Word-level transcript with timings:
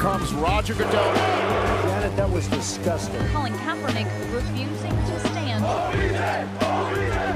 comes 0.00 0.32
Roger 0.32 0.72
Goodell. 0.72 1.12
Janet, 1.84 2.16
that 2.16 2.32
was 2.32 2.48
disgusting. 2.48 3.20
Colin 3.34 3.52
Kaepernick 3.66 4.06
refusing 4.32 4.96
to 5.06 5.28
stand. 5.28 5.62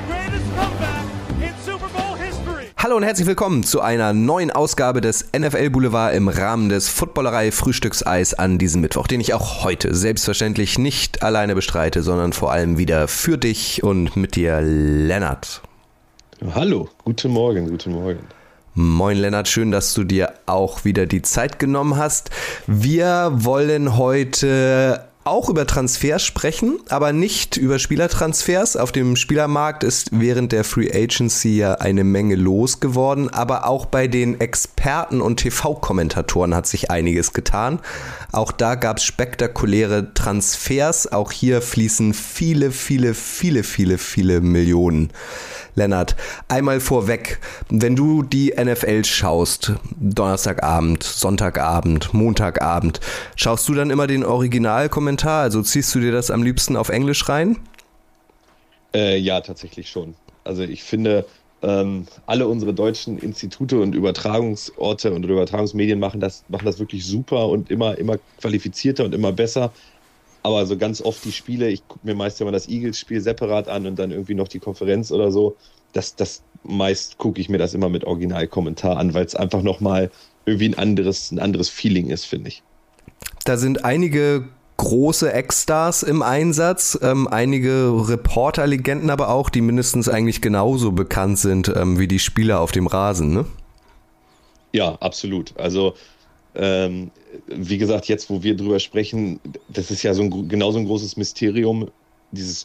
Greatest 0.08 0.46
comeback 0.56 1.04
in 1.42 1.54
Super 1.62 1.88
Bowl 1.88 2.16
history. 2.16 2.70
Hallo 2.78 2.96
und 2.96 3.02
herzlich 3.02 3.26
willkommen 3.26 3.64
zu 3.64 3.82
einer 3.82 4.14
neuen 4.14 4.50
Ausgabe 4.50 5.02
des 5.02 5.28
NFL 5.36 5.68
Boulevard 5.70 6.14
im 6.14 6.28
Rahmen 6.28 6.70
des 6.70 6.88
Footballerei 6.88 7.52
Frühstückseis 7.52 8.32
an 8.32 8.56
diesem 8.56 8.80
Mittwoch, 8.80 9.08
den 9.08 9.20
ich 9.20 9.34
auch 9.34 9.62
heute 9.62 9.94
selbstverständlich 9.94 10.78
nicht 10.78 11.22
alleine 11.22 11.54
bestreite, 11.54 12.02
sondern 12.02 12.32
vor 12.32 12.50
allem 12.50 12.78
wieder 12.78 13.08
für 13.08 13.36
dich 13.36 13.82
und 13.82 14.16
mit 14.16 14.36
dir, 14.36 14.62
Lennart. 14.62 15.60
Hallo, 16.54 16.88
guten 17.04 17.30
Morgen, 17.30 17.68
guten 17.68 17.92
Morgen. 17.92 18.20
Moin 18.76 19.16
Lennart, 19.16 19.46
schön, 19.46 19.70
dass 19.70 19.94
du 19.94 20.02
dir 20.02 20.32
auch 20.46 20.84
wieder 20.84 21.06
die 21.06 21.22
Zeit 21.22 21.60
genommen 21.60 21.96
hast. 21.96 22.30
Wir 22.66 23.30
wollen 23.32 23.96
heute 23.96 25.04
auch 25.22 25.48
über 25.48 25.64
Transfers 25.64 26.24
sprechen, 26.24 26.80
aber 26.88 27.12
nicht 27.12 27.56
über 27.56 27.78
Spielertransfers. 27.78 28.76
Auf 28.76 28.90
dem 28.90 29.14
Spielermarkt 29.14 29.84
ist 29.84 30.08
während 30.12 30.50
der 30.50 30.64
Free 30.64 30.90
Agency 30.92 31.56
ja 31.56 31.74
eine 31.74 32.02
Menge 32.02 32.34
losgeworden, 32.34 33.30
aber 33.32 33.66
auch 33.68 33.86
bei 33.86 34.08
den 34.08 34.40
Experten 34.40 35.20
und 35.20 35.36
TV-Kommentatoren 35.36 36.52
hat 36.54 36.66
sich 36.66 36.90
einiges 36.90 37.32
getan. 37.32 37.78
Auch 38.34 38.50
da 38.50 38.74
gab 38.74 38.96
es 38.96 39.04
spektakuläre 39.04 40.12
Transfers. 40.12 41.12
Auch 41.12 41.30
hier 41.30 41.62
fließen 41.62 42.14
viele, 42.14 42.72
viele, 42.72 43.14
viele, 43.14 43.62
viele, 43.62 43.96
viele 43.96 44.40
Millionen. 44.40 45.12
Lennart, 45.76 46.16
einmal 46.48 46.80
vorweg, 46.80 47.38
wenn 47.68 47.94
du 47.94 48.24
die 48.24 48.52
NFL 48.56 49.04
schaust, 49.04 49.74
Donnerstagabend, 50.00 51.04
Sonntagabend, 51.04 52.12
Montagabend, 52.12 52.98
schaust 53.36 53.68
du 53.68 53.74
dann 53.74 53.90
immer 53.90 54.08
den 54.08 54.24
Originalkommentar? 54.24 55.42
Also 55.42 55.62
ziehst 55.62 55.94
du 55.94 56.00
dir 56.00 56.10
das 56.10 56.32
am 56.32 56.42
liebsten 56.42 56.76
auf 56.76 56.88
Englisch 56.88 57.28
rein? 57.28 57.56
Äh, 58.92 59.16
ja, 59.16 59.42
tatsächlich 59.42 59.88
schon. 59.88 60.16
Also 60.42 60.62
ich 60.62 60.82
finde, 60.82 61.24
ähm, 61.64 62.06
alle 62.26 62.46
unsere 62.46 62.74
deutschen 62.74 63.18
Institute 63.18 63.80
und 63.80 63.94
Übertragungsorte 63.94 65.12
und 65.12 65.24
Übertragungsmedien 65.24 65.98
machen 65.98 66.20
das, 66.20 66.44
machen 66.48 66.66
das 66.66 66.78
wirklich 66.78 67.06
super 67.06 67.48
und 67.48 67.70
immer, 67.70 67.96
immer 67.98 68.18
qualifizierter 68.40 69.04
und 69.04 69.14
immer 69.14 69.32
besser. 69.32 69.72
Aber 70.42 70.66
so 70.66 70.76
ganz 70.76 71.00
oft 71.00 71.24
die 71.24 71.32
Spiele, 71.32 71.70
ich 71.70 71.86
gucke 71.88 72.06
mir 72.06 72.14
meist 72.14 72.40
immer 72.40 72.52
das 72.52 72.68
Eagles-Spiel 72.68 73.20
separat 73.20 73.68
an 73.68 73.86
und 73.86 73.98
dann 73.98 74.10
irgendwie 74.10 74.34
noch 74.34 74.48
die 74.48 74.58
Konferenz 74.58 75.10
oder 75.10 75.32
so. 75.32 75.56
Das, 75.94 76.16
das 76.16 76.42
meist 76.64 77.18
gucke 77.18 77.40
ich 77.40 77.48
mir 77.48 77.58
das 77.58 77.72
immer 77.72 77.88
mit 77.88 78.04
Originalkommentar 78.04 78.98
an, 78.98 79.14
weil 79.14 79.24
es 79.24 79.34
einfach 79.34 79.62
nochmal 79.62 80.10
irgendwie 80.44 80.68
ein 80.68 80.78
anderes, 80.78 81.30
ein 81.30 81.38
anderes 81.38 81.70
Feeling 81.70 82.10
ist, 82.10 82.26
finde 82.26 82.48
ich. 82.48 82.62
Da 83.44 83.56
sind 83.56 83.84
einige 83.84 84.48
große 84.76 85.32
Ex-Stars 85.32 86.02
im 86.02 86.22
Einsatz, 86.22 86.98
ähm, 87.02 87.28
einige 87.28 87.92
Reporter-Legenden 88.08 89.10
aber 89.10 89.28
auch, 89.28 89.50
die 89.50 89.60
mindestens 89.60 90.08
eigentlich 90.08 90.40
genauso 90.40 90.92
bekannt 90.92 91.38
sind 91.38 91.72
ähm, 91.74 91.98
wie 91.98 92.08
die 92.08 92.18
Spieler 92.18 92.60
auf 92.60 92.72
dem 92.72 92.86
Rasen, 92.86 93.32
ne? 93.32 93.46
Ja, 94.72 94.96
absolut. 94.96 95.56
Also 95.56 95.94
ähm, 96.54 97.10
wie 97.46 97.78
gesagt, 97.78 98.06
jetzt, 98.06 98.30
wo 98.30 98.42
wir 98.42 98.56
drüber 98.56 98.80
sprechen, 98.80 99.40
das 99.68 99.90
ist 99.90 100.02
ja 100.02 100.14
so 100.14 100.22
ein, 100.22 100.48
genauso 100.48 100.78
ein 100.78 100.86
großes 100.86 101.16
Mysterium, 101.16 101.90
dieses 102.32 102.64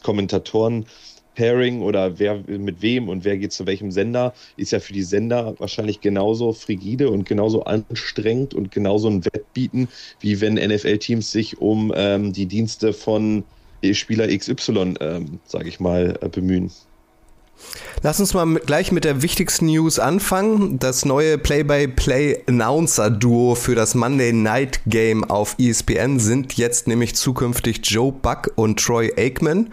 Kommentatoren-Pairing 1.40 1.82
oder 1.82 2.18
wer 2.18 2.42
mit 2.46 2.82
wem 2.82 3.08
und 3.08 3.24
wer 3.24 3.38
geht 3.38 3.52
zu 3.52 3.66
welchem 3.66 3.90
Sender, 3.90 4.34
ist 4.56 4.72
ja 4.72 4.80
für 4.80 4.92
die 4.92 5.02
Sender 5.02 5.54
wahrscheinlich 5.58 6.00
genauso 6.00 6.52
frigide 6.52 7.10
und 7.10 7.26
genauso 7.26 7.64
anstrengend 7.64 8.54
und 8.54 8.70
genauso 8.70 9.08
ein 9.08 9.24
Wettbieten, 9.24 9.88
wie 10.20 10.40
wenn 10.40 10.54
NFL-Teams 10.54 11.30
sich 11.30 11.58
um 11.58 11.92
ähm, 11.94 12.32
die 12.32 12.46
Dienste 12.46 12.92
von 12.92 13.44
Spieler 13.92 14.28
XY, 14.28 14.94
ähm, 15.00 15.40
sage 15.46 15.68
ich 15.68 15.80
mal, 15.80 16.18
äh, 16.20 16.28
bemühen. 16.28 16.70
Lass 18.02 18.20
uns 18.20 18.32
mal 18.32 18.54
gleich 18.54 18.92
mit 18.92 19.04
der 19.04 19.20
wichtigsten 19.20 19.66
News 19.66 19.98
anfangen. 19.98 20.78
Das 20.78 21.04
neue 21.04 21.36
Play-by-Play-Announcer-Duo 21.36 23.54
für 23.54 23.74
das 23.74 23.94
Monday 23.94 24.32
Night 24.32 24.80
Game 24.86 25.24
auf 25.24 25.56
ESPN 25.58 26.18
sind 26.18 26.54
jetzt 26.54 26.88
nämlich 26.88 27.14
zukünftig 27.14 27.82
Joe 27.84 28.12
Buck 28.12 28.52
und 28.56 28.80
Troy 28.80 29.12
Aikman. 29.14 29.68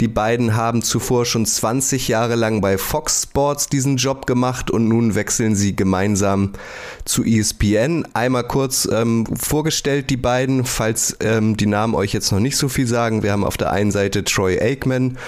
Die 0.00 0.08
beiden 0.08 0.54
haben 0.54 0.82
zuvor 0.82 1.26
schon 1.26 1.44
20 1.44 2.06
Jahre 2.06 2.36
lang 2.36 2.60
bei 2.60 2.78
Fox 2.78 3.22
Sports 3.24 3.68
diesen 3.68 3.96
Job 3.96 4.26
gemacht 4.26 4.70
und 4.70 4.86
nun 4.86 5.16
wechseln 5.16 5.56
sie 5.56 5.74
gemeinsam 5.74 6.52
zu 7.04 7.24
ESPN. 7.24 8.06
Einmal 8.14 8.44
kurz 8.44 8.88
ähm, 8.90 9.26
vorgestellt, 9.36 10.10
die 10.10 10.16
beiden, 10.16 10.64
falls 10.64 11.16
ähm, 11.20 11.56
die 11.56 11.66
Namen 11.66 11.96
euch 11.96 12.12
jetzt 12.12 12.30
noch 12.30 12.38
nicht 12.38 12.56
so 12.56 12.68
viel 12.68 12.86
sagen. 12.86 13.24
Wir 13.24 13.32
haben 13.32 13.44
auf 13.44 13.56
der 13.56 13.72
einen 13.72 13.90
Seite 13.90 14.22
Troy 14.22 14.60
Aikman. 14.60 15.18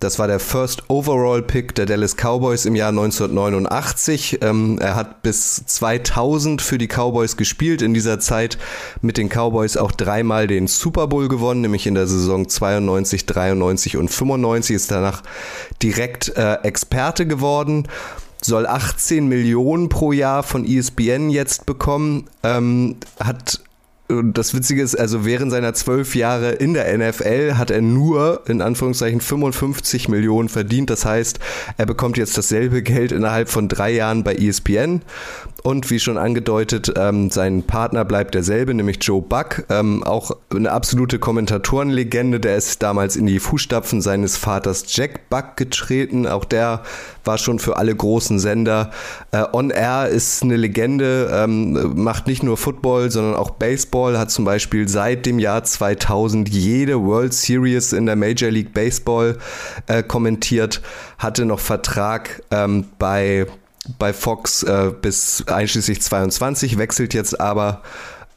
Das 0.00 0.18
war 0.18 0.26
der 0.26 0.40
First 0.40 0.84
Overall 0.88 1.42
Pick 1.42 1.74
der 1.74 1.84
Dallas 1.84 2.16
Cowboys 2.16 2.64
im 2.64 2.74
Jahr 2.74 2.88
1989. 2.88 4.38
Ähm, 4.40 4.78
er 4.80 4.96
hat 4.96 5.20
bis 5.20 5.62
2000 5.66 6.62
für 6.62 6.78
die 6.78 6.88
Cowboys 6.88 7.36
gespielt. 7.36 7.82
In 7.82 7.92
dieser 7.92 8.18
Zeit 8.18 8.56
mit 9.02 9.18
den 9.18 9.28
Cowboys 9.28 9.76
auch 9.76 9.92
dreimal 9.92 10.46
den 10.46 10.68
Super 10.68 11.06
Bowl 11.06 11.28
gewonnen, 11.28 11.60
nämlich 11.60 11.86
in 11.86 11.94
der 11.94 12.06
Saison 12.06 12.48
92, 12.48 13.26
93 13.26 13.98
und 13.98 14.08
95. 14.08 14.74
Ist 14.74 14.90
danach 14.90 15.22
direkt 15.82 16.34
äh, 16.34 16.54
Experte 16.62 17.26
geworden 17.26 17.86
soll 18.42 18.66
18 18.66 19.26
Millionen 19.26 19.90
pro 19.90 20.12
Jahr 20.12 20.42
von 20.42 20.64
ESPN 20.64 21.28
jetzt 21.28 21.66
bekommen, 21.66 22.26
ähm, 22.42 22.96
hat 23.22 23.60
und 24.10 24.36
das 24.36 24.54
Witzige 24.54 24.82
ist, 24.82 24.94
also 24.98 25.24
während 25.24 25.50
seiner 25.52 25.72
zwölf 25.74 26.14
Jahre 26.14 26.52
in 26.52 26.74
der 26.74 26.96
NFL 26.96 27.54
hat 27.54 27.70
er 27.70 27.80
nur 27.80 28.42
in 28.46 28.60
Anführungszeichen 28.60 29.20
55 29.20 30.08
Millionen 30.08 30.48
verdient. 30.48 30.90
Das 30.90 31.04
heißt, 31.04 31.38
er 31.76 31.86
bekommt 31.86 32.16
jetzt 32.18 32.36
dasselbe 32.36 32.82
Geld 32.82 33.12
innerhalb 33.12 33.48
von 33.48 33.68
drei 33.68 33.92
Jahren 33.92 34.24
bei 34.24 34.34
ESPN. 34.34 35.02
Und 35.62 35.90
wie 35.90 36.00
schon 36.00 36.16
angedeutet, 36.16 36.94
ähm, 36.96 37.30
sein 37.30 37.62
Partner 37.64 38.06
bleibt 38.06 38.34
derselbe, 38.34 38.72
nämlich 38.72 38.98
Joe 39.02 39.20
Buck. 39.20 39.64
Ähm, 39.68 40.02
auch 40.02 40.30
eine 40.54 40.72
absolute 40.72 41.18
Kommentatorenlegende. 41.18 42.40
Der 42.40 42.56
ist 42.56 42.82
damals 42.82 43.14
in 43.16 43.26
die 43.26 43.38
Fußstapfen 43.38 44.00
seines 44.00 44.38
Vaters 44.38 44.84
Jack 44.88 45.28
Buck 45.28 45.56
getreten. 45.56 46.26
Auch 46.26 46.46
der 46.46 46.82
war 47.24 47.36
schon 47.36 47.58
für 47.58 47.76
alle 47.76 47.94
großen 47.94 48.38
Sender. 48.38 48.90
Äh, 49.32 49.44
On 49.52 49.70
Air 49.70 50.08
ist 50.08 50.42
eine 50.42 50.56
Legende, 50.56 51.30
ähm, 51.30 51.92
macht 51.94 52.26
nicht 52.26 52.42
nur 52.42 52.56
Football, 52.56 53.10
sondern 53.10 53.34
auch 53.34 53.50
Baseball. 53.50 54.18
Hat 54.18 54.30
zum 54.30 54.46
Beispiel 54.46 54.88
seit 54.88 55.26
dem 55.26 55.38
Jahr 55.38 55.62
2000 55.62 56.48
jede 56.48 57.02
World 57.02 57.34
Series 57.34 57.92
in 57.92 58.06
der 58.06 58.16
Major 58.16 58.50
League 58.50 58.72
Baseball 58.72 59.36
äh, 59.88 60.02
kommentiert. 60.02 60.80
Hatte 61.18 61.44
noch 61.44 61.60
Vertrag 61.60 62.42
ähm, 62.50 62.86
bei 62.98 63.46
bei 63.98 64.12
Fox 64.12 64.62
äh, 64.62 64.92
bis 65.00 65.44
einschließlich 65.46 66.02
22, 66.02 66.78
wechselt 66.78 67.14
jetzt 67.14 67.40
aber 67.40 67.82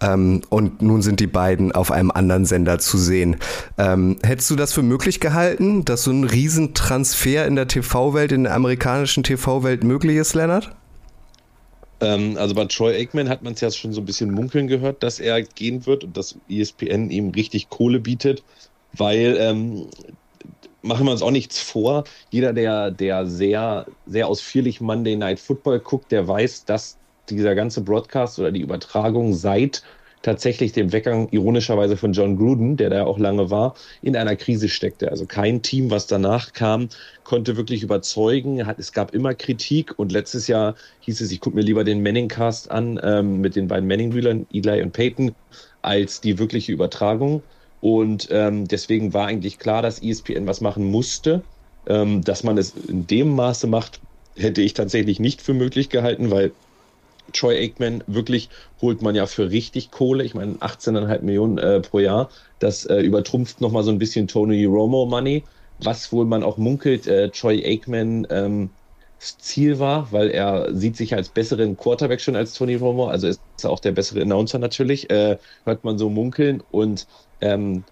ähm, 0.03 0.41
und 0.49 0.81
nun 0.81 1.01
sind 1.01 1.19
die 1.19 1.27
beiden 1.27 1.71
auf 1.71 1.91
einem 1.91 2.11
anderen 2.11 2.45
Sender 2.45 2.79
zu 2.79 2.97
sehen. 2.97 3.37
Ähm, 3.77 4.17
hättest 4.23 4.49
du 4.49 4.55
das 4.55 4.73
für 4.73 4.83
möglich 4.83 5.19
gehalten, 5.19 5.85
dass 5.85 6.03
so 6.03 6.11
ein 6.11 6.23
Riesentransfer 6.23 7.45
in 7.45 7.55
der 7.55 7.67
TV-Welt, 7.67 8.31
in 8.31 8.43
der 8.43 8.53
amerikanischen 8.53 9.23
TV-Welt 9.23 9.83
möglich 9.83 10.17
ist, 10.17 10.33
Lennart? 10.33 10.75
Ähm, 12.01 12.37
also 12.37 12.53
bei 12.53 12.65
Troy 12.65 12.95
Aikman 12.95 13.29
hat 13.29 13.43
man 13.43 13.53
es 13.53 13.61
ja 13.61 13.71
schon 13.71 13.93
so 13.93 14.01
ein 14.01 14.05
bisschen 14.05 14.31
munkeln 14.31 14.67
gehört, 14.67 15.03
dass 15.03 15.19
er 15.19 15.41
gehen 15.41 15.85
wird 15.85 16.03
und 16.03 16.17
dass 16.17 16.35
ESPN 16.49 17.09
ihm 17.09 17.29
richtig 17.29 17.69
Kohle 17.69 17.99
bietet, 17.99 18.43
weil 18.93 19.37
ähm, 19.39 19.87
machen 20.83 21.05
wir 21.05 21.11
uns 21.11 21.21
auch 21.21 21.31
nichts 21.31 21.59
vor. 21.59 22.03
Jeder, 22.29 22.53
der, 22.53 22.91
der 22.91 23.25
sehr, 23.25 23.87
sehr 24.05 24.27
ausführlich 24.27 24.81
Monday 24.81 25.15
Night 25.15 25.39
Football 25.39 25.79
guckt, 25.79 26.11
der 26.11 26.27
weiß, 26.27 26.65
dass 26.65 26.97
dieser 27.29 27.55
ganze 27.55 27.81
Broadcast 27.81 28.37
oder 28.37 28.51
die 28.51 28.61
Übertragung 28.61 29.33
seit 29.33 29.81
tatsächlich 30.23 30.71
dem 30.71 30.91
Weggang 30.91 31.27
ironischerweise 31.31 31.97
von 31.97 32.13
John 32.13 32.37
Gruden, 32.37 32.77
der 32.77 32.89
da 32.89 33.05
auch 33.05 33.19
lange 33.19 33.49
war, 33.49 33.75
in 34.01 34.15
einer 34.15 34.35
Krise 34.35 34.69
steckte. 34.69 35.11
Also 35.11 35.25
kein 35.25 35.61
Team, 35.61 35.91
was 35.91 36.07
danach 36.07 36.53
kam, 36.53 36.89
konnte 37.23 37.57
wirklich 37.57 37.83
überzeugen. 37.83 38.59
Es 38.77 38.93
gab 38.93 39.13
immer 39.13 39.33
Kritik 39.33 39.97
und 39.97 40.11
letztes 40.11 40.47
Jahr 40.47 40.75
hieß 41.01 41.21
es, 41.21 41.31
ich 41.31 41.41
gucke 41.41 41.55
mir 41.55 41.61
lieber 41.61 41.83
den 41.83 42.01
Manning-Cast 42.01 42.71
an 42.71 42.99
ähm, 43.03 43.41
mit 43.41 43.55
den 43.55 43.67
beiden 43.67 43.87
Manning-Brüdern, 43.87 44.47
Eli 44.51 44.81
und 44.81 44.93
Peyton, 44.93 45.35
als 45.81 46.21
die 46.21 46.39
wirkliche 46.39 46.71
Übertragung. 46.71 47.43
Und 47.83 48.29
ähm, 48.31 48.65
deswegen 48.65 49.13
war 49.13 49.27
eigentlich 49.27 49.59
klar, 49.59 49.81
dass 49.81 50.01
ESPN 50.01 50.47
was 50.47 50.61
machen 50.61 50.89
musste. 50.89 51.43
Ähm, 51.85 52.23
dass 52.23 52.45
man 52.45 52.57
es 52.57 52.73
in 52.87 53.07
dem 53.07 53.35
Maße 53.35 53.67
macht, 53.67 53.99
hätte 54.37 54.61
ich 54.61 54.73
tatsächlich 54.73 55.19
nicht 55.19 55.41
für 55.41 55.53
möglich 55.53 55.89
gehalten, 55.89 56.31
weil 56.31 56.53
Troy 57.33 57.57
Aikman 57.57 58.01
wirklich 58.07 58.47
holt 58.81 59.01
man 59.01 59.15
ja 59.15 59.25
für 59.25 59.51
richtig 59.51 59.91
Kohle. 59.91 60.23
Ich 60.23 60.33
meine, 60.33 60.53
18,5 60.53 61.23
Millionen 61.23 61.57
äh, 61.57 61.81
pro 61.81 61.99
Jahr. 61.99 62.29
Das 62.57 62.85
äh, 62.85 63.01
übertrumpft 63.01 63.59
nochmal 63.59 63.83
so 63.83 63.91
ein 63.91 63.99
bisschen 63.99 64.29
Tony 64.29 64.63
Romo 64.63 65.05
Money. 65.05 65.43
Was 65.77 66.13
wohl 66.13 66.23
man 66.23 66.41
auch 66.41 66.55
munkelt, 66.55 67.05
äh, 67.05 67.31
Troy 67.31 67.65
Aikman 67.65 68.25
ähm, 68.29 68.69
Ziel 69.23 69.79
war, 69.79 70.11
weil 70.11 70.29
er 70.29 70.73
sieht 70.75 70.97
sich 70.97 71.15
als 71.15 71.29
besseren 71.29 71.77
Quarterback 71.77 72.21
schon 72.21 72.35
als 72.35 72.53
Tony 72.53 72.75
Romo, 72.75 73.07
also 73.07 73.27
ist 73.27 73.41
er 73.61 73.69
auch 73.69 73.79
der 73.79 73.91
bessere 73.91 74.21
Announcer 74.21 74.59
natürlich, 74.59 75.09
äh, 75.09 75.37
hört 75.65 75.83
man 75.83 75.97
so 75.97 76.09
munkeln 76.09 76.61
und 76.71 77.07
ähm, 77.41 77.83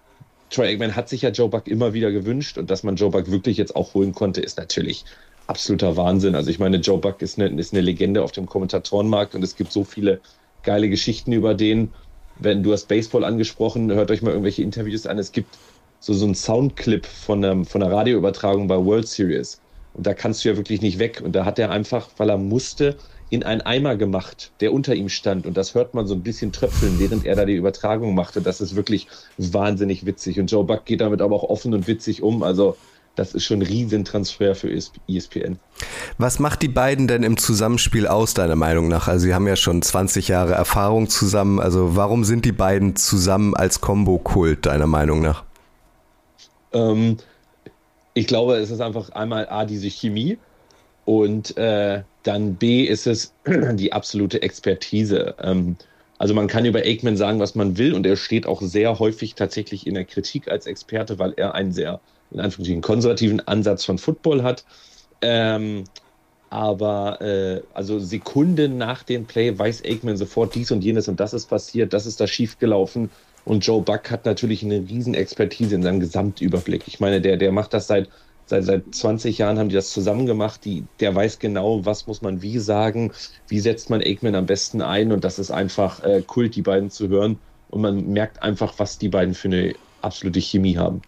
Troy 0.50 0.66
Aikman 0.68 0.94
hat 0.94 1.08
sich 1.08 1.22
ja 1.22 1.30
Joe 1.30 1.48
Buck 1.48 1.66
immer 1.66 1.94
wieder 1.94 2.12
gewünscht 2.12 2.58
und 2.58 2.70
dass 2.70 2.82
man 2.82 2.96
Joe 2.96 3.10
Buck 3.10 3.30
wirklich 3.30 3.56
jetzt 3.56 3.74
auch 3.74 3.94
holen 3.94 4.12
konnte, 4.12 4.42
ist 4.42 4.58
natürlich 4.58 5.04
absoluter 5.46 5.96
Wahnsinn. 5.96 6.34
Also 6.34 6.50
ich 6.50 6.58
meine, 6.58 6.76
Joe 6.76 6.98
Buck 6.98 7.22
ist 7.22 7.38
eine, 7.38 7.58
ist 7.58 7.72
eine 7.72 7.80
Legende 7.80 8.22
auf 8.22 8.32
dem 8.32 8.46
Kommentatorenmarkt 8.46 9.34
und 9.34 9.42
es 9.42 9.56
gibt 9.56 9.72
so 9.72 9.84
viele 9.84 10.20
geile 10.62 10.88
Geschichten 10.88 11.32
über 11.32 11.54
den. 11.54 11.92
Wenn 12.36 12.62
du 12.62 12.72
hast 12.72 12.86
Baseball 12.88 13.24
angesprochen, 13.24 13.90
hört 13.92 14.10
euch 14.10 14.22
mal 14.22 14.30
irgendwelche 14.30 14.62
Interviews 14.62 15.06
an. 15.06 15.18
Es 15.18 15.32
gibt 15.32 15.58
so, 16.00 16.12
so 16.12 16.24
einen 16.24 16.34
Soundclip 16.34 17.06
von, 17.06 17.44
einem, 17.44 17.64
von 17.64 17.82
einer 17.82 17.92
Radioübertragung 17.92 18.68
bei 18.68 18.76
World 18.76 19.08
Series. 19.08 19.60
Und 19.94 20.06
da 20.06 20.14
kannst 20.14 20.44
du 20.44 20.48
ja 20.48 20.56
wirklich 20.56 20.80
nicht 20.80 20.98
weg. 20.98 21.22
Und 21.24 21.32
da 21.32 21.44
hat 21.44 21.58
er 21.58 21.70
einfach, 21.70 22.08
weil 22.16 22.30
er 22.30 22.38
musste, 22.38 22.96
in 23.30 23.42
einen 23.42 23.62
Eimer 23.62 23.96
gemacht, 23.96 24.52
der 24.60 24.74
unter 24.74 24.94
ihm 24.94 25.08
stand. 25.08 25.46
Und 25.46 25.56
das 25.56 25.74
hört 25.74 25.94
man 25.94 26.06
so 26.06 26.14
ein 26.14 26.22
bisschen 26.22 26.52
tröpfeln, 26.52 26.98
während 26.98 27.24
er 27.24 27.34
da 27.34 27.46
die 27.46 27.54
Übertragung 27.54 28.14
machte. 28.14 28.42
Das 28.42 28.60
ist 28.60 28.76
wirklich 28.76 29.08
wahnsinnig 29.38 30.04
witzig. 30.04 30.38
Und 30.38 30.50
Joe 30.50 30.64
Buck 30.64 30.84
geht 30.84 31.00
damit 31.00 31.22
aber 31.22 31.34
auch 31.34 31.44
offen 31.44 31.72
und 31.72 31.88
witzig 31.88 32.22
um. 32.22 32.42
Also 32.42 32.76
das 33.14 33.34
ist 33.34 33.44
schon 33.44 33.60
ein 33.60 33.66
Riesentransfer 33.66 34.54
für 34.54 34.70
ESPN. 34.70 35.58
Was 36.18 36.38
macht 36.38 36.62
die 36.62 36.68
beiden 36.68 37.08
denn 37.08 37.22
im 37.22 37.36
Zusammenspiel 37.36 38.06
aus, 38.06 38.34
deiner 38.34 38.56
Meinung 38.56 38.88
nach? 38.88 39.08
Also, 39.08 39.26
sie 39.26 39.34
haben 39.34 39.46
ja 39.46 39.56
schon 39.56 39.82
20 39.82 40.28
Jahre 40.28 40.52
Erfahrung 40.52 41.08
zusammen. 41.08 41.60
Also, 41.60 41.94
warum 41.94 42.24
sind 42.24 42.44
die 42.44 42.52
beiden 42.52 42.96
zusammen 42.96 43.54
als 43.54 43.80
Combo-Kult, 43.80 44.64
deiner 44.64 44.86
Meinung 44.86 45.20
nach? 45.20 45.44
Ähm, 46.72 47.18
ich 48.14 48.26
glaube, 48.26 48.56
es 48.56 48.70
ist 48.70 48.80
einfach 48.80 49.10
einmal 49.10 49.48
A, 49.48 49.64
diese 49.64 49.88
Chemie 49.88 50.38
und 51.04 51.56
äh, 51.56 52.02
dann 52.22 52.54
B 52.54 52.84
ist 52.84 53.06
es 53.06 53.34
die 53.46 53.92
absolute 53.92 54.42
Expertise. 54.42 55.34
Ähm, 55.40 55.76
also 56.18 56.34
man 56.34 56.46
kann 56.46 56.64
über 56.64 56.80
Aikman 56.80 57.16
sagen, 57.16 57.40
was 57.40 57.54
man 57.54 57.78
will 57.78 57.94
und 57.94 58.06
er 58.06 58.16
steht 58.16 58.46
auch 58.46 58.62
sehr 58.62 58.98
häufig 58.98 59.34
tatsächlich 59.34 59.86
in 59.86 59.94
der 59.94 60.04
Kritik 60.04 60.48
als 60.48 60.66
Experte, 60.66 61.18
weil 61.18 61.34
er 61.36 61.54
einen 61.54 61.72
sehr, 61.72 62.00
in 62.30 62.38
Anführungsstrichen, 62.38 62.82
konservativen 62.82 63.46
Ansatz 63.48 63.84
von 63.84 63.98
Football 63.98 64.42
hat. 64.42 64.64
Ähm, 65.20 65.84
aber 66.50 67.20
äh, 67.22 67.62
also 67.72 67.98
Sekunden 67.98 68.76
nach 68.76 69.02
dem 69.02 69.24
Play 69.24 69.58
weiß 69.58 69.84
Aikman 69.84 70.18
sofort 70.18 70.54
dies 70.54 70.70
und 70.70 70.84
jenes 70.84 71.08
und 71.08 71.18
das 71.18 71.32
ist 71.32 71.46
passiert, 71.46 71.92
das 71.92 72.04
ist 72.06 72.20
da 72.20 72.26
schiefgelaufen. 72.26 73.10
Und 73.44 73.66
Joe 73.66 73.82
Buck 73.82 74.10
hat 74.10 74.24
natürlich 74.24 74.62
eine 74.62 74.88
riesen 74.88 75.14
Expertise 75.14 75.74
in 75.74 75.82
seinem 75.82 76.00
Gesamtüberblick. 76.00 76.84
Ich 76.86 77.00
meine, 77.00 77.20
der, 77.20 77.36
der 77.36 77.52
macht 77.52 77.74
das 77.74 77.86
seit 77.86 78.08
Seit, 78.46 78.64
seit 78.64 78.94
20 78.94 79.38
Jahren 79.38 79.58
haben 79.58 79.68
die 79.68 79.74
das 79.74 79.92
zusammen 79.92 80.26
gemacht. 80.26 80.64
Die, 80.64 80.84
der 81.00 81.14
weiß 81.14 81.38
genau, 81.38 81.86
was 81.86 82.06
muss 82.06 82.22
man 82.22 82.42
wie 82.42 82.58
sagen, 82.58 83.12
wie 83.48 83.60
setzt 83.60 83.88
man 83.88 84.02
Aikman 84.02 84.34
am 84.34 84.46
besten 84.46 84.82
ein. 84.82 85.12
Und 85.12 85.24
das 85.24 85.38
ist 85.38 85.50
einfach 85.50 86.02
äh, 86.02 86.22
Kult, 86.22 86.56
die 86.56 86.62
beiden 86.62 86.90
zu 86.90 87.08
hören. 87.08 87.38
Und 87.70 87.82
man 87.82 88.12
merkt 88.12 88.42
einfach, 88.42 88.74
was 88.78 88.98
die 88.98 89.08
beiden 89.08 89.34
für 89.34 89.48
eine 89.48 89.74
absolute 90.04 90.40
Chemie 90.40 90.76
haben. 90.76 91.02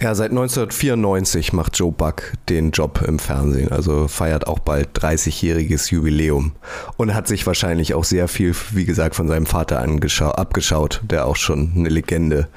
Ja, 0.00 0.14
seit 0.14 0.30
1994 0.30 1.52
macht 1.52 1.78
Joe 1.78 1.90
Buck 1.90 2.34
den 2.48 2.70
Job 2.70 3.02
im 3.06 3.18
Fernsehen, 3.18 3.72
also 3.72 4.08
feiert 4.08 4.46
auch 4.46 4.58
bald 4.58 4.98
30-jähriges 4.98 5.90
Jubiläum 5.90 6.52
und 6.96 7.14
hat 7.14 7.26
sich 7.26 7.46
wahrscheinlich 7.46 7.94
auch 7.94 8.04
sehr 8.04 8.28
viel, 8.28 8.54
wie 8.72 8.84
gesagt, 8.84 9.14
von 9.14 9.26
seinem 9.26 9.46
Vater 9.46 9.80
abgeschaut, 9.80 11.00
der 11.04 11.26
auch 11.26 11.36
schon 11.36 11.72
eine 11.74 11.88
Legende 11.88 12.48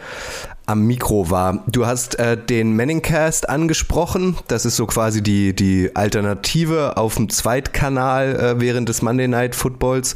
am 0.69 0.85
Mikro 0.85 1.31
war. 1.31 1.63
Du 1.67 1.87
hast 1.87 2.19
äh, 2.19 2.37
den 2.37 2.75
Manningcast 2.75 3.49
angesprochen. 3.49 4.37
Das 4.47 4.65
ist 4.65 4.75
so 4.75 4.85
quasi 4.85 5.23
die, 5.23 5.55
die 5.55 5.95
Alternative 5.95 6.95
auf 6.95 7.15
dem 7.15 7.29
Zweitkanal 7.29 8.35
äh, 8.35 8.61
während 8.61 8.87
des 8.87 9.01
Monday 9.01 9.27
Night 9.27 9.55
Footballs 9.55 10.13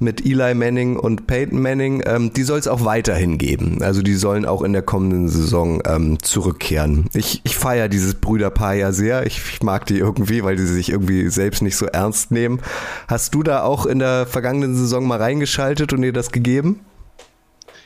mit 0.00 0.26
Eli 0.26 0.52
Manning 0.52 0.98
und 0.98 1.26
Peyton 1.26 1.58
Manning. 1.58 2.02
Ähm, 2.04 2.34
die 2.34 2.42
soll 2.42 2.58
es 2.58 2.68
auch 2.68 2.84
weiterhin 2.84 3.38
geben. 3.38 3.78
Also 3.80 4.02
die 4.02 4.14
sollen 4.14 4.44
auch 4.44 4.60
in 4.60 4.74
der 4.74 4.82
kommenden 4.82 5.30
Saison 5.30 5.80
ähm, 5.86 6.22
zurückkehren. 6.22 7.06
Ich, 7.14 7.40
ich 7.44 7.56
feiere 7.56 7.88
dieses 7.88 8.14
Brüderpaar 8.14 8.74
ja 8.74 8.92
sehr. 8.92 9.24
Ich, 9.26 9.40
ich 9.54 9.62
mag 9.62 9.86
die 9.86 9.98
irgendwie, 9.98 10.44
weil 10.44 10.56
die 10.56 10.66
sich 10.66 10.90
irgendwie 10.90 11.30
selbst 11.30 11.62
nicht 11.62 11.78
so 11.78 11.86
ernst 11.86 12.30
nehmen. 12.30 12.60
Hast 13.08 13.34
du 13.34 13.42
da 13.42 13.62
auch 13.62 13.86
in 13.86 14.00
der 14.00 14.26
vergangenen 14.26 14.76
Saison 14.76 15.06
mal 15.06 15.18
reingeschaltet 15.18 15.94
und 15.94 16.02
dir 16.02 16.12
das 16.12 16.30
gegeben? 16.30 16.80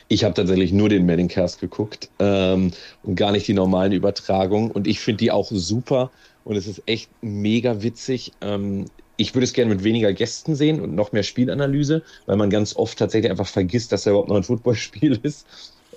Ich 0.09 0.23
habe 0.23 0.33
tatsächlich 0.33 0.73
nur 0.73 0.89
den 0.89 1.05
Manningcast 1.05 1.61
geguckt 1.61 2.09
ähm, 2.19 2.71
und 3.03 3.15
gar 3.15 3.31
nicht 3.31 3.47
die 3.47 3.53
normalen 3.53 3.91
Übertragungen. 3.91 4.71
Und 4.71 4.87
ich 4.87 4.99
finde 4.99 5.19
die 5.19 5.31
auch 5.31 5.49
super 5.51 6.11
und 6.43 6.55
es 6.55 6.67
ist 6.67 6.81
echt 6.87 7.09
mega 7.21 7.83
witzig. 7.83 8.31
Ähm, 8.41 8.85
ich 9.17 9.35
würde 9.35 9.43
es 9.43 9.53
gerne 9.53 9.73
mit 9.73 9.83
weniger 9.83 10.11
Gästen 10.11 10.55
sehen 10.55 10.81
und 10.81 10.95
noch 10.95 11.11
mehr 11.11 11.23
Spielanalyse, 11.23 12.01
weil 12.25 12.37
man 12.37 12.49
ganz 12.49 12.75
oft 12.75 12.97
tatsächlich 12.97 13.29
einfach 13.29 13.47
vergisst, 13.47 13.91
dass 13.91 14.05
er 14.05 14.13
überhaupt 14.13 14.29
noch 14.29 14.37
ein 14.37 14.43
Footballspiel 14.43 15.19
ist. 15.23 15.45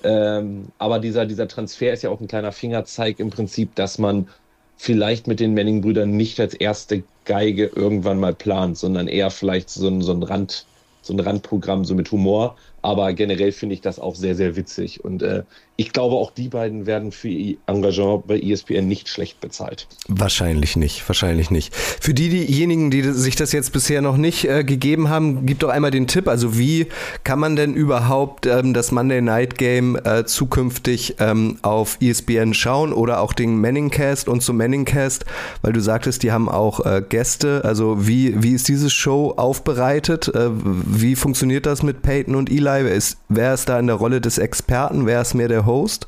Ähm, 0.04 0.68
aber 0.78 0.98
dieser, 0.98 1.24
dieser 1.24 1.48
Transfer 1.48 1.92
ist 1.92 2.02
ja 2.02 2.10
auch 2.10 2.20
ein 2.20 2.28
kleiner 2.28 2.52
Fingerzeig 2.52 3.18
im 3.18 3.30
Prinzip, 3.30 3.74
dass 3.76 3.98
man 3.98 4.28
vielleicht 4.76 5.26
mit 5.26 5.40
den 5.40 5.54
Manning-Brüdern 5.54 6.10
nicht 6.10 6.40
als 6.40 6.54
erste 6.54 7.04
Geige 7.24 7.66
irgendwann 7.66 8.18
mal 8.18 8.34
plant, 8.34 8.76
sondern 8.76 9.08
eher 9.08 9.30
vielleicht 9.30 9.70
so 9.70 9.86
ein, 9.88 10.02
so 10.02 10.12
ein 10.12 10.22
Rand, 10.24 10.66
so 11.00 11.14
ein 11.14 11.20
Randprogramm, 11.20 11.84
so 11.84 11.94
mit 11.94 12.10
Humor. 12.10 12.56
Aber 12.82 13.12
generell 13.12 13.52
finde 13.52 13.74
ich 13.76 13.80
das 13.80 14.00
auch 14.00 14.16
sehr, 14.16 14.34
sehr 14.34 14.56
witzig. 14.56 15.04
Und 15.04 15.22
äh, 15.22 15.44
ich 15.76 15.92
glaube, 15.92 16.16
auch 16.16 16.32
die 16.32 16.48
beiden 16.48 16.84
werden 16.84 17.12
für 17.12 17.28
ihr 17.28 17.56
Engagement 17.66 18.26
bei 18.26 18.38
ESPN 18.38 18.88
nicht 18.88 19.08
schlecht 19.08 19.40
bezahlt. 19.40 19.86
Wahrscheinlich 20.08 20.76
nicht, 20.76 21.08
wahrscheinlich 21.08 21.50
nicht. 21.50 21.74
Für 21.74 22.12
die, 22.12 22.28
diejenigen, 22.28 22.90
die 22.90 23.02
sich 23.02 23.36
das 23.36 23.52
jetzt 23.52 23.72
bisher 23.72 24.02
noch 24.02 24.16
nicht 24.16 24.44
äh, 24.44 24.64
gegeben 24.64 25.08
haben, 25.08 25.46
gib 25.46 25.60
doch 25.60 25.68
einmal 25.68 25.92
den 25.92 26.08
Tipp. 26.08 26.26
Also 26.26 26.58
wie 26.58 26.88
kann 27.22 27.38
man 27.38 27.54
denn 27.54 27.74
überhaupt 27.74 28.46
ähm, 28.46 28.74
das 28.74 28.90
Monday 28.90 29.22
Night 29.22 29.56
Game 29.56 29.96
äh, 30.04 30.24
zukünftig 30.24 31.16
ähm, 31.20 31.58
auf 31.62 31.98
ESPN 32.00 32.52
schauen 32.52 32.92
oder 32.92 33.20
auch 33.20 33.32
den 33.32 33.60
Manningcast 33.60 34.28
und 34.28 34.42
zum 34.42 34.56
Manningcast, 34.56 35.24
weil 35.62 35.72
du 35.72 35.80
sagtest, 35.80 36.24
die 36.24 36.32
haben 36.32 36.48
auch 36.48 36.84
äh, 36.84 37.02
Gäste. 37.08 37.62
Also 37.64 38.08
wie, 38.08 38.42
wie 38.42 38.52
ist 38.52 38.66
diese 38.66 38.90
Show 38.90 39.34
aufbereitet? 39.36 40.28
Äh, 40.34 40.50
wie 40.52 41.14
funktioniert 41.14 41.64
das 41.64 41.84
mit 41.84 42.02
Peyton 42.02 42.34
und 42.34 42.50
Eli? 42.50 42.71
Ist, 42.80 43.18
wer 43.28 43.54
ist 43.54 43.68
da 43.68 43.78
in 43.78 43.86
der 43.86 43.96
Rolle 43.96 44.20
des 44.20 44.38
Experten? 44.38 45.06
Wer 45.06 45.20
ist 45.22 45.34
mehr 45.34 45.48
der 45.48 45.66
Host? 45.66 46.06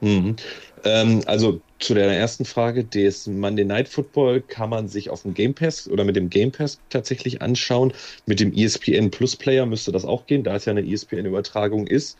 Mhm. 0.00 0.36
Ähm, 0.84 1.22
also 1.26 1.60
zu 1.78 1.94
der 1.94 2.06
ersten 2.06 2.44
Frage, 2.44 2.84
das 2.84 3.26
Monday 3.26 3.64
Night 3.64 3.88
Football 3.88 4.42
kann 4.42 4.70
man 4.70 4.88
sich 4.88 5.10
auf 5.10 5.22
dem 5.22 5.34
Game 5.34 5.54
Pass 5.54 5.88
oder 5.88 6.04
mit 6.04 6.16
dem 6.16 6.30
Game 6.30 6.52
Pass 6.52 6.78
tatsächlich 6.90 7.42
anschauen. 7.42 7.92
Mit 8.26 8.40
dem 8.40 8.52
ESPN 8.52 9.10
Plus 9.10 9.36
Player 9.36 9.66
müsste 9.66 9.92
das 9.92 10.04
auch 10.04 10.26
gehen, 10.26 10.44
da 10.44 10.56
es 10.56 10.64
ja 10.66 10.70
eine 10.70 10.86
ESPN-Übertragung 10.86 11.86
ist. 11.86 12.18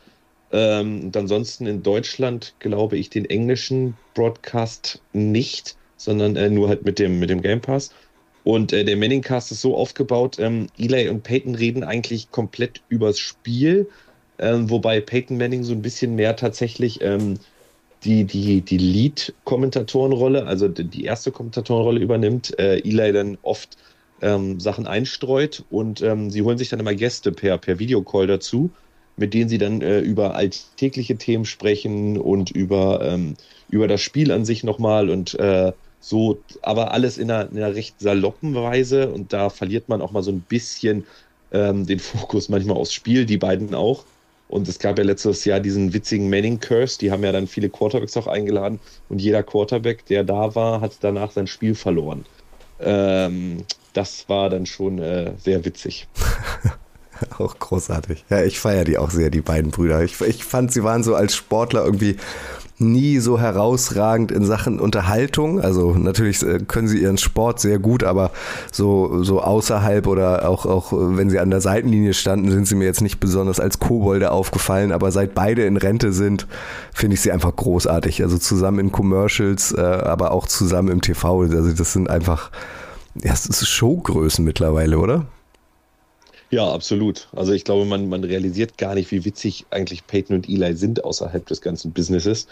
Ähm, 0.51 1.05
und 1.05 1.17
ansonsten 1.17 1.65
in 1.67 1.83
Deutschland 1.83 2.53
glaube 2.59 2.97
ich 2.97 3.09
den 3.09 3.25
englischen 3.25 3.95
Broadcast 4.13 5.01
nicht, 5.13 5.75
sondern 5.97 6.35
äh, 6.35 6.49
nur 6.49 6.69
halt 6.69 6.85
mit 6.85 6.99
dem, 6.99 7.19
mit 7.19 7.29
dem 7.29 7.41
Game 7.41 7.61
Pass. 7.61 7.91
Und 8.45 8.73
äh, 8.73 8.85
der 8.85 8.95
Manningcast 8.95 9.51
ist 9.51 9.61
so 9.61 9.75
aufgebaut, 9.75 10.37
ähm, 10.39 10.67
Eli 10.77 11.09
und 11.09 11.23
Peyton 11.23 11.55
reden 11.55 11.83
eigentlich 11.83 12.29
komplett 12.29 12.79
übers 12.89 13.17
Spiel, 13.17 13.89
ähm, 14.37 14.69
wobei 14.69 15.01
Peyton 15.01 15.37
Manning 15.37 15.63
so 15.63 15.73
ein 15.73 15.81
bisschen 15.81 16.13
mehr 16.13 16.35
tatsächlich 16.35 17.01
ähm, 17.01 17.39
die, 18.03 18.23
die, 18.23 18.61
die 18.61 18.77
Lead-Kommentatorenrolle, 18.77 20.45
also 20.45 20.67
die, 20.67 21.05
erste 21.05 21.31
Kommentatorenrolle 21.31 21.99
übernimmt, 21.99 22.57
äh, 22.59 22.77
Eli 22.81 23.11
dann 23.13 23.39
oft 23.41 23.77
ähm, 24.21 24.59
Sachen 24.59 24.85
einstreut 24.85 25.63
und 25.71 26.03
ähm, 26.03 26.29
sie 26.29 26.43
holen 26.43 26.59
sich 26.59 26.69
dann 26.69 26.79
immer 26.79 26.93
Gäste 26.93 27.31
per, 27.31 27.57
per 27.57 27.79
Videocall 27.79 28.27
dazu, 28.27 28.69
mit 29.17 29.33
denen 29.33 29.49
sie 29.49 29.57
dann 29.57 29.81
äh, 29.81 30.01
über 30.01 30.35
alltägliche 30.35 31.17
Themen 31.17 31.45
sprechen 31.45 32.19
und 32.19 32.51
über, 32.51 33.01
ähm, 33.01 33.37
über 33.71 33.87
das 33.87 34.01
Spiel 34.01 34.31
an 34.31 34.45
sich 34.45 34.63
nochmal 34.63 35.09
und 35.09 35.33
äh, 35.39 35.71
so, 36.07 36.37
aber 36.61 36.91
alles 36.91 37.17
in 37.17 37.31
einer, 37.31 37.49
in 37.49 37.57
einer 37.57 37.73
recht 37.73 37.99
saloppen 37.99 38.53
Weise 38.53 39.09
und 39.09 39.33
da 39.33 39.49
verliert 39.49 39.89
man 39.89 40.03
auch 40.03 40.11
mal 40.11 40.21
so 40.21 40.31
ein 40.31 40.41
bisschen 40.41 41.03
ähm, 41.51 41.87
den 41.87 41.97
Fokus 41.97 42.47
manchmal 42.47 42.77
aufs 42.77 42.93
Spiel, 42.93 43.25
die 43.25 43.37
beiden 43.37 43.73
auch. 43.73 44.03
Und 44.47 44.67
es 44.67 44.77
gab 44.77 44.99
ja 44.99 45.03
letztes 45.03 45.43
Jahr 45.45 45.59
diesen 45.59 45.95
witzigen 45.95 46.29
Manning 46.29 46.59
Curse, 46.59 46.99
die 46.99 47.09
haben 47.09 47.23
ja 47.23 47.31
dann 47.31 47.47
viele 47.47 47.69
Quarterbacks 47.69 48.15
auch 48.17 48.27
eingeladen 48.27 48.79
und 49.09 49.19
jeder 49.19 49.41
Quarterback, 49.41 50.05
der 50.05 50.23
da 50.23 50.53
war, 50.53 50.79
hat 50.79 50.91
danach 51.01 51.31
sein 51.31 51.47
Spiel 51.47 51.73
verloren. 51.73 52.23
Ähm, 52.79 53.63
das 53.93 54.29
war 54.29 54.51
dann 54.51 54.67
schon 54.67 54.99
äh, 54.99 55.31
sehr 55.39 55.65
witzig. 55.65 56.07
auch 57.39 57.57
großartig. 57.57 58.25
Ja, 58.29 58.43
ich 58.43 58.59
feiere 58.59 58.83
die 58.83 58.99
auch 58.99 59.09
sehr, 59.09 59.31
die 59.31 59.41
beiden 59.41 59.71
Brüder. 59.71 60.03
Ich, 60.03 60.21
ich 60.21 60.43
fand, 60.43 60.71
sie 60.71 60.83
waren 60.83 61.01
so 61.01 61.15
als 61.15 61.35
Sportler 61.35 61.83
irgendwie 61.83 62.17
nie 62.77 63.19
so 63.19 63.39
herausragend 63.39 64.31
in 64.31 64.45
Sachen 64.45 64.79
Unterhaltung. 64.79 65.61
Also 65.61 65.91
natürlich 65.91 66.43
äh, 66.43 66.59
können 66.59 66.87
sie 66.87 66.99
ihren 67.01 67.17
Sport 67.17 67.59
sehr 67.59 67.79
gut, 67.79 68.03
aber 68.03 68.31
so, 68.71 69.23
so 69.23 69.41
außerhalb 69.41 70.07
oder 70.07 70.47
auch, 70.49 70.65
auch 70.65 70.91
wenn 70.91 71.29
sie 71.29 71.39
an 71.39 71.49
der 71.49 71.61
Seitenlinie 71.61 72.13
standen, 72.13 72.51
sind 72.51 72.67
sie 72.67 72.75
mir 72.75 72.85
jetzt 72.85 73.01
nicht 73.01 73.19
besonders 73.19 73.59
als 73.59 73.79
Kobolde 73.79 74.31
aufgefallen. 74.31 74.91
Aber 74.91 75.11
seit 75.11 75.33
beide 75.33 75.65
in 75.65 75.77
Rente 75.77 76.11
sind, 76.11 76.47
finde 76.93 77.15
ich 77.15 77.21
sie 77.21 77.31
einfach 77.31 77.55
großartig. 77.55 78.21
Also 78.23 78.37
zusammen 78.37 78.79
in 78.79 78.91
Commercials, 78.91 79.71
äh, 79.71 79.81
aber 79.81 80.31
auch 80.31 80.47
zusammen 80.47 80.89
im 80.89 81.01
TV. 81.01 81.41
Also 81.41 81.71
das 81.71 81.93
sind 81.93 82.09
einfach 82.09 82.51
ja, 83.23 83.31
es 83.31 83.45
ist 83.45 83.67
Showgrößen 83.67 84.43
mittlerweile, 84.43 84.99
oder? 84.99 85.25
Ja, 86.55 86.71
absolut. 86.71 87.27
Also 87.33 87.51
ich 87.51 87.65
glaube, 87.65 87.83
man, 87.83 88.07
man 88.07 88.23
realisiert 88.23 88.77
gar 88.77 88.95
nicht, 88.95 89.11
wie 89.11 89.25
witzig 89.25 89.65
eigentlich 89.71 90.07
Peyton 90.07 90.37
und 90.37 90.47
Eli 90.47 90.73
sind 90.77 91.03
außerhalb 91.03 91.45
des 91.45 91.59
ganzen 91.59 91.91
Businesses. 91.91 92.47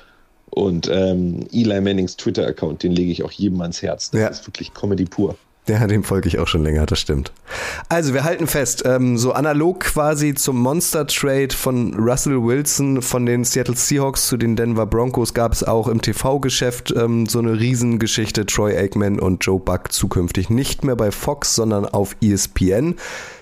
Und 0.49 0.89
ähm, 0.91 1.47
Eli 1.53 1.79
Mannings 1.79 2.17
Twitter-Account, 2.17 2.83
den 2.83 2.91
lege 2.91 3.13
ich 3.13 3.23
auch 3.23 3.31
jedem 3.31 3.61
ans 3.61 3.81
Herz. 3.81 4.11
Das 4.11 4.19
Ja. 4.19 4.27
ist 4.27 4.45
wirklich 4.45 4.73
Comedy 4.73 5.05
pur. 5.05 5.37
Ja, 5.65 5.87
dem 5.87 6.03
folge 6.03 6.27
ich 6.27 6.39
auch 6.39 6.47
schon 6.47 6.63
länger, 6.63 6.85
das 6.85 6.99
stimmt. 6.99 7.31
Also, 7.87 8.13
wir 8.13 8.25
halten 8.25 8.47
fest, 8.47 8.83
ähm, 8.85 9.17
so 9.17 9.31
analog 9.31 9.79
quasi 9.79 10.33
zum 10.33 10.59
Monster-Trade 10.61 11.55
von 11.55 11.93
Russell 11.93 12.43
Wilson 12.43 13.01
von 13.01 13.25
den 13.25 13.45
Seattle 13.45 13.77
Seahawks 13.77 14.27
zu 14.27 14.35
den 14.35 14.57
Denver 14.57 14.85
Broncos 14.85 15.33
gab 15.33 15.53
es 15.53 15.63
auch 15.63 15.87
im 15.87 16.01
TV-Geschäft 16.01 16.93
ähm, 16.97 17.27
so 17.27 17.39
eine 17.39 17.57
Riesengeschichte. 17.57 18.45
Troy 18.45 18.77
Aikman 18.77 19.21
und 19.21 19.45
Joe 19.45 19.59
Buck 19.59 19.93
zukünftig 19.93 20.49
nicht 20.49 20.83
mehr 20.83 20.97
bei 20.97 21.11
Fox, 21.11 21.55
sondern 21.55 21.85
auf 21.85 22.17
ESPN. 22.21 22.95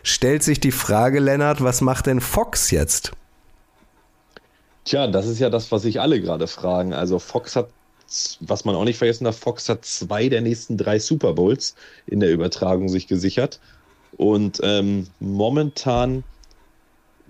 Stellt 0.04 0.44
sich 0.44 0.60
die 0.60 0.72
Frage, 0.72 1.20
Lennart, 1.20 1.64
was 1.64 1.82
macht 1.82 2.06
denn 2.06 2.22
Fox 2.22 2.70
jetzt? 2.70 3.14
Tja, 4.86 5.08
das 5.08 5.26
ist 5.26 5.40
ja 5.40 5.50
das, 5.50 5.72
was 5.72 5.82
sich 5.82 6.00
alle 6.00 6.22
gerade 6.22 6.46
fragen. 6.46 6.94
Also 6.94 7.18
Fox 7.18 7.56
hat, 7.56 7.70
was 8.42 8.66
man 8.66 8.76
auch 8.76 8.84
nicht 8.86 8.98
vergessen 8.98 9.24
darf, 9.26 9.38
Fox 9.38 9.70
hat 9.70 9.86
zwei 9.86 10.30
der 10.30 10.42
nächsten 10.42 10.78
drei 10.78 11.00
Super 11.00 11.34
Bowls 11.34 11.76
in 12.08 12.20
der 12.20 12.32
Übertragung 12.32 12.90
sich 12.90 13.08
gesichert. 13.08 13.60
Und 14.18 14.60
ähm, 14.64 15.08
momentan 15.20 16.24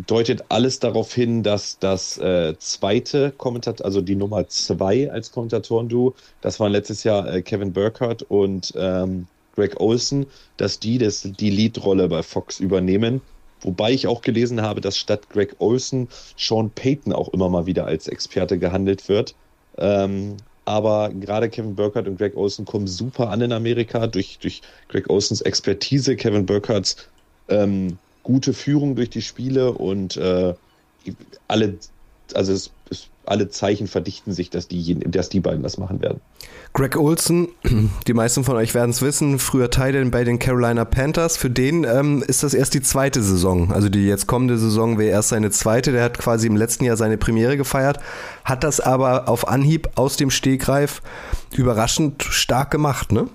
deutet 0.08 0.46
alles 0.50 0.80
darauf 0.80 1.14
hin, 1.14 1.44
dass 1.44 1.78
das 1.80 2.18
äh, 2.18 2.56
zweite 2.58 3.32
Kommentator, 3.32 3.86
also 3.86 4.02
die 4.02 4.16
Nummer 4.16 4.48
zwei 4.48 5.12
als 5.12 5.32
Kommentatoren-Duo, 5.32 6.16
das 6.42 6.60
waren 6.60 6.72
letztes 6.72 7.04
Jahr 7.04 7.32
äh, 7.32 7.42
Kevin 7.42 7.74
Burkhardt 7.74 8.24
und 8.24 8.74
ähm, 8.76 9.28
Greg 9.56 9.80
Olson, 9.80 10.26
dass 10.58 10.80
die 10.80 10.98
das, 10.98 11.22
die 11.22 11.50
Leadrolle 11.50 12.08
bei 12.08 12.24
Fox 12.24 12.60
übernehmen. 12.60 13.22
Wobei 13.62 13.92
ich 13.92 14.08
auch 14.08 14.22
gelesen 14.22 14.62
habe, 14.62 14.82
dass 14.82 14.98
statt 14.98 15.30
Greg 15.30 15.56
Olson 15.60 16.08
Sean 16.36 16.72
Payton 16.72 17.14
auch 17.14 17.30
immer 17.30 17.50
mal 17.50 17.68
wieder 17.68 17.86
als 17.86 18.08
Experte 18.08 18.58
gehandelt 18.58 19.08
wird. 19.08 19.36
Ähm, 19.78 20.38
aber 20.66 21.10
gerade 21.10 21.50
Kevin 21.50 21.76
Burkhardt 21.76 22.08
und 22.08 22.18
Greg 22.18 22.36
Olson 22.36 22.66
kommen 22.66 22.88
super 22.88 23.30
an 23.30 23.42
in 23.42 23.52
Amerika. 23.52 24.08
Durch, 24.08 24.38
durch 24.40 24.62
Greg 24.90 25.10
Olsons 25.10 25.42
Expertise, 25.42 26.16
Kevin 26.16 26.46
Burkhardts 26.46 26.98
ähm, 27.50 27.98
gute 28.24 28.54
Führung 28.54 28.96
durch 28.96 29.10
die 29.10 29.22
Spiele 29.22 29.72
und 29.72 30.18
äh, 30.18 30.54
alle, 31.48 31.78
also 32.34 32.54
es, 32.54 32.72
es, 32.90 33.10
alle 33.32 33.50
Zeichen 33.50 33.88
verdichten 33.88 34.34
sich, 34.34 34.50
dass 34.50 34.68
die, 34.68 35.00
dass 35.00 35.30
die 35.30 35.40
beiden 35.40 35.64
das 35.64 35.78
machen 35.78 36.02
werden. 36.02 36.20
Greg 36.74 36.98
Olson, 36.98 37.48
die 38.08 38.14
meisten 38.14 38.44
von 38.44 38.58
euch 38.58 38.74
werden 38.74 38.92
es 38.92 39.02
wissen, 39.02 39.40
früher 39.40 39.72
Teil 39.72 40.06
bei 40.12 40.24
den 40.26 40.38
Carolina 40.38 40.84
Panthers. 40.84 41.38
Für 41.38 41.50
den 41.50 41.86
ähm, 41.86 42.24
ist 42.28 42.44
das 42.44 42.54
erst 42.54 42.74
die 42.74 42.82
zweite 42.82 43.24
Saison. 43.24 43.72
Also 43.72 43.88
die 43.88 44.06
jetzt 44.06 44.28
kommende 44.28 44.58
Saison 44.58 45.00
wäre 45.00 45.12
erst 45.12 45.30
seine 45.30 45.50
zweite. 45.50 45.94
Der 45.94 46.04
hat 46.04 46.18
quasi 46.18 46.48
im 46.48 46.58
letzten 46.58 46.84
Jahr 46.84 46.98
seine 46.98 47.18
Premiere 47.18 47.56
gefeiert, 47.56 48.00
hat 48.44 48.66
das 48.66 48.82
aber 48.82 49.30
auf 49.30 49.48
Anhieb 49.48 49.90
aus 49.96 50.18
dem 50.18 50.30
Stegreif 50.30 51.02
überraschend 51.56 52.24
stark 52.24 52.70
gemacht, 52.70 53.12
ne? 53.12 53.30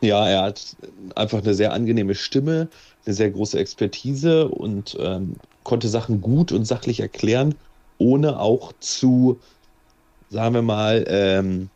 Ja, 0.00 0.28
er 0.28 0.42
hat 0.42 0.76
einfach 1.14 1.42
eine 1.42 1.54
sehr 1.54 1.72
angenehme 1.72 2.14
Stimme, 2.14 2.68
eine 3.06 3.14
sehr 3.14 3.30
große 3.30 3.58
Expertise 3.58 4.48
und 4.48 4.96
ähm, 5.00 5.36
konnte 5.62 5.88
Sachen 5.88 6.20
gut 6.20 6.52
und 6.52 6.64
sachlich 6.64 7.00
erklären, 7.00 7.54
ohne 7.98 8.38
auch 8.40 8.72
zu, 8.80 9.38
sagen 10.30 10.54
wir 10.54 10.62
mal, 10.62 11.04
ähm, 11.08 11.70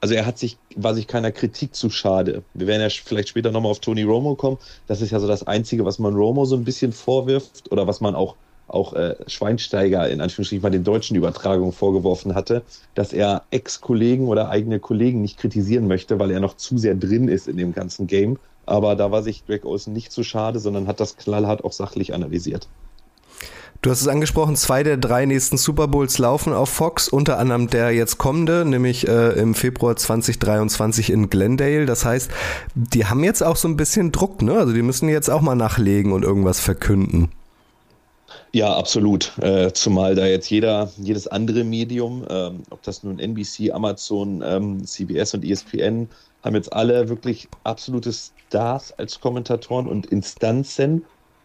also 0.00 0.14
er 0.14 0.26
hat 0.26 0.38
sich, 0.38 0.56
war 0.76 0.94
sich 0.94 1.06
keiner 1.06 1.32
Kritik 1.32 1.74
zu 1.74 1.90
schade. 1.90 2.42
Wir 2.54 2.66
werden 2.66 2.82
ja 2.82 2.88
vielleicht 2.88 3.28
später 3.28 3.50
nochmal 3.50 3.72
auf 3.72 3.80
Tony 3.80 4.04
Romo 4.04 4.36
kommen. 4.36 4.58
Das 4.86 5.00
ist 5.00 5.10
ja 5.10 5.18
so 5.18 5.26
das 5.26 5.46
Einzige, 5.46 5.84
was 5.84 5.98
man 5.98 6.14
Romo 6.14 6.44
so 6.44 6.56
ein 6.56 6.64
bisschen 6.64 6.92
vorwirft 6.92 7.70
oder 7.72 7.86
was 7.86 8.00
man 8.00 8.14
auch 8.14 8.36
auch 8.68 8.92
äh, 8.92 9.16
Schweinsteiger 9.26 10.08
in 10.08 10.20
Anführungsstrichen 10.20 10.62
bei 10.62 10.70
den 10.70 10.84
deutschen 10.84 11.16
Übertragungen 11.16 11.72
vorgeworfen 11.72 12.34
hatte, 12.34 12.62
dass 12.94 13.12
er 13.12 13.44
Ex-Kollegen 13.50 14.28
oder 14.28 14.50
eigene 14.50 14.78
Kollegen 14.78 15.22
nicht 15.22 15.38
kritisieren 15.38 15.88
möchte, 15.88 16.18
weil 16.18 16.30
er 16.30 16.40
noch 16.40 16.54
zu 16.54 16.78
sehr 16.78 16.94
drin 16.94 17.28
ist 17.28 17.48
in 17.48 17.56
dem 17.56 17.72
ganzen 17.72 18.06
Game. 18.06 18.38
Aber 18.66 18.94
da 18.96 19.10
war 19.10 19.22
sich 19.22 19.46
Greg 19.46 19.64
Olsen 19.64 19.94
nicht 19.94 20.12
zu 20.12 20.22
schade, 20.22 20.60
sondern 20.60 20.86
hat 20.86 21.00
das 21.00 21.16
knallhart 21.16 21.64
auch 21.64 21.72
sachlich 21.72 22.12
analysiert. 22.12 22.68
Du 23.80 23.90
hast 23.90 24.00
es 24.00 24.08
angesprochen, 24.08 24.56
zwei 24.56 24.82
der 24.82 24.96
drei 24.96 25.24
nächsten 25.24 25.56
Super 25.56 25.86
Bowls 25.86 26.18
laufen 26.18 26.52
auf 26.52 26.68
Fox, 26.68 27.08
unter 27.08 27.38
anderem 27.38 27.70
der 27.70 27.92
jetzt 27.92 28.18
kommende, 28.18 28.64
nämlich 28.64 29.06
äh, 29.06 29.38
im 29.38 29.54
Februar 29.54 29.94
2023 29.94 31.10
in 31.10 31.30
Glendale. 31.30 31.86
Das 31.86 32.04
heißt, 32.04 32.28
die 32.74 33.06
haben 33.06 33.22
jetzt 33.22 33.40
auch 33.40 33.54
so 33.54 33.68
ein 33.68 33.76
bisschen 33.76 34.10
Druck, 34.10 34.42
ne? 34.42 34.54
Also 34.54 34.72
die 34.72 34.82
müssen 34.82 35.08
jetzt 35.08 35.30
auch 35.30 35.42
mal 35.42 35.54
nachlegen 35.54 36.10
und 36.10 36.24
irgendwas 36.24 36.58
verkünden. 36.58 37.30
Ja, 38.52 38.76
absolut. 38.76 39.32
Äh, 39.38 39.72
zumal 39.72 40.16
da 40.16 40.26
jetzt 40.26 40.50
jeder, 40.50 40.90
jedes 40.96 41.28
andere 41.28 41.62
Medium, 41.62 42.26
ähm, 42.28 42.62
ob 42.70 42.82
das 42.82 43.04
nun 43.04 43.20
NBC, 43.20 43.70
Amazon, 43.72 44.42
ähm, 44.44 44.84
CBS 44.84 45.34
und 45.34 45.44
ESPN, 45.44 46.08
haben 46.42 46.56
jetzt 46.56 46.72
alle 46.72 47.08
wirklich 47.08 47.48
absolute 47.62 48.12
Stars 48.12 48.92
als 48.98 49.20
Kommentatoren 49.20 49.86
und 49.86 50.06
Instanzen, 50.06 51.04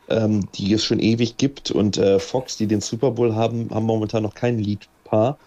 ähm, 0.09 0.49
die 0.55 0.73
es 0.73 0.83
schon 0.83 0.99
ewig 0.99 1.37
gibt. 1.37 1.71
Und 1.71 1.97
äh, 1.97 2.19
Fox, 2.19 2.57
die 2.57 2.67
den 2.67 2.81
Super 2.81 3.11
Bowl 3.11 3.35
haben, 3.35 3.69
haben 3.71 3.85
momentan 3.85 4.23
noch 4.23 4.33
kein 4.33 4.59
Lead-Paar. 4.59 5.37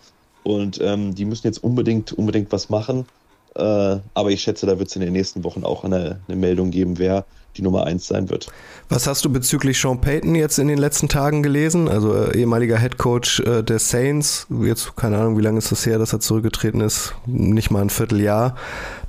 Und 0.42 0.80
ähm, 0.80 1.14
die 1.14 1.24
müssen 1.24 1.46
jetzt 1.46 1.62
unbedingt, 1.62 2.12
unbedingt 2.12 2.52
was 2.52 2.68
machen. 2.68 3.06
Äh, 3.54 3.98
aber 4.14 4.30
ich 4.30 4.42
schätze, 4.42 4.66
da 4.66 4.78
wird 4.78 4.88
es 4.88 4.96
in 4.96 5.02
den 5.02 5.12
nächsten 5.12 5.44
Wochen 5.44 5.64
auch 5.64 5.84
eine, 5.84 6.20
eine 6.28 6.36
Meldung 6.36 6.70
geben, 6.70 6.98
wer 6.98 7.26
die 7.56 7.62
Nummer 7.62 7.84
eins 7.84 8.06
sein 8.06 8.30
wird. 8.30 8.48
Was 8.88 9.06
hast 9.06 9.24
du 9.24 9.30
bezüglich 9.30 9.80
Sean 9.80 10.00
Payton 10.00 10.34
jetzt 10.34 10.58
in 10.58 10.68
den 10.68 10.78
letzten 10.78 11.08
Tagen 11.08 11.42
gelesen? 11.42 11.88
Also 11.88 12.14
äh, 12.14 12.36
ehemaliger 12.38 12.78
Head 12.78 12.98
Coach 12.98 13.40
äh, 13.40 13.62
der 13.62 13.78
Saints, 13.78 14.46
jetzt 14.62 14.96
keine 14.96 15.18
Ahnung, 15.18 15.38
wie 15.38 15.42
lange 15.42 15.58
ist 15.58 15.72
das 15.72 15.84
her, 15.86 15.98
dass 15.98 16.12
er 16.12 16.20
zurückgetreten 16.20 16.80
ist? 16.80 17.14
Nicht 17.26 17.70
mal 17.70 17.82
ein 17.82 17.90
Vierteljahr. 17.90 18.56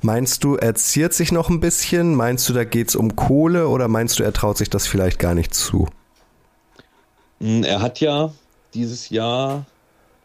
Meinst 0.02 0.44
du, 0.44 0.56
er 0.56 0.74
ziert 0.74 1.12
sich 1.12 1.32
noch 1.32 1.48
ein 1.48 1.60
bisschen? 1.60 2.14
Meinst 2.14 2.48
du, 2.48 2.52
da 2.52 2.64
geht 2.64 2.88
es 2.88 2.96
um 2.96 3.16
Kohle 3.16 3.68
oder 3.68 3.88
meinst 3.88 4.18
du, 4.18 4.22
er 4.22 4.32
traut 4.32 4.58
sich 4.58 4.70
das 4.70 4.86
vielleicht 4.86 5.18
gar 5.18 5.34
nicht 5.34 5.54
zu? 5.54 5.88
Er 7.40 7.80
hat 7.80 8.00
ja 8.00 8.32
dieses 8.74 9.10
Jahr 9.10 9.64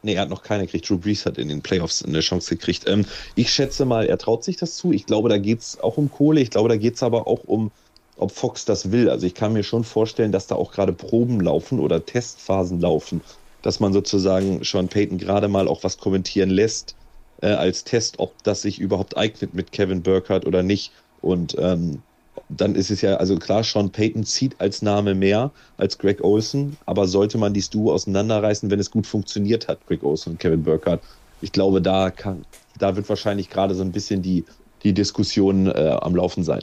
Nee, 0.03 0.15
er 0.15 0.23
hat 0.23 0.29
noch 0.29 0.43
keine 0.43 0.65
gekriegt. 0.65 0.89
Drew 0.89 0.97
Brees 0.97 1.25
hat 1.25 1.37
in 1.37 1.47
den 1.47 1.61
Playoffs 1.61 2.03
eine 2.03 2.19
Chance 2.19 2.55
gekriegt. 2.57 2.83
Ähm, 2.87 3.05
ich 3.35 3.51
schätze 3.51 3.85
mal, 3.85 4.05
er 4.05 4.17
traut 4.17 4.43
sich 4.43 4.57
das 4.57 4.75
zu. 4.75 4.91
Ich 4.91 5.05
glaube, 5.05 5.29
da 5.29 5.37
geht 5.37 5.61
es 5.61 5.79
auch 5.79 5.97
um 5.97 6.11
Kohle. 6.11 6.41
Ich 6.41 6.51
glaube, 6.51 6.67
da 6.67 6.75
geht 6.75 6.95
es 6.95 7.03
aber 7.03 7.25
auch 7.25 7.45
um, 7.45 7.71
ob 8.17 8.31
Fox 8.31 8.65
das 8.65 8.91
will. 8.91 9.09
Also 9.09 9.25
ich 9.25 9.33
kann 9.33 9.53
mir 9.53 9.63
schon 9.63 9.83
vorstellen, 9.83 10.31
dass 10.31 10.47
da 10.47 10.55
auch 10.55 10.71
gerade 10.71 10.93
Proben 10.93 11.39
laufen 11.39 11.79
oder 11.79 12.05
Testphasen 12.05 12.79
laufen, 12.79 13.21
dass 13.61 13.79
man 13.79 13.93
sozusagen 13.93 14.63
Sean 14.63 14.87
Payton 14.87 15.17
gerade 15.17 15.47
mal 15.47 15.67
auch 15.67 15.83
was 15.83 15.97
kommentieren 15.97 16.49
lässt 16.49 16.95
äh, 17.41 17.47
als 17.47 17.83
Test, 17.83 18.19
ob 18.19 18.41
das 18.43 18.61
sich 18.61 18.79
überhaupt 18.79 19.17
eignet 19.17 19.53
mit 19.53 19.71
Kevin 19.71 20.03
Burkhardt 20.03 20.45
oder 20.45 20.63
nicht. 20.63 20.91
Und 21.21 21.55
ähm, 21.57 22.01
dann 22.49 22.75
ist 22.75 22.91
es 22.91 23.01
ja, 23.01 23.15
also 23.15 23.37
klar, 23.37 23.63
Sean 23.63 23.91
Payton 23.91 24.23
zieht 24.23 24.59
als 24.59 24.81
Name 24.81 25.15
mehr 25.15 25.51
als 25.77 25.97
Greg 25.97 26.23
Olson, 26.23 26.77
aber 26.85 27.07
sollte 27.07 27.37
man 27.37 27.53
dieses 27.53 27.69
Duo 27.69 27.93
auseinanderreißen, 27.93 28.69
wenn 28.69 28.79
es 28.79 28.91
gut 28.91 29.07
funktioniert 29.07 29.67
hat, 29.67 29.85
Greg 29.87 30.03
Olson 30.03 30.33
und 30.33 30.39
Kevin 30.39 30.63
Burkhardt? 30.63 31.01
Ich 31.41 31.51
glaube, 31.51 31.81
da 31.81 32.09
kann, 32.09 32.45
da 32.79 32.95
wird 32.95 33.07
wahrscheinlich 33.09 33.49
gerade 33.49 33.75
so 33.75 33.81
ein 33.81 33.91
bisschen 33.91 34.21
die, 34.21 34.45
die 34.83 34.93
Diskussion 34.93 35.67
äh, 35.67 35.97
am 36.01 36.15
Laufen 36.15 36.43
sein. 36.43 36.61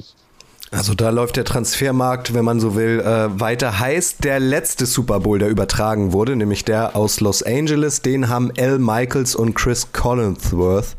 Also 0.73 0.95
da 0.95 1.11
läuft 1.11 1.37
der 1.37 1.45
Transfermarkt, 1.45 2.33
wenn 2.33 2.45
man 2.45 2.61
so 2.61 2.77
will, 2.77 3.01
äh, 3.01 3.41
weiter 3.41 3.81
heiß. 3.81 4.19
Der 4.19 4.39
letzte 4.39 4.87
Super 4.87 5.19
Bowl, 5.19 5.41
der 5.41 5.49
übertragen 5.49 6.13
wurde, 6.13 6.37
nämlich 6.37 6.65
der 6.65 6.95
aus 6.95 7.21
Los 7.21 7.43
Angeles, 7.43 8.03
den 8.03 8.29
haben 8.29 8.53
Al 8.57 8.79
Michaels 8.79 9.35
und 9.35 9.55
Chris 9.55 9.89
Collinsworth 9.93 10.95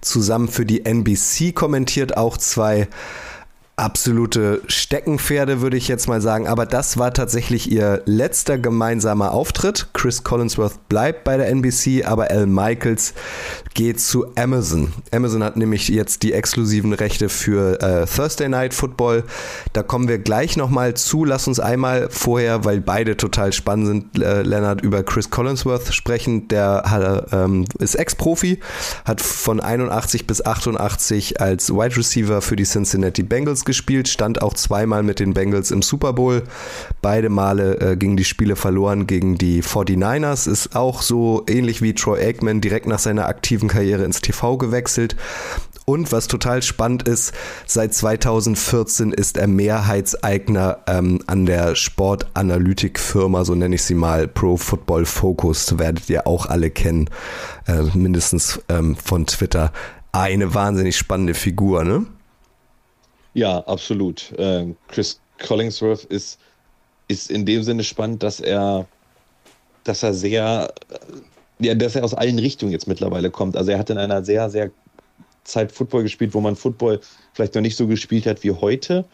zusammen 0.00 0.46
für 0.46 0.64
die 0.64 0.84
NBC 0.84 1.52
kommentiert. 1.52 2.16
Auch 2.16 2.36
zwei 2.36 2.86
absolute 3.76 4.62
Steckenpferde, 4.68 5.60
würde 5.60 5.76
ich 5.76 5.86
jetzt 5.86 6.08
mal 6.08 6.22
sagen. 6.22 6.48
Aber 6.48 6.64
das 6.64 6.96
war 6.96 7.12
tatsächlich 7.12 7.70
ihr 7.70 8.02
letzter 8.06 8.56
gemeinsamer 8.56 9.32
Auftritt. 9.32 9.88
Chris 9.92 10.24
Collinsworth 10.24 10.88
bleibt 10.88 11.24
bei 11.24 11.36
der 11.36 11.48
NBC, 11.48 12.06
aber 12.06 12.30
Al 12.30 12.46
Michaels 12.46 13.12
geht 13.74 14.00
zu 14.00 14.34
Amazon. 14.34 14.94
Amazon 15.12 15.44
hat 15.44 15.58
nämlich 15.58 15.88
jetzt 15.88 16.22
die 16.22 16.32
exklusiven 16.32 16.94
Rechte 16.94 17.28
für 17.28 17.82
äh, 17.82 18.06
Thursday 18.06 18.48
Night 18.48 18.72
Football. 18.72 19.24
Da 19.74 19.82
kommen 19.82 20.08
wir 20.08 20.18
gleich 20.18 20.56
nochmal 20.56 20.94
zu. 20.94 21.26
Lass 21.26 21.46
uns 21.46 21.60
einmal 21.60 22.08
vorher, 22.08 22.64
weil 22.64 22.80
beide 22.80 23.18
total 23.18 23.52
spannend 23.52 23.86
sind, 23.86 24.24
äh, 24.24 24.40
Leonard, 24.40 24.80
über 24.80 25.02
Chris 25.02 25.28
Collinsworth 25.28 25.92
sprechen. 25.92 26.48
Der 26.48 26.84
hat, 26.86 27.30
ähm, 27.32 27.66
ist 27.78 27.96
Ex-Profi, 27.96 28.58
hat 29.04 29.20
von 29.20 29.60
81 29.60 30.26
bis 30.26 30.44
88 30.46 31.42
als 31.42 31.70
Wide 31.70 31.98
Receiver 31.98 32.40
für 32.40 32.56
die 32.56 32.64
Cincinnati 32.64 33.22
Bengals 33.22 33.65
gespielt, 33.66 34.08
stand 34.08 34.40
auch 34.40 34.54
zweimal 34.54 35.02
mit 35.02 35.20
den 35.20 35.34
Bengals 35.34 35.70
im 35.70 35.82
Super 35.82 36.12
Bowl. 36.14 36.44
Beide 37.02 37.28
Male 37.28 37.78
äh, 37.80 37.96
gingen 37.96 38.16
die 38.16 38.24
Spiele 38.24 38.56
verloren 38.56 39.06
gegen 39.06 39.36
die 39.36 39.62
49ers. 39.62 40.50
Ist 40.50 40.74
auch 40.74 41.02
so 41.02 41.44
ähnlich 41.48 41.82
wie 41.82 41.94
Troy 41.94 42.20
Aikman 42.24 42.60
direkt 42.60 42.86
nach 42.86 42.98
seiner 42.98 43.26
aktiven 43.26 43.68
Karriere 43.68 44.04
ins 44.04 44.22
TV 44.22 44.56
gewechselt. 44.56 45.16
Und 45.88 46.10
was 46.10 46.26
total 46.26 46.62
spannend 46.62 47.06
ist, 47.06 47.32
seit 47.64 47.94
2014 47.94 49.12
ist 49.12 49.36
er 49.36 49.46
Mehrheitseigner 49.46 50.78
ähm, 50.88 51.20
an 51.28 51.46
der 51.46 51.76
Sportanalytikfirma, 51.76 53.44
so 53.44 53.54
nenne 53.54 53.76
ich 53.76 53.84
sie 53.84 53.94
mal, 53.94 54.26
Pro 54.26 54.56
Football 54.56 55.04
Focus, 55.04 55.78
werdet 55.78 56.10
ihr 56.10 56.26
auch 56.26 56.46
alle 56.46 56.70
kennen, 56.70 57.08
äh, 57.68 57.82
mindestens 57.94 58.60
ähm, 58.68 58.96
von 58.96 59.26
Twitter. 59.26 59.72
Eine 60.10 60.54
wahnsinnig 60.54 60.96
spannende 60.96 61.34
Figur, 61.34 61.84
ne? 61.84 62.06
Ja, 63.36 63.58
absolut. 63.66 64.32
Ähm, 64.38 64.76
Chris 64.88 65.20
Collingsworth 65.46 66.04
ist, 66.04 66.38
ist 67.06 67.30
in 67.30 67.44
dem 67.44 67.62
Sinne 67.62 67.84
spannend, 67.84 68.22
dass 68.22 68.40
er, 68.40 68.86
dass 69.84 70.02
er 70.02 70.14
sehr, 70.14 70.72
ja, 71.58 71.74
dass 71.74 71.96
er 71.96 72.04
aus 72.04 72.14
allen 72.14 72.38
Richtungen 72.38 72.72
jetzt 72.72 72.88
mittlerweile 72.88 73.30
kommt. 73.30 73.54
Also 73.54 73.72
er 73.72 73.78
hat 73.78 73.90
in 73.90 73.98
einer 73.98 74.24
sehr, 74.24 74.48
sehr 74.48 74.70
Zeit 75.44 75.70
Football 75.70 76.04
gespielt, 76.04 76.32
wo 76.32 76.40
man 76.40 76.56
Football 76.56 76.98
vielleicht 77.34 77.54
noch 77.54 77.60
nicht 77.60 77.76
so 77.76 77.86
gespielt 77.86 78.24
hat 78.24 78.42
wie 78.42 78.52
heute. 78.52 79.04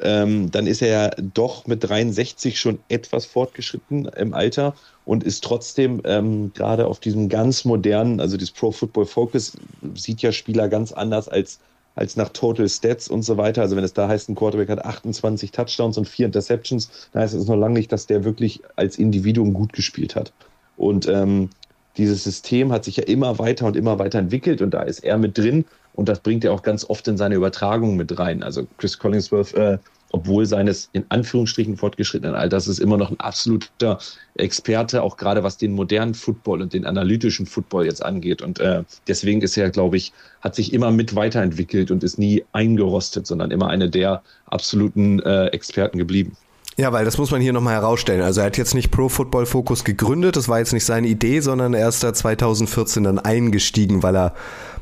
Ähm, 0.00 0.52
dann 0.52 0.68
ist 0.68 0.80
er 0.80 0.88
ja 0.88 1.10
doch 1.34 1.66
mit 1.66 1.82
63 1.82 2.60
schon 2.60 2.78
etwas 2.88 3.26
fortgeschritten 3.26 4.04
im 4.16 4.32
Alter 4.32 4.76
und 5.04 5.24
ist 5.24 5.42
trotzdem 5.42 6.00
ähm, 6.04 6.52
gerade 6.54 6.86
auf 6.86 7.00
diesem 7.00 7.28
ganz 7.28 7.64
modernen, 7.64 8.20
also 8.20 8.36
das 8.36 8.52
Pro 8.52 8.70
Football 8.70 9.06
Focus 9.06 9.56
sieht 9.94 10.22
ja 10.22 10.30
Spieler 10.30 10.68
ganz 10.68 10.92
anders 10.92 11.28
als, 11.28 11.58
als 11.94 12.16
nach 12.16 12.30
Total 12.30 12.68
Stats 12.68 13.08
und 13.08 13.22
so 13.22 13.36
weiter. 13.36 13.62
Also 13.62 13.76
wenn 13.76 13.84
es 13.84 13.92
da 13.92 14.08
heißt, 14.08 14.28
ein 14.28 14.34
Quarterback 14.34 14.68
hat 14.68 14.84
28 14.84 15.52
Touchdowns 15.52 15.98
und 15.98 16.08
vier 16.08 16.26
Interceptions, 16.26 17.08
dann 17.12 17.22
heißt 17.22 17.34
es 17.34 17.46
noch 17.46 17.56
lange 17.56 17.74
nicht, 17.74 17.92
dass 17.92 18.06
der 18.06 18.24
wirklich 18.24 18.60
als 18.76 18.98
Individuum 18.98 19.52
gut 19.52 19.72
gespielt 19.72 20.16
hat. 20.16 20.32
Und 20.76 21.06
ähm, 21.08 21.50
dieses 21.96 22.24
System 22.24 22.72
hat 22.72 22.84
sich 22.84 22.96
ja 22.96 23.04
immer 23.04 23.38
weiter 23.38 23.66
und 23.66 23.76
immer 23.76 23.98
weiter 23.98 24.18
entwickelt 24.18 24.62
und 24.62 24.72
da 24.72 24.82
ist 24.82 25.04
er 25.04 25.18
mit 25.18 25.36
drin 25.36 25.64
und 25.94 26.08
das 26.08 26.20
bringt 26.20 26.44
er 26.44 26.52
auch 26.52 26.62
ganz 26.62 26.88
oft 26.88 27.06
in 27.08 27.18
seine 27.18 27.34
Übertragung 27.34 27.96
mit 27.96 28.18
rein. 28.18 28.42
Also 28.42 28.66
Chris 28.78 28.98
Collingsworth, 28.98 29.52
äh, 29.54 29.78
obwohl 30.12 30.46
seines 30.46 30.88
in 30.92 31.04
Anführungsstrichen 31.08 31.76
fortgeschrittenen 31.76 32.34
Alters 32.34 32.68
ist 32.68 32.78
immer 32.78 32.96
noch 32.96 33.10
ein 33.10 33.18
absoluter 33.20 33.98
Experte, 34.34 35.02
auch 35.02 35.16
gerade 35.16 35.42
was 35.42 35.56
den 35.56 35.72
modernen 35.72 36.14
Football 36.14 36.62
und 36.62 36.72
den 36.72 36.86
analytischen 36.86 37.46
Football 37.46 37.86
jetzt 37.86 38.04
angeht. 38.04 38.42
Und 38.42 38.60
äh, 38.60 38.84
deswegen 39.08 39.42
ist 39.42 39.56
er, 39.56 39.70
glaube 39.70 39.96
ich, 39.96 40.12
hat 40.40 40.54
sich 40.54 40.72
immer 40.72 40.90
mit 40.90 41.16
weiterentwickelt 41.16 41.90
und 41.90 42.04
ist 42.04 42.18
nie 42.18 42.44
eingerostet, 42.52 43.26
sondern 43.26 43.50
immer 43.50 43.68
eine 43.68 43.90
der 43.90 44.22
absoluten 44.46 45.20
äh, 45.20 45.46
Experten 45.46 45.98
geblieben. 45.98 46.36
Ja, 46.78 46.90
weil 46.92 47.04
das 47.04 47.18
muss 47.18 47.30
man 47.30 47.42
hier 47.42 47.52
nochmal 47.52 47.74
herausstellen. 47.74 48.22
Also 48.22 48.40
er 48.40 48.46
hat 48.46 48.56
jetzt 48.56 48.74
nicht 48.74 48.90
Pro 48.90 49.10
Football 49.10 49.44
Focus 49.44 49.84
gegründet, 49.84 50.36
das 50.36 50.48
war 50.48 50.58
jetzt 50.58 50.72
nicht 50.72 50.86
seine 50.86 51.06
Idee, 51.06 51.40
sondern 51.40 51.74
er 51.74 51.88
ist 51.88 52.02
da 52.02 52.14
2014 52.14 53.04
dann 53.04 53.18
eingestiegen, 53.18 54.02
weil 54.02 54.16
er 54.16 54.34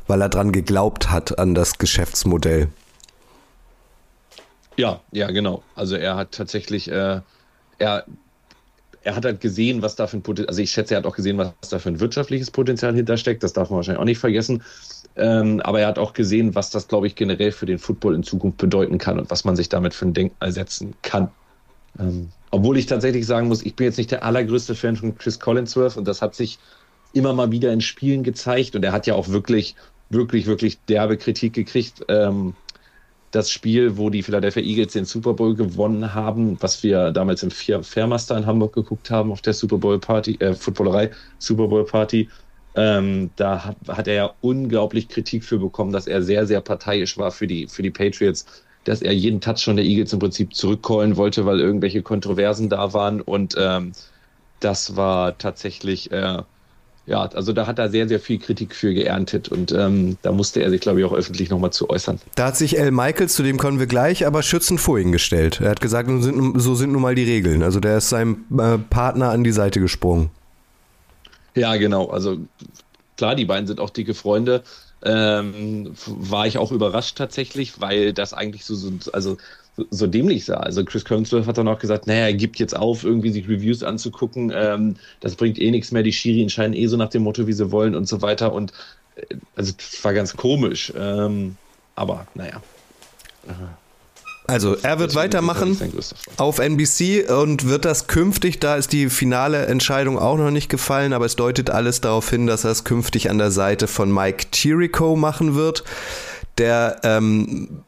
weil 0.07 0.21
er 0.21 0.29
dran 0.29 0.51
geglaubt 0.51 1.09
hat 1.09 1.39
an 1.39 1.55
das 1.55 1.77
Geschäftsmodell. 1.77 2.67
Ja, 4.77 5.01
ja, 5.11 5.29
genau. 5.31 5.63
Also 5.75 5.95
er 5.95 6.15
hat 6.15 6.31
tatsächlich, 6.31 6.89
äh, 6.89 7.21
er, 7.77 8.05
er 9.03 9.15
hat 9.15 9.25
halt 9.25 9.41
gesehen, 9.41 9.81
was 9.81 9.95
da 9.95 10.07
für 10.07 10.17
ein 10.17 10.23
Potenzial, 10.23 10.49
also 10.49 10.61
ich 10.61 10.71
schätze, 10.71 10.93
er 10.93 10.99
hat 10.99 11.05
auch 11.05 11.15
gesehen, 11.15 11.37
was 11.37 11.69
da 11.69 11.79
für 11.79 11.89
ein 11.89 11.99
wirtschaftliches 11.99 12.51
Potenzial 12.51 12.95
hintersteckt. 12.95 13.43
Das 13.43 13.53
darf 13.53 13.69
man 13.69 13.77
wahrscheinlich 13.77 13.99
auch 13.99 14.05
nicht 14.05 14.19
vergessen. 14.19 14.63
Ähm, 15.15 15.59
aber 15.61 15.81
er 15.81 15.87
hat 15.87 15.99
auch 15.99 16.13
gesehen, 16.13 16.55
was 16.55 16.69
das, 16.69 16.87
glaube 16.87 17.07
ich, 17.07 17.15
generell 17.15 17.51
für 17.51 17.65
den 17.65 17.79
Football 17.79 18.15
in 18.15 18.23
Zukunft 18.23 18.57
bedeuten 18.57 18.97
kann 18.97 19.19
und 19.19 19.29
was 19.29 19.43
man 19.43 19.55
sich 19.55 19.69
damit 19.69 19.93
für 19.93 20.05
ein 20.05 20.13
Denkmal 20.13 20.51
setzen 20.51 20.95
kann. 21.01 21.29
Ähm, 21.99 22.29
obwohl 22.51 22.77
ich 22.77 22.85
tatsächlich 22.85 23.25
sagen 23.25 23.47
muss, 23.47 23.63
ich 23.63 23.75
bin 23.75 23.85
jetzt 23.85 23.97
nicht 23.97 24.11
der 24.11 24.23
allergrößte 24.23 24.75
Fan 24.75 24.95
von 24.95 25.17
Chris 25.17 25.39
Collinsworth 25.39 25.97
und 25.97 26.07
das 26.07 26.21
hat 26.21 26.35
sich 26.35 26.59
immer 27.13 27.33
mal 27.33 27.51
wieder 27.51 27.73
in 27.73 27.81
Spielen 27.81 28.23
gezeigt 28.23 28.75
und 28.75 28.83
er 28.83 28.93
hat 28.93 29.05
ja 29.05 29.15
auch 29.15 29.29
wirklich 29.29 29.75
wirklich, 30.11 30.45
wirklich 30.45 30.83
derbe 30.85 31.17
Kritik 31.17 31.53
gekriegt. 31.53 32.03
Ähm, 32.07 32.55
das 33.31 33.49
Spiel, 33.49 33.97
wo 33.97 34.09
die 34.09 34.23
Philadelphia 34.23 34.61
Eagles 34.61 34.93
den 34.93 35.05
Super 35.05 35.33
Bowl 35.33 35.55
gewonnen 35.55 36.13
haben, 36.13 36.57
was 36.61 36.83
wir 36.83 37.11
damals 37.11 37.43
im 37.43 37.51
Fairmaster 37.51 38.37
in 38.37 38.45
Hamburg 38.45 38.73
geguckt 38.73 39.09
haben 39.09 39.31
auf 39.31 39.41
der 39.41 39.53
Super 39.53 39.77
Bowl 39.77 39.99
Party, 39.99 40.35
äh, 40.39 40.53
Footballerei 40.53 41.11
Super 41.39 41.67
Bowl 41.67 41.85
Party, 41.85 42.29
ähm, 42.75 43.31
da 43.35 43.65
hat, 43.65 43.77
hat 43.87 44.07
er 44.07 44.13
ja 44.13 44.33
unglaublich 44.41 45.09
Kritik 45.09 45.43
für 45.43 45.59
bekommen, 45.59 45.91
dass 45.91 46.07
er 46.07 46.21
sehr, 46.23 46.45
sehr 46.47 46.61
parteiisch 46.61 47.17
war 47.17 47.31
für 47.31 47.47
die, 47.47 47.67
für 47.67 47.83
die 47.83 47.91
Patriots, 47.91 48.45
dass 48.83 49.01
er 49.01 49.13
jeden 49.13 49.41
Touchdown 49.41 49.75
der 49.75 49.85
Eagles 49.85 50.13
im 50.13 50.19
Prinzip 50.19 50.55
zurückcallen 50.55 51.17
wollte, 51.17 51.45
weil 51.45 51.59
irgendwelche 51.59 52.01
Kontroversen 52.01 52.69
da 52.69 52.93
waren. 52.93 53.21
Und 53.21 53.55
ähm, 53.57 53.91
das 54.59 54.95
war 54.95 55.37
tatsächlich 55.37 56.11
äh, 56.11 56.43
ja, 57.11 57.23
also 57.23 57.51
da 57.51 57.67
hat 57.67 57.77
er 57.77 57.89
sehr, 57.89 58.07
sehr 58.07 58.21
viel 58.21 58.39
Kritik 58.39 58.73
für 58.73 58.93
geerntet 58.93 59.49
und 59.49 59.73
ähm, 59.73 60.17
da 60.21 60.31
musste 60.31 60.61
er 60.61 60.69
sich, 60.69 60.79
glaube 60.79 61.01
ich, 61.01 61.05
auch 61.05 61.11
öffentlich 61.11 61.49
nochmal 61.49 61.73
zu 61.73 61.89
äußern. 61.89 62.21
Da 62.35 62.47
hat 62.47 62.55
sich 62.55 62.79
L. 62.79 62.91
Michaels, 62.91 63.33
zu 63.35 63.43
dem 63.43 63.57
kommen 63.57 63.79
wir 63.79 63.85
gleich, 63.85 64.25
aber 64.25 64.41
schützend 64.43 64.79
vor 64.79 64.97
ihn 64.97 65.11
gestellt. 65.11 65.59
Er 65.59 65.71
hat 65.71 65.81
gesagt, 65.81 66.09
so 66.09 66.75
sind 66.75 66.93
nun 66.93 67.01
mal 67.01 67.13
die 67.13 67.25
Regeln. 67.25 67.63
Also 67.63 67.81
der 67.81 67.97
ist 67.97 68.07
seinem 68.07 68.45
äh, 68.57 68.77
Partner 68.77 69.29
an 69.31 69.43
die 69.43 69.51
Seite 69.51 69.81
gesprungen. 69.81 70.29
Ja, 71.53 71.75
genau. 71.75 72.07
Also 72.07 72.37
klar, 73.17 73.35
die 73.35 73.43
beiden 73.43 73.67
sind 73.67 73.81
auch 73.81 73.89
dicke 73.89 74.13
Freunde. 74.13 74.63
Ähm, 75.03 75.91
war 76.05 76.47
ich 76.47 76.59
auch 76.59 76.71
überrascht 76.71 77.17
tatsächlich, 77.17 77.81
weil 77.81 78.13
das 78.13 78.33
eigentlich 78.33 78.63
so, 78.63 78.75
so 78.75 78.91
also 79.11 79.35
so 79.89 80.07
dämlich 80.07 80.45
sah. 80.45 80.57
Also 80.57 80.83
Chris 80.83 81.05
Collinsworth 81.05 81.47
hat 81.47 81.57
dann 81.57 81.67
auch 81.67 81.79
gesagt, 81.79 82.07
naja, 82.07 82.25
er 82.25 82.33
gibt 82.33 82.59
jetzt 82.59 82.75
auf, 82.75 83.03
irgendwie 83.03 83.31
sich 83.31 83.47
Reviews 83.47 83.83
anzugucken, 83.83 84.51
ähm, 84.53 84.95
das 85.19 85.35
bringt 85.35 85.59
eh 85.59 85.71
nichts 85.71 85.91
mehr, 85.91 86.03
die 86.03 86.13
Schiri 86.13 86.41
entscheiden 86.41 86.73
eh 86.73 86.87
so 86.87 86.97
nach 86.97 87.09
dem 87.09 87.23
Motto, 87.23 87.47
wie 87.47 87.53
sie 87.53 87.71
wollen 87.71 87.95
und 87.95 88.07
so 88.07 88.21
weiter. 88.21 88.53
Und 88.53 88.73
äh, 89.15 89.35
also 89.55 89.73
das 89.75 90.03
war 90.03 90.13
ganz 90.13 90.35
komisch. 90.35 90.91
Ähm, 90.95 91.55
aber 91.95 92.27
naja. 92.35 92.61
Also 94.47 94.75
er 94.75 94.99
wird 94.99 95.15
weitermachen 95.15 95.77
auf 96.37 96.59
NBC 96.59 97.29
und 97.29 97.67
wird 97.67 97.85
das 97.85 98.07
künftig, 98.07 98.59
da 98.59 98.75
ist 98.75 98.91
die 98.91 99.09
finale 99.09 99.65
Entscheidung 99.67 100.19
auch 100.19 100.37
noch 100.37 100.51
nicht 100.51 100.67
gefallen, 100.67 101.13
aber 101.13 101.25
es 101.25 101.35
deutet 101.35 101.69
alles 101.69 102.01
darauf 102.01 102.29
hin, 102.29 102.47
dass 102.47 102.63
er 102.63 102.71
es 102.71 102.83
künftig 102.83 103.29
an 103.29 103.37
der 103.37 103.51
Seite 103.51 103.87
von 103.87 104.11
Mike 104.11 104.47
Tirico 104.51 105.15
machen 105.15 105.55
wird. 105.55 105.83
Der 106.57 106.99
ähm, 107.03 107.83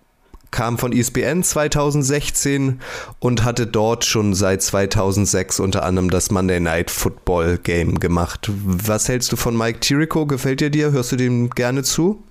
kam 0.54 0.78
von 0.78 0.94
ESPN 0.94 1.44
2016 1.44 2.80
und 3.20 3.44
hatte 3.44 3.68
dort 3.68 4.06
schon 4.06 4.34
seit 4.34 4.62
2006 4.62 5.60
unter 5.60 5.84
anderem 5.84 6.10
das 6.10 6.32
Monday 6.32 6.62
Night 6.62 6.90
Football 6.90 7.58
Game 7.58 8.00
gemacht. 8.00 8.50
Was 8.50 9.10
hältst 9.10 9.34
du 9.34 9.36
von 9.36 9.58
Mike 9.58 9.82
Tirico? 9.82 10.26
Gefällt 10.26 10.62
dir 10.62 10.70
dir? 10.70 10.94
Hörst 10.94 11.12
du 11.12 11.18
dem 11.18 11.50
gerne 11.50 11.84
zu? 11.84 12.24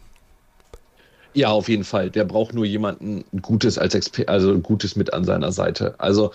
Ja, 1.35 1.49
auf 1.49 1.69
jeden 1.69 1.85
Fall. 1.85 2.11
Der 2.11 2.25
braucht 2.25 2.55
nur 2.55 2.65
jemanden 2.65 3.25
Gutes 3.43 3.77
als 3.77 3.95
Exper 3.95 4.29
also 4.29 4.59
Gutes 4.59 4.97
mit 4.97 5.13
an 5.13 5.25
seiner 5.25 5.53
Seite. 5.53 5.95
Also 5.99 6.33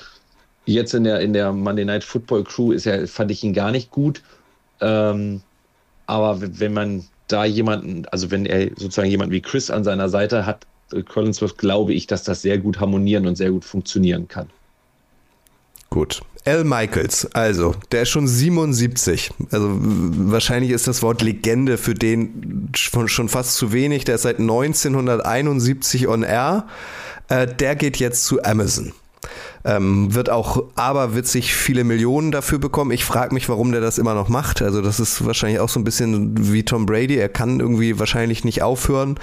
jetzt 0.65 0.93
in 0.93 1.05
der 1.05 1.21
in 1.21 1.33
der 1.33 1.53
Monday 1.53 1.85
Night 1.85 2.03
Football 2.03 2.43
Crew 2.43 2.71
ist 2.71 2.85
er 2.85 3.07
fand 3.07 3.31
ich 3.31 3.43
ihn 3.43 3.53
gar 3.53 3.71
nicht 3.71 3.91
gut. 3.91 4.21
Ähm, 4.81 5.41
aber 6.05 6.39
wenn 6.41 6.73
man 6.73 7.05
da 7.27 7.45
jemanden, 7.45 8.05
also 8.07 8.31
wenn 8.31 8.45
er 8.45 8.69
sozusagen 8.75 9.09
jemanden 9.09 9.33
wie 9.33 9.41
Chris 9.41 9.69
an 9.69 9.83
seiner 9.83 10.09
Seite 10.09 10.45
hat, 10.45 10.65
Collinsworth 11.07 11.57
glaube 11.57 11.93
ich, 11.93 12.07
dass 12.07 12.23
das 12.23 12.41
sehr 12.41 12.57
gut 12.57 12.79
harmonieren 12.79 13.27
und 13.27 13.35
sehr 13.35 13.51
gut 13.51 13.65
funktionieren 13.65 14.27
kann. 14.27 14.49
Gut. 15.89 16.21
Al 16.45 16.63
Michaels, 16.63 17.25
also, 17.33 17.75
der 17.91 18.03
ist 18.03 18.09
schon 18.09 18.25
77. 18.25 19.31
Also 19.51 19.69
wahrscheinlich 19.69 20.71
ist 20.71 20.87
das 20.87 21.01
Wort 21.01 21.21
Legende 21.21 21.77
für 21.77 21.93
den 21.93 22.69
schon, 22.73 23.09
schon 23.09 23.27
fast 23.27 23.55
zu 23.55 23.73
wenig. 23.73 24.05
Der 24.05 24.15
ist 24.15 24.21
seit 24.21 24.39
1971 24.39 26.07
on 26.07 26.23
air. 26.23 26.67
Äh, 27.27 27.47
der 27.47 27.75
geht 27.75 27.97
jetzt 27.97 28.23
zu 28.23 28.41
Amazon. 28.43 28.93
Ähm, 29.65 30.13
wird 30.13 30.29
auch 30.29 30.63
aberwitzig 30.75 31.53
viele 31.53 31.83
Millionen 31.83 32.31
dafür 32.31 32.59
bekommen. 32.59 32.91
Ich 32.91 33.03
frage 33.03 33.33
mich, 33.33 33.49
warum 33.49 33.71
der 33.71 33.81
das 33.81 33.97
immer 33.97 34.13
noch 34.13 34.29
macht. 34.29 34.61
Also 34.61 34.81
das 34.81 34.99
ist 34.99 35.25
wahrscheinlich 35.25 35.59
auch 35.59 35.69
so 35.69 35.79
ein 35.79 35.83
bisschen 35.83 36.53
wie 36.53 36.63
Tom 36.63 36.85
Brady. 36.85 37.17
Er 37.17 37.29
kann 37.29 37.59
irgendwie 37.59 37.99
wahrscheinlich 37.99 38.45
nicht 38.45 38.61
aufhören 38.61 39.15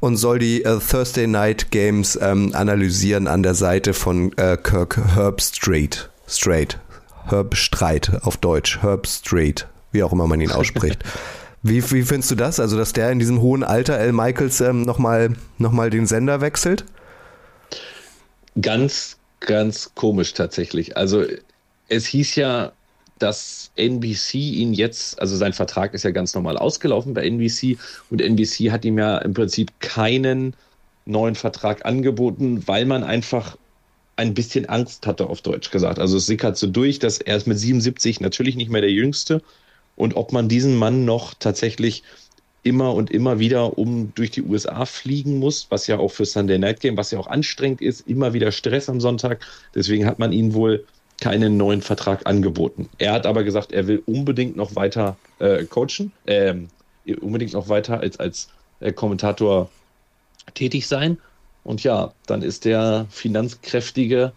und 0.00 0.16
soll 0.16 0.38
die 0.38 0.64
äh, 0.64 0.78
Thursday 0.78 1.26
Night 1.26 1.70
Games 1.70 2.18
ähm, 2.20 2.54
analysieren 2.54 3.26
an 3.26 3.42
der 3.42 3.54
Seite 3.54 3.94
von 3.94 4.32
äh, 4.36 4.56
Kirk 4.56 4.98
Herbstreit. 5.14 6.10
Straight. 6.28 6.78
Herb 7.26 7.56
Streit 7.56 8.20
auf 8.22 8.36
Deutsch. 8.36 8.82
Herb 8.82 9.06
Straight. 9.06 9.66
Wie 9.92 10.02
auch 10.02 10.12
immer 10.12 10.26
man 10.26 10.40
ihn 10.40 10.50
ausspricht. 10.50 11.02
Wie, 11.60 11.82
wie 11.90 12.04
findest 12.04 12.30
du 12.30 12.36
das? 12.36 12.60
Also, 12.60 12.78
dass 12.78 12.92
der 12.92 13.10
in 13.10 13.18
diesem 13.18 13.40
hohen 13.40 13.64
Alter, 13.64 13.98
L. 13.98 14.12
Michaels, 14.12 14.60
ähm, 14.60 14.82
nochmal 14.82 15.32
noch 15.58 15.72
mal 15.72 15.90
den 15.90 16.06
Sender 16.06 16.40
wechselt? 16.40 16.84
Ganz 18.62 19.17
ganz 19.40 19.92
komisch 19.94 20.34
tatsächlich. 20.34 20.96
Also 20.96 21.24
es 21.88 22.06
hieß 22.06 22.36
ja, 22.36 22.72
dass 23.18 23.72
NBC 23.76 24.34
ihn 24.34 24.74
jetzt, 24.74 25.20
also 25.20 25.36
sein 25.36 25.52
Vertrag 25.52 25.94
ist 25.94 26.04
ja 26.04 26.10
ganz 26.10 26.34
normal 26.34 26.56
ausgelaufen 26.56 27.14
bei 27.14 27.26
NBC 27.26 27.78
und 28.10 28.20
NBC 28.20 28.70
hat 28.70 28.84
ihm 28.84 28.98
ja 28.98 29.18
im 29.18 29.34
Prinzip 29.34 29.72
keinen 29.80 30.54
neuen 31.04 31.34
Vertrag 31.34 31.84
angeboten, 31.84 32.66
weil 32.66 32.84
man 32.84 33.02
einfach 33.02 33.56
ein 34.16 34.34
bisschen 34.34 34.66
Angst 34.66 35.06
hatte, 35.06 35.28
auf 35.28 35.42
Deutsch 35.42 35.70
gesagt. 35.70 35.98
Also 35.98 36.16
es 36.16 36.26
sickert 36.26 36.56
so 36.56 36.66
durch, 36.66 36.98
dass 36.98 37.18
er 37.18 37.36
ist 37.36 37.46
mit 37.46 37.58
77 37.58 38.20
natürlich 38.20 38.56
nicht 38.56 38.70
mehr 38.70 38.80
der 38.80 38.90
Jüngste 38.90 39.42
und 39.96 40.16
ob 40.16 40.32
man 40.32 40.48
diesen 40.48 40.76
Mann 40.76 41.04
noch 41.04 41.34
tatsächlich 41.34 42.02
immer 42.68 42.92
und 42.92 43.10
immer 43.10 43.38
wieder 43.38 43.78
um 43.78 44.12
durch 44.14 44.30
die 44.30 44.42
USA 44.42 44.84
fliegen 44.84 45.38
muss, 45.38 45.66
was 45.70 45.86
ja 45.86 45.98
auch 45.98 46.10
für 46.10 46.26
Sunday 46.26 46.58
Night 46.58 46.80
Game, 46.80 46.96
was 46.96 47.10
ja 47.10 47.18
auch 47.18 47.26
anstrengend 47.26 47.80
ist, 47.80 48.06
immer 48.06 48.34
wieder 48.34 48.52
Stress 48.52 48.88
am 48.90 49.00
Sonntag. 49.00 49.40
Deswegen 49.74 50.04
hat 50.04 50.18
man 50.18 50.32
ihn 50.32 50.52
wohl 50.52 50.84
keinen 51.18 51.56
neuen 51.56 51.80
Vertrag 51.80 52.26
angeboten. 52.26 52.88
Er 52.98 53.12
hat 53.12 53.26
aber 53.26 53.42
gesagt, 53.42 53.72
er 53.72 53.86
will 53.86 54.02
unbedingt 54.04 54.56
noch 54.56 54.76
weiter 54.76 55.16
äh, 55.38 55.64
coachen, 55.64 56.12
äh, 56.26 56.54
unbedingt 57.20 57.54
noch 57.54 57.68
weiter 57.68 58.00
als, 58.00 58.20
als 58.20 58.48
äh, 58.80 58.92
Kommentator 58.92 59.70
tätig 60.54 60.86
sein. 60.86 61.18
Und 61.64 61.82
ja, 61.82 62.12
dann 62.26 62.42
ist 62.42 62.64
der 62.66 63.06
finanzkräftige 63.10 64.32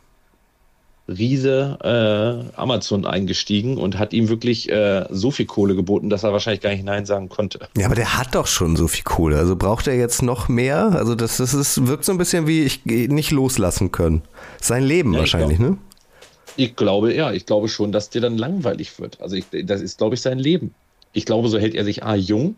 Riese 1.08 1.78
äh, 1.84 2.60
Amazon 2.60 3.06
eingestiegen 3.06 3.78
und 3.78 3.98
hat 3.98 4.14
ihm 4.14 4.30
wirklich 4.30 4.70
äh, 4.70 5.06
so 5.10 5.32
viel 5.32 5.46
Kohle 5.46 5.76
geboten, 5.76 6.10
dass 6.10 6.24
er 6.24 6.32
wahrscheinlich 6.32 6.62
gar 6.62 6.72
nicht 6.72 6.86
Nein 6.86 7.06
sagen 7.06 7.30
konnte. 7.30 7.60
Ja, 7.76 7.86
aber 7.86 7.96
der 7.96 8.18
hat 8.18 8.36
doch 8.36 8.48
schon 8.48 8.76
so 8.76 8.88
viel 8.88 9.04
Kohle. 9.04 9.38
Also 9.38 9.56
braucht 9.56 9.88
er 9.88 9.96
jetzt 9.96 10.22
noch 10.22 10.48
mehr? 10.48 10.92
Also 10.94 11.16
das, 11.16 11.38
das 11.38 11.54
ist, 11.54 11.88
wirkt 11.88 12.06
so 12.06 12.12
ein 12.12 12.18
bisschen 12.18 12.48
wie 12.48 12.64
ich 12.64 12.86
nicht 12.86 13.32
loslassen 13.32 13.92
können. 13.92 14.22
Sein 14.62 14.84
Leben 14.84 15.14
ja, 15.14 15.20
wahrscheinlich, 15.20 15.58
glaub, 15.58 15.72
ne? 15.72 15.78
Ich 16.58 16.76
glaube, 16.76 17.14
ja, 17.14 17.32
ich 17.32 17.46
glaube 17.46 17.70
schon, 17.70 17.92
dass 17.92 18.10
dir 18.10 18.22
dann 18.22 18.38
langweilig 18.38 19.00
wird. 19.00 19.22
Also 19.22 19.36
ich, 19.36 19.46
das 19.64 19.82
ist, 19.82 19.98
glaube 19.98 20.16
ich, 20.16 20.22
sein 20.22 20.40
Leben. 20.40 20.74
Ich 21.14 21.26
glaube, 21.26 21.50
so 21.50 21.58
hält 21.58 21.76
er 21.76 21.84
sich 21.84 22.04
A 22.04 22.16
jung 22.16 22.56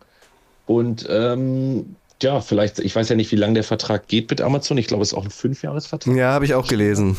und 0.66 1.08
ähm, 1.10 1.96
ja, 2.22 2.40
vielleicht, 2.42 2.80
ich 2.80 2.96
weiß 2.96 3.10
ja 3.10 3.16
nicht, 3.16 3.32
wie 3.32 3.36
lange 3.36 3.56
der 3.56 3.64
Vertrag 3.64 4.08
geht 4.08 4.30
mit 4.30 4.42
Amazon. 4.42 4.78
Ich 4.78 4.88
glaube, 4.88 5.04
es 5.04 5.10
ist 5.10 5.18
auch 5.18 5.26
ein 5.26 5.32
Fünfjahresvertrag. 5.32 6.16
Ja, 6.16 6.32
habe 6.32 6.46
ich 6.46 6.54
auch 6.54 6.68
gelesen. 6.68 7.18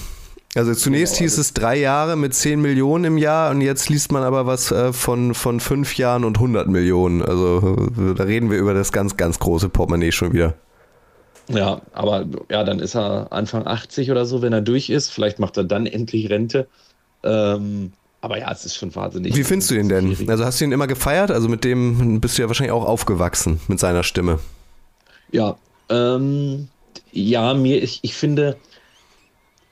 Also 0.54 0.72
zunächst 0.74 1.14
genau, 1.14 1.24
hieß 1.24 1.32
also 1.32 1.40
es 1.40 1.54
drei 1.54 1.76
Jahre 1.76 2.16
mit 2.16 2.34
10 2.34 2.60
Millionen 2.60 3.04
im 3.04 3.18
Jahr 3.18 3.50
und 3.50 3.60
jetzt 3.60 3.88
liest 3.88 4.12
man 4.12 4.22
aber 4.22 4.46
was 4.46 4.70
äh, 4.70 4.92
von, 4.92 5.34
von 5.34 5.58
fünf 5.58 5.96
Jahren 5.96 6.24
und 6.24 6.36
100 6.36 6.68
Millionen. 6.68 7.22
Also 7.22 7.88
da 8.14 8.22
reden 8.24 8.50
wir 8.50 8.58
über 8.58 8.72
das 8.72 8.92
ganz, 8.92 9.16
ganz 9.16 9.38
große 9.40 9.68
Portemonnaie 9.68 10.12
schon 10.12 10.32
wieder. 10.32 10.54
Ja, 11.48 11.82
aber 11.92 12.24
ja, 12.50 12.64
dann 12.64 12.78
ist 12.78 12.94
er 12.94 13.32
Anfang 13.32 13.66
80 13.66 14.10
oder 14.10 14.24
so, 14.26 14.42
wenn 14.42 14.52
er 14.52 14.62
durch 14.62 14.90
ist. 14.90 15.10
Vielleicht 15.10 15.38
macht 15.38 15.56
er 15.56 15.64
dann 15.64 15.86
endlich 15.86 16.30
Rente. 16.30 16.68
Ähm, 17.22 17.92
aber 18.20 18.38
ja, 18.38 18.50
es 18.50 18.64
ist 18.64 18.76
schon 18.76 18.94
wahnsinnig. 18.94 19.36
Wie 19.36 19.44
findest 19.44 19.70
du 19.70 19.74
ihn 19.74 19.88
denn? 19.88 20.16
Also 20.30 20.44
hast 20.44 20.60
du 20.60 20.64
ihn 20.64 20.72
immer 20.72 20.86
gefeiert? 20.86 21.30
Also 21.30 21.48
mit 21.48 21.64
dem 21.64 22.20
bist 22.20 22.38
du 22.38 22.42
ja 22.42 22.48
wahrscheinlich 22.48 22.72
auch 22.72 22.86
aufgewachsen, 22.86 23.60
mit 23.68 23.78
seiner 23.80 24.02
Stimme. 24.02 24.38
Ja, 25.30 25.56
ähm, 25.90 26.68
ja, 27.12 27.52
mir, 27.52 27.82
ich, 27.82 27.98
ich 28.02 28.14
finde, 28.14 28.56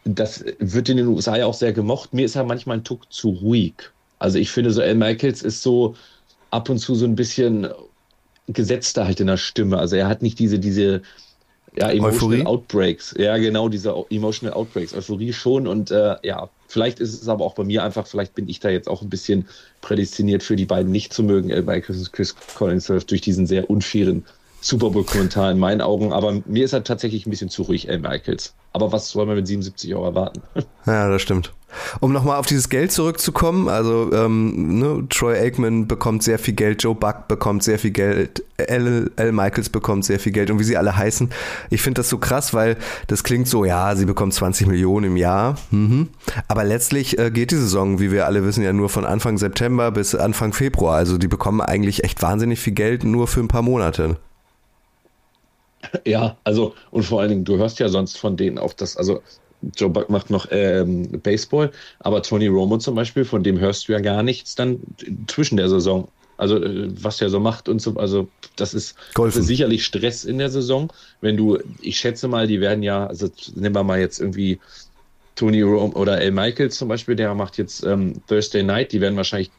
das 0.05 0.45
wird 0.59 0.88
in 0.88 0.97
den 0.97 1.07
USA 1.07 1.37
ja 1.37 1.47
auch 1.47 1.55
sehr 1.55 1.73
gemocht. 1.73 2.12
Mir 2.12 2.25
ist 2.25 2.37
er 2.37 2.45
manchmal 2.45 2.79
ein 2.79 2.85
Tuck 2.85 3.12
zu 3.12 3.31
ruhig. 3.31 3.75
Also 4.19 4.38
ich 4.38 4.51
finde, 4.51 4.71
so 4.71 4.83
Al 4.83 4.95
Michaels 4.95 5.43
ist 5.43 5.62
so 5.62 5.95
ab 6.51 6.69
und 6.69 6.79
zu 6.79 6.95
so 6.95 7.05
ein 7.05 7.17
bisschen 7.17 7.69
gesetzter 8.49 9.05
halt 9.05 9.21
in 9.21 9.29
der 9.29 9.37
Stimme. 9.37 9.79
Also 9.79 9.97
er 9.97 10.09
hat 10.09 10.23
nicht 10.23 10.38
diese, 10.38 10.59
diese 10.59 11.03
ja, 11.77 11.91
emotional 11.91 12.41
Euphorie? 12.41 12.47
Outbreaks. 12.47 13.15
Ja, 13.17 13.37
genau, 13.38 13.69
diese 13.69 13.95
emotional 14.11 14.55
Outbreaks. 14.55 14.95
Euphorie 14.95 15.33
schon 15.33 15.67
und 15.67 15.91
äh, 15.91 16.17
ja, 16.23 16.49
vielleicht 16.69 17.01
ist 17.01 17.21
es 17.21 17.29
aber 17.29 17.45
auch 17.45 17.55
bei 17.55 17.65
mir 17.65 17.83
einfach, 17.83 18.07
vielleicht 18.07 18.35
bin 18.35 18.49
ich 18.49 18.61
da 18.61 18.69
jetzt 18.69 18.88
auch 18.88 19.03
ein 19.03 19.11
bisschen 19.11 19.49
prädestiniert 19.81 20.43
für 20.43 20.57
die 20.57 20.67
beiden 20.67 20.93
nicht 20.93 21.12
zu 21.12 21.23
mögen, 21.23 21.53
Al 21.53 21.62
Michaels 21.62 21.99
und 21.99 22.12
Chris 22.12 22.35
Collinsworth, 22.55 23.11
durch 23.11 23.21
diesen 23.21 23.47
sehr 23.47 23.71
unfairen 23.71 24.25
Super 24.62 24.90
Bowl-Kommentar 24.90 25.51
in 25.51 25.59
meinen 25.59 25.81
Augen, 25.81 26.12
aber 26.12 26.40
mir 26.46 26.64
ist 26.64 26.72
er 26.72 26.85
tatsächlich 26.85 27.27
ein 27.27 27.31
bisschen 27.31 27.51
zu 27.51 27.62
ruhig, 27.62 27.90
Al 27.90 27.98
Michaels. 27.98 28.55
Aber 28.72 28.92
was 28.92 29.11
soll 29.11 29.27
man 29.27 29.37
mit 29.37 29.46
77 29.46 29.94
Euro 29.94 30.07
erwarten? 30.07 30.42
Ja, 30.85 31.09
das 31.09 31.22
stimmt. 31.22 31.53
Um 32.01 32.12
nochmal 32.12 32.38
auf 32.38 32.46
dieses 32.46 32.68
Geld 32.68 32.90
zurückzukommen, 32.90 33.68
also 33.68 34.12
ähm, 34.12 34.81
ne, 34.81 35.07
Troy 35.09 35.38
Aikman 35.38 35.87
bekommt 35.87 36.25
sehr 36.25 36.40
viel 36.40 36.55
Geld, 36.55 36.83
Joe 36.83 36.94
Buck 36.94 37.29
bekommt 37.29 37.62
sehr 37.62 37.79
viel 37.79 37.92
Geld, 37.92 38.42
L. 38.57 39.12
L. 39.14 39.33
Michaels 39.33 39.70
bekommt 39.70 40.05
sehr 40.05 40.18
viel 40.18 40.33
Geld 40.33 40.51
und 40.51 40.59
wie 40.59 40.64
sie 40.64 40.77
alle 40.77 40.96
heißen. 40.96 41.31
Ich 41.70 41.81
finde 41.81 42.01
das 42.01 42.09
so 42.09 42.18
krass, 42.18 42.53
weil 42.53 42.77
das 43.07 43.22
klingt 43.22 43.46
so, 43.46 43.64
ja, 43.64 43.94
sie 43.94 44.07
bekommt 44.07 44.35
20 44.35 44.66
Millionen 44.66 45.12
im 45.12 45.16
Jahr, 45.16 45.55
mhm. 45.70 46.09
aber 46.48 46.64
letztlich 46.64 47.16
äh, 47.18 47.31
geht 47.31 47.53
die 47.53 47.57
Saison, 47.57 48.01
wie 48.01 48.11
wir 48.11 48.27
alle 48.27 48.44
wissen, 48.44 48.64
ja 48.64 48.72
nur 48.72 48.88
von 48.88 49.05
Anfang 49.05 49.38
September 49.38 49.92
bis 49.92 50.16
Anfang 50.16 50.53
Februar. 50.53 50.96
Also 50.96 51.16
die 51.16 51.29
bekommen 51.29 51.61
eigentlich 51.61 52.03
echt 52.03 52.22
wahnsinnig 52.22 52.59
viel 52.59 52.75
Geld 52.75 53.05
nur 53.05 53.29
für 53.29 53.40
ein 53.40 53.48
paar 53.48 53.62
Monate. 53.62 54.16
Ja, 56.07 56.37
also 56.45 56.75
und 56.90 57.03
vor 57.03 57.21
allen 57.21 57.31
Dingen, 57.31 57.45
du 57.45 57.57
hörst 57.57 57.79
ja 57.79 57.88
sonst 57.88 58.18
von 58.18 58.37
denen 58.37 58.59
auch 58.59 58.73
das, 58.73 58.97
also 58.97 59.23
Joe 59.77 59.90
Buck 59.90 60.11
macht 60.11 60.31
noch 60.31 60.47
ähm, 60.51 61.21
Baseball, 61.23 61.71
aber 62.01 62.23
Tony 62.23 62.49
Romo 62.49 62.79
zum 62.79 62.95
Beispiel, 62.95 63.25
von 63.25 63.42
dem 63.42 63.59
hörst 63.61 63.88
du 63.88 63.92
ja 63.92 64.01
gar 64.01 64.23
nichts 64.23 64.55
dann 64.55 64.81
zwischen 65.27 65.57
der 65.57 65.68
Saison. 65.68 66.09
Also 66.37 66.62
äh, 66.62 66.88
was 67.01 67.21
er 67.21 67.31
so 67.31 67.38
macht 67.38 67.68
und 67.68 67.81
so, 67.81 67.95
also 67.97 68.29
das 68.57 68.75
ist, 68.75 68.97
das 69.14 69.37
ist, 69.37 69.47
sicherlich 69.47 69.85
Stress 69.85 70.25
in 70.25 70.38
der 70.38 70.51
Saison. 70.51 70.92
Wenn 71.21 71.37
du, 71.37 71.59
ich 71.81 71.99
schätze 71.99 72.27
mal, 72.27 72.47
die 72.47 72.61
werden 72.61 72.83
ja, 72.83 73.07
also 73.07 73.29
nehmen 73.55 73.75
wir 73.75 73.85
mal 73.85 74.01
jetzt 74.01 74.18
irgendwie 74.18 74.59
Tony 75.37 75.62
Romo 75.62 75.97
oder 75.97 76.14
Al 76.14 76.33
Michaels 76.33 76.77
zum 76.77 76.88
Beispiel, 76.88 77.14
der 77.14 77.35
macht 77.35 77.59
jetzt 77.59 77.85
ähm, 77.85 78.21
Thursday 78.27 78.62
Night, 78.62 78.92
die 78.92 79.01
werden 79.01 79.16
wahrscheinlich, 79.16 79.51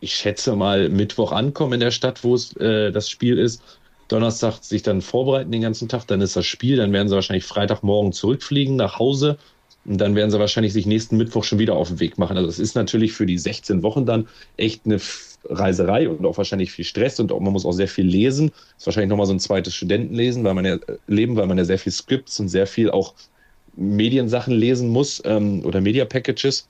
ich 0.00 0.14
schätze 0.14 0.54
mal, 0.54 0.88
Mittwoch 0.88 1.32
ankommen 1.32 1.74
in 1.74 1.80
der 1.80 1.90
Stadt, 1.90 2.22
wo 2.22 2.34
es 2.34 2.56
äh, 2.56 2.92
das 2.92 3.10
Spiel 3.10 3.38
ist 3.38 3.62
Donnerstag 4.08 4.62
sich 4.62 4.82
dann 4.82 5.00
vorbereiten 5.00 5.50
den 5.50 5.62
ganzen 5.62 5.88
Tag, 5.88 6.06
dann 6.06 6.20
ist 6.20 6.36
das 6.36 6.46
Spiel, 6.46 6.76
dann 6.76 6.92
werden 6.92 7.08
sie 7.08 7.14
wahrscheinlich 7.14 7.44
Freitagmorgen 7.44 8.12
zurückfliegen 8.12 8.76
nach 8.76 8.98
Hause 8.98 9.38
und 9.84 9.98
dann 9.98 10.14
werden 10.14 10.30
sie 10.30 10.38
wahrscheinlich 10.38 10.72
sich 10.72 10.86
nächsten 10.86 11.16
Mittwoch 11.16 11.44
schon 11.44 11.58
wieder 11.58 11.76
auf 11.76 11.88
den 11.88 12.00
Weg 12.00 12.18
machen. 12.18 12.36
Also 12.36 12.48
es 12.48 12.58
ist 12.58 12.74
natürlich 12.74 13.12
für 13.12 13.26
die 13.26 13.38
16 13.38 13.82
Wochen 13.82 14.06
dann 14.06 14.28
echt 14.56 14.86
eine 14.86 15.00
Reiserei 15.44 16.08
und 16.08 16.24
auch 16.24 16.38
wahrscheinlich 16.38 16.72
viel 16.72 16.84
Stress 16.84 17.20
und 17.20 17.32
auch, 17.32 17.40
man 17.40 17.52
muss 17.52 17.66
auch 17.66 17.72
sehr 17.72 17.88
viel 17.88 18.06
lesen. 18.06 18.50
Das 18.50 18.80
ist 18.80 18.86
wahrscheinlich 18.86 19.10
nochmal 19.10 19.26
so 19.26 19.34
ein 19.34 19.40
zweites 19.40 19.74
Studentenlesen, 19.74 20.44
weil 20.44 20.54
man 20.54 20.64
ja 20.64 20.74
äh, 20.74 20.96
leben, 21.06 21.36
weil 21.36 21.46
man 21.46 21.58
ja 21.58 21.64
sehr 21.64 21.78
viel 21.78 21.92
Scripts 21.92 22.40
und 22.40 22.48
sehr 22.48 22.66
viel 22.66 22.90
auch 22.90 23.14
Mediensachen 23.76 24.54
lesen 24.54 24.88
muss 24.88 25.20
ähm, 25.24 25.64
oder 25.64 25.80
Media 25.80 26.04
Packages. 26.04 26.66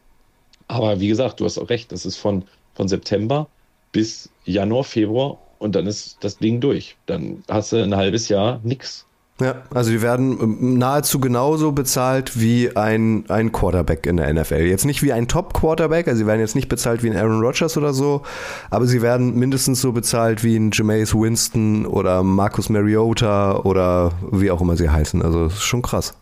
Aber 0.66 0.98
wie 0.98 1.08
gesagt, 1.08 1.40
du 1.40 1.44
hast 1.44 1.58
auch 1.58 1.68
recht, 1.68 1.92
das 1.92 2.06
ist 2.06 2.16
von, 2.16 2.44
von 2.74 2.88
September 2.88 3.48
bis 3.92 4.28
Januar, 4.44 4.82
Februar 4.82 5.38
und 5.64 5.74
dann 5.74 5.86
ist 5.86 6.18
das 6.20 6.36
Ding 6.36 6.60
durch. 6.60 6.96
Dann 7.06 7.42
hast 7.48 7.72
du 7.72 7.82
ein 7.82 7.96
halbes 7.96 8.28
Jahr 8.28 8.60
nichts. 8.62 9.06
Ja, 9.40 9.62
also 9.74 9.90
die 9.90 10.02
werden 10.02 10.38
ähm, 10.40 10.78
nahezu 10.78 11.18
genauso 11.18 11.72
bezahlt 11.72 12.38
wie 12.38 12.76
ein, 12.76 13.24
ein 13.28 13.50
Quarterback 13.50 14.06
in 14.06 14.18
der 14.18 14.32
NFL. 14.32 14.60
Jetzt 14.60 14.84
nicht 14.84 15.02
wie 15.02 15.12
ein 15.12 15.26
Top-Quarterback, 15.26 16.06
also 16.06 16.18
sie 16.18 16.26
werden 16.26 16.40
jetzt 16.40 16.54
nicht 16.54 16.68
bezahlt 16.68 17.02
wie 17.02 17.10
ein 17.10 17.16
Aaron 17.16 17.40
Rodgers 17.40 17.76
oder 17.78 17.94
so, 17.94 18.22
aber 18.70 18.86
sie 18.86 19.00
werden 19.00 19.34
mindestens 19.36 19.80
so 19.80 19.90
bezahlt 19.90 20.44
wie 20.44 20.54
ein 20.54 20.70
Jameis 20.72 21.14
Winston 21.14 21.86
oder 21.86 22.22
Marcus 22.22 22.68
Mariota 22.68 23.56
oder 23.60 24.12
wie 24.30 24.50
auch 24.50 24.60
immer 24.60 24.76
sie 24.76 24.90
heißen. 24.90 25.22
Also 25.22 25.44
das 25.44 25.54
ist 25.54 25.62
schon 25.62 25.82
krass. 25.82 26.14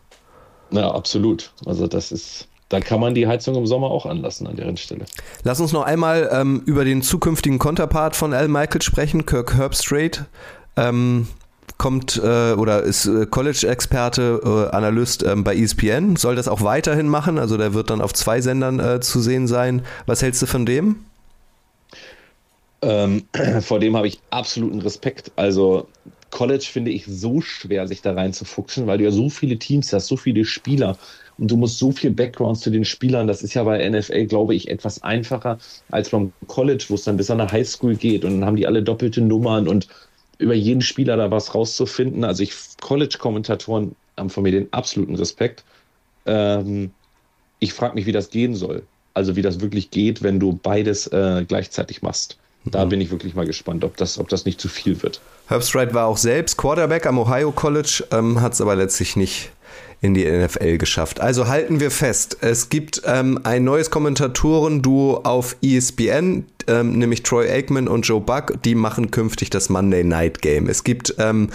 Ja, 0.71 0.89
absolut. 0.89 1.51
Also 1.65 1.85
das 1.85 2.11
ist, 2.13 2.47
da 2.69 2.79
kann 2.79 2.99
man 2.99 3.13
die 3.13 3.27
Heizung 3.27 3.55
im 3.55 3.67
Sommer 3.67 3.91
auch 3.91 4.05
anlassen 4.05 4.47
an 4.47 4.55
deren 4.55 4.77
Stelle. 4.77 5.05
Lass 5.43 5.59
uns 5.59 5.73
noch 5.73 5.83
einmal 5.83 6.29
ähm, 6.31 6.63
über 6.65 6.85
den 6.85 7.01
zukünftigen 7.01 7.59
Konterpart 7.59 8.15
von 8.15 8.33
Al 8.33 8.47
Michael 8.47 8.81
sprechen, 8.81 9.25
Kirk 9.25 9.55
Herbstraight. 9.55 10.25
Ähm, 10.75 11.27
kommt 11.77 12.17
äh, 12.23 12.53
oder 12.53 12.83
ist 12.83 13.05
äh, 13.05 13.25
College-Experte, 13.25 14.41
äh, 14.71 14.75
Analyst 14.75 15.23
ähm, 15.23 15.43
bei 15.43 15.55
ESPN, 15.55 16.15
soll 16.15 16.35
das 16.35 16.47
auch 16.47 16.61
weiterhin 16.61 17.07
machen. 17.07 17.37
Also 17.37 17.57
der 17.57 17.73
wird 17.73 17.89
dann 17.89 18.01
auf 18.01 18.13
zwei 18.13 18.41
Sendern 18.41 18.79
äh, 18.79 18.99
zu 19.01 19.21
sehen 19.21 19.47
sein. 19.47 19.83
Was 20.05 20.21
hältst 20.21 20.41
du 20.41 20.45
von 20.45 20.65
dem? 20.65 21.03
Ähm, 22.81 23.23
vor 23.61 23.79
dem 23.79 23.97
habe 23.97 24.07
ich 24.07 24.19
absoluten 24.29 24.81
Respekt. 24.81 25.31
Also 25.35 25.87
College 26.29 26.67
finde 26.71 26.91
ich 26.91 27.05
so 27.05 27.41
schwer, 27.41 27.87
sich 27.87 28.01
da 28.01 28.13
reinzufuchsen, 28.13 28.87
weil 28.87 28.97
du 28.97 29.03
ja 29.03 29.11
so 29.11 29.29
viele 29.29 29.59
Teams 29.59 29.93
hast, 29.93 30.07
so 30.07 30.17
viele 30.17 30.45
Spieler 30.45 30.97
und 31.43 31.51
du 31.51 31.57
musst 31.57 31.77
so 31.77 31.91
viel 31.91 32.11
Background 32.11 32.57
zu 32.57 32.69
den 32.69 32.85
Spielern. 32.85 33.27
Das 33.27 33.43
ist 33.43 33.53
ja 33.53 33.65
bei 33.65 33.89
NFL, 33.89 34.27
glaube 34.27 34.55
ich, 34.55 34.69
etwas 34.69 35.03
einfacher 35.03 35.57
als 35.91 36.09
beim 36.09 36.31
College, 36.47 36.85
wo 36.87 36.95
es 36.95 37.03
dann 37.03 37.17
bis 37.17 37.29
an 37.29 37.41
eine 37.41 37.51
Highschool 37.51 37.97
geht 37.97 38.23
und 38.23 38.39
dann 38.39 38.45
haben 38.45 38.55
die 38.55 38.65
alle 38.65 38.81
doppelte 38.81 39.19
Nummern 39.19 39.67
und 39.67 39.89
über 40.37 40.53
jeden 40.53 40.81
Spieler 40.81 41.17
da 41.17 41.31
was 41.31 41.53
rauszufinden. 41.53 42.23
Also 42.23 42.43
ich, 42.43 42.53
College-Kommentatoren 42.79 43.93
haben 44.17 44.29
von 44.29 44.43
mir 44.43 44.53
den 44.53 44.71
absoluten 44.71 45.15
Respekt. 45.15 45.65
Ähm, 46.25 46.91
ich 47.59 47.73
frage 47.73 47.95
mich, 47.95 48.05
wie 48.05 48.13
das 48.13 48.29
gehen 48.29 48.55
soll. 48.55 48.83
Also 49.13 49.35
wie 49.35 49.41
das 49.41 49.59
wirklich 49.59 49.91
geht, 49.91 50.23
wenn 50.23 50.39
du 50.39 50.53
beides 50.53 51.07
äh, 51.07 51.43
gleichzeitig 51.45 52.01
machst. 52.01 52.37
Da 52.63 52.85
mhm. 52.85 52.89
bin 52.89 53.01
ich 53.01 53.11
wirklich 53.11 53.35
mal 53.35 53.45
gespannt, 53.45 53.83
ob 53.83 53.97
das, 53.97 54.17
ob 54.17 54.29
das 54.29 54.45
nicht 54.45 54.61
zu 54.61 54.69
viel 54.69 55.03
wird. 55.03 55.19
Herbstreit 55.47 55.93
war 55.93 56.07
auch 56.07 56.15
selbst 56.15 56.55
Quarterback 56.55 57.05
am 57.05 57.19
Ohio 57.19 57.51
College, 57.51 58.05
ähm, 58.11 58.39
hat 58.39 58.53
es 58.53 58.61
aber 58.61 58.77
letztlich 58.77 59.17
nicht 59.17 59.51
in 60.01 60.13
die 60.13 60.25
NFL 60.25 60.77
geschafft. 60.77 61.21
Also 61.21 61.47
halten 61.47 61.79
wir 61.79 61.89
fest, 61.89 62.37
es 62.41 62.69
gibt 62.69 63.01
ähm, 63.05 63.39
ein 63.43 63.63
neues 63.63 63.89
Kommentatoren-Duo 63.89 65.21
auf 65.23 65.55
ESPN, 65.61 66.45
ähm, 66.67 66.97
nämlich 66.99 67.23
Troy 67.23 67.49
Aikman 67.49 67.87
und 67.87 68.05
Joe 68.05 68.19
Buck, 68.19 68.61
die 68.63 68.75
machen 68.75 69.11
künftig 69.11 69.49
das 69.49 69.69
Monday 69.69 70.03
Night 70.03 70.41
Game. 70.41 70.67
Es 70.67 70.83
gibt 70.83 71.15
ähm, 71.19 71.49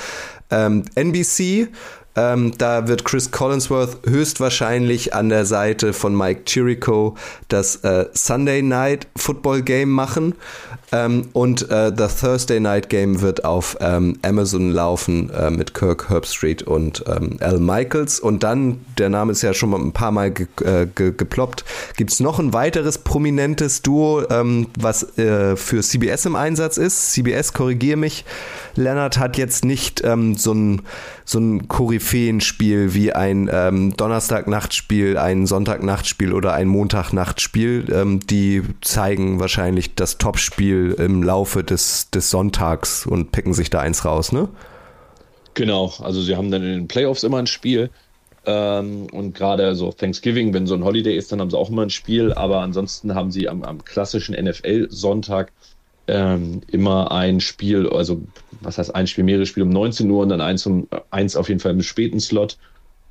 ähm 0.50 0.84
NBC, 0.94 1.68
Ähm, 2.16 2.52
da 2.58 2.88
wird 2.88 3.04
Chris 3.04 3.30
Collinsworth 3.30 3.98
höchstwahrscheinlich 4.04 5.14
an 5.14 5.28
der 5.28 5.44
Seite 5.44 5.92
von 5.92 6.16
Mike 6.16 6.42
Chirico 6.46 7.16
das 7.46 7.76
äh, 7.84 8.06
Sunday 8.12 8.60
Night 8.60 9.06
Football 9.14 9.62
Game 9.62 9.90
machen. 9.90 10.34
Ähm, 10.90 11.28
und 11.34 11.70
äh, 11.70 11.92
das 11.92 12.20
Thursday 12.20 12.60
Night 12.60 12.88
Game 12.88 13.20
wird 13.20 13.44
auf 13.44 13.76
ähm, 13.80 14.18
Amazon 14.22 14.70
laufen 14.70 15.30
äh, 15.30 15.50
mit 15.50 15.74
Kirk 15.74 16.08
Herbstreit 16.08 16.62
und 16.62 17.04
ähm, 17.06 17.36
Al 17.40 17.58
Michaels. 17.58 18.20
Und 18.20 18.42
dann, 18.42 18.80
der 18.96 19.10
Name 19.10 19.32
ist 19.32 19.42
ja 19.42 19.52
schon 19.52 19.70
mal 19.70 19.80
ein 19.80 19.92
paar 19.92 20.12
Mal 20.12 20.30
ge 20.30 20.46
äh, 20.64 20.86
ge 20.86 21.12
geploppt, 21.14 21.64
gibt 21.96 22.12
es 22.12 22.20
noch 22.20 22.38
ein 22.38 22.52
weiteres 22.52 22.98
prominentes 22.98 23.82
Duo, 23.82 24.22
ähm, 24.30 24.68
was 24.78 25.18
äh, 25.18 25.56
für 25.56 25.82
CBS 25.82 26.24
im 26.24 26.36
Einsatz 26.36 26.78
ist. 26.78 27.12
CBS, 27.12 27.52
korrigiere 27.52 27.98
mich. 27.98 28.24
Leonard 28.74 29.18
hat 29.18 29.36
jetzt 29.36 29.64
nicht 29.64 30.02
ähm, 30.04 30.36
so 30.36 30.52
ein, 30.52 30.82
so 31.24 31.38
ein 31.38 31.68
Koryphäenspiel 31.68 32.94
wie 32.94 33.12
ein 33.12 33.50
ähm, 33.52 33.94
Donnerstag-Nachtspiel, 33.96 35.18
ein 35.18 35.46
Sonntag-Nachtspiel 35.46 36.32
oder 36.32 36.54
ein 36.54 36.68
Montag-Nachtspiel. 36.68 37.92
Ähm, 37.92 38.20
die 38.20 38.62
zeigen 38.80 39.40
wahrscheinlich 39.40 39.94
das 39.94 40.16
Topspiel 40.16 40.77
im 40.78 41.22
Laufe 41.22 41.64
des, 41.64 42.10
des 42.10 42.30
Sonntags 42.30 43.06
und 43.06 43.32
picken 43.32 43.54
sich 43.54 43.70
da 43.70 43.80
eins 43.80 44.04
raus, 44.04 44.32
ne? 44.32 44.48
Genau, 45.54 45.92
also 46.00 46.22
sie 46.22 46.36
haben 46.36 46.50
dann 46.50 46.62
in 46.62 46.72
den 46.72 46.88
Playoffs 46.88 47.24
immer 47.24 47.38
ein 47.38 47.46
Spiel. 47.46 47.90
Ähm, 48.46 49.06
und 49.12 49.34
gerade 49.34 49.74
so 49.74 49.92
Thanksgiving, 49.92 50.54
wenn 50.54 50.66
so 50.66 50.74
ein 50.74 50.84
Holiday 50.84 51.16
ist, 51.16 51.32
dann 51.32 51.40
haben 51.40 51.50
sie 51.50 51.58
auch 51.58 51.70
immer 51.70 51.82
ein 51.82 51.90
Spiel. 51.90 52.32
Aber 52.32 52.60
ansonsten 52.60 53.14
haben 53.14 53.30
sie 53.30 53.48
am, 53.48 53.62
am 53.62 53.84
klassischen 53.84 54.34
NFL-Sonntag 54.34 55.52
ähm, 56.06 56.62
immer 56.68 57.12
ein 57.12 57.40
Spiel, 57.40 57.88
also 57.88 58.22
was 58.60 58.78
heißt 58.78 58.94
ein 58.94 59.06
Spiel, 59.06 59.24
mehrere 59.24 59.46
Spiele 59.46 59.66
um 59.66 59.72
19 59.72 60.10
Uhr 60.10 60.22
und 60.22 60.30
dann 60.30 60.40
eins, 60.40 60.64
um, 60.64 60.88
eins 61.10 61.36
auf 61.36 61.48
jeden 61.48 61.60
Fall 61.60 61.72
im 61.72 61.82
späten 61.82 62.20
Slot. 62.20 62.56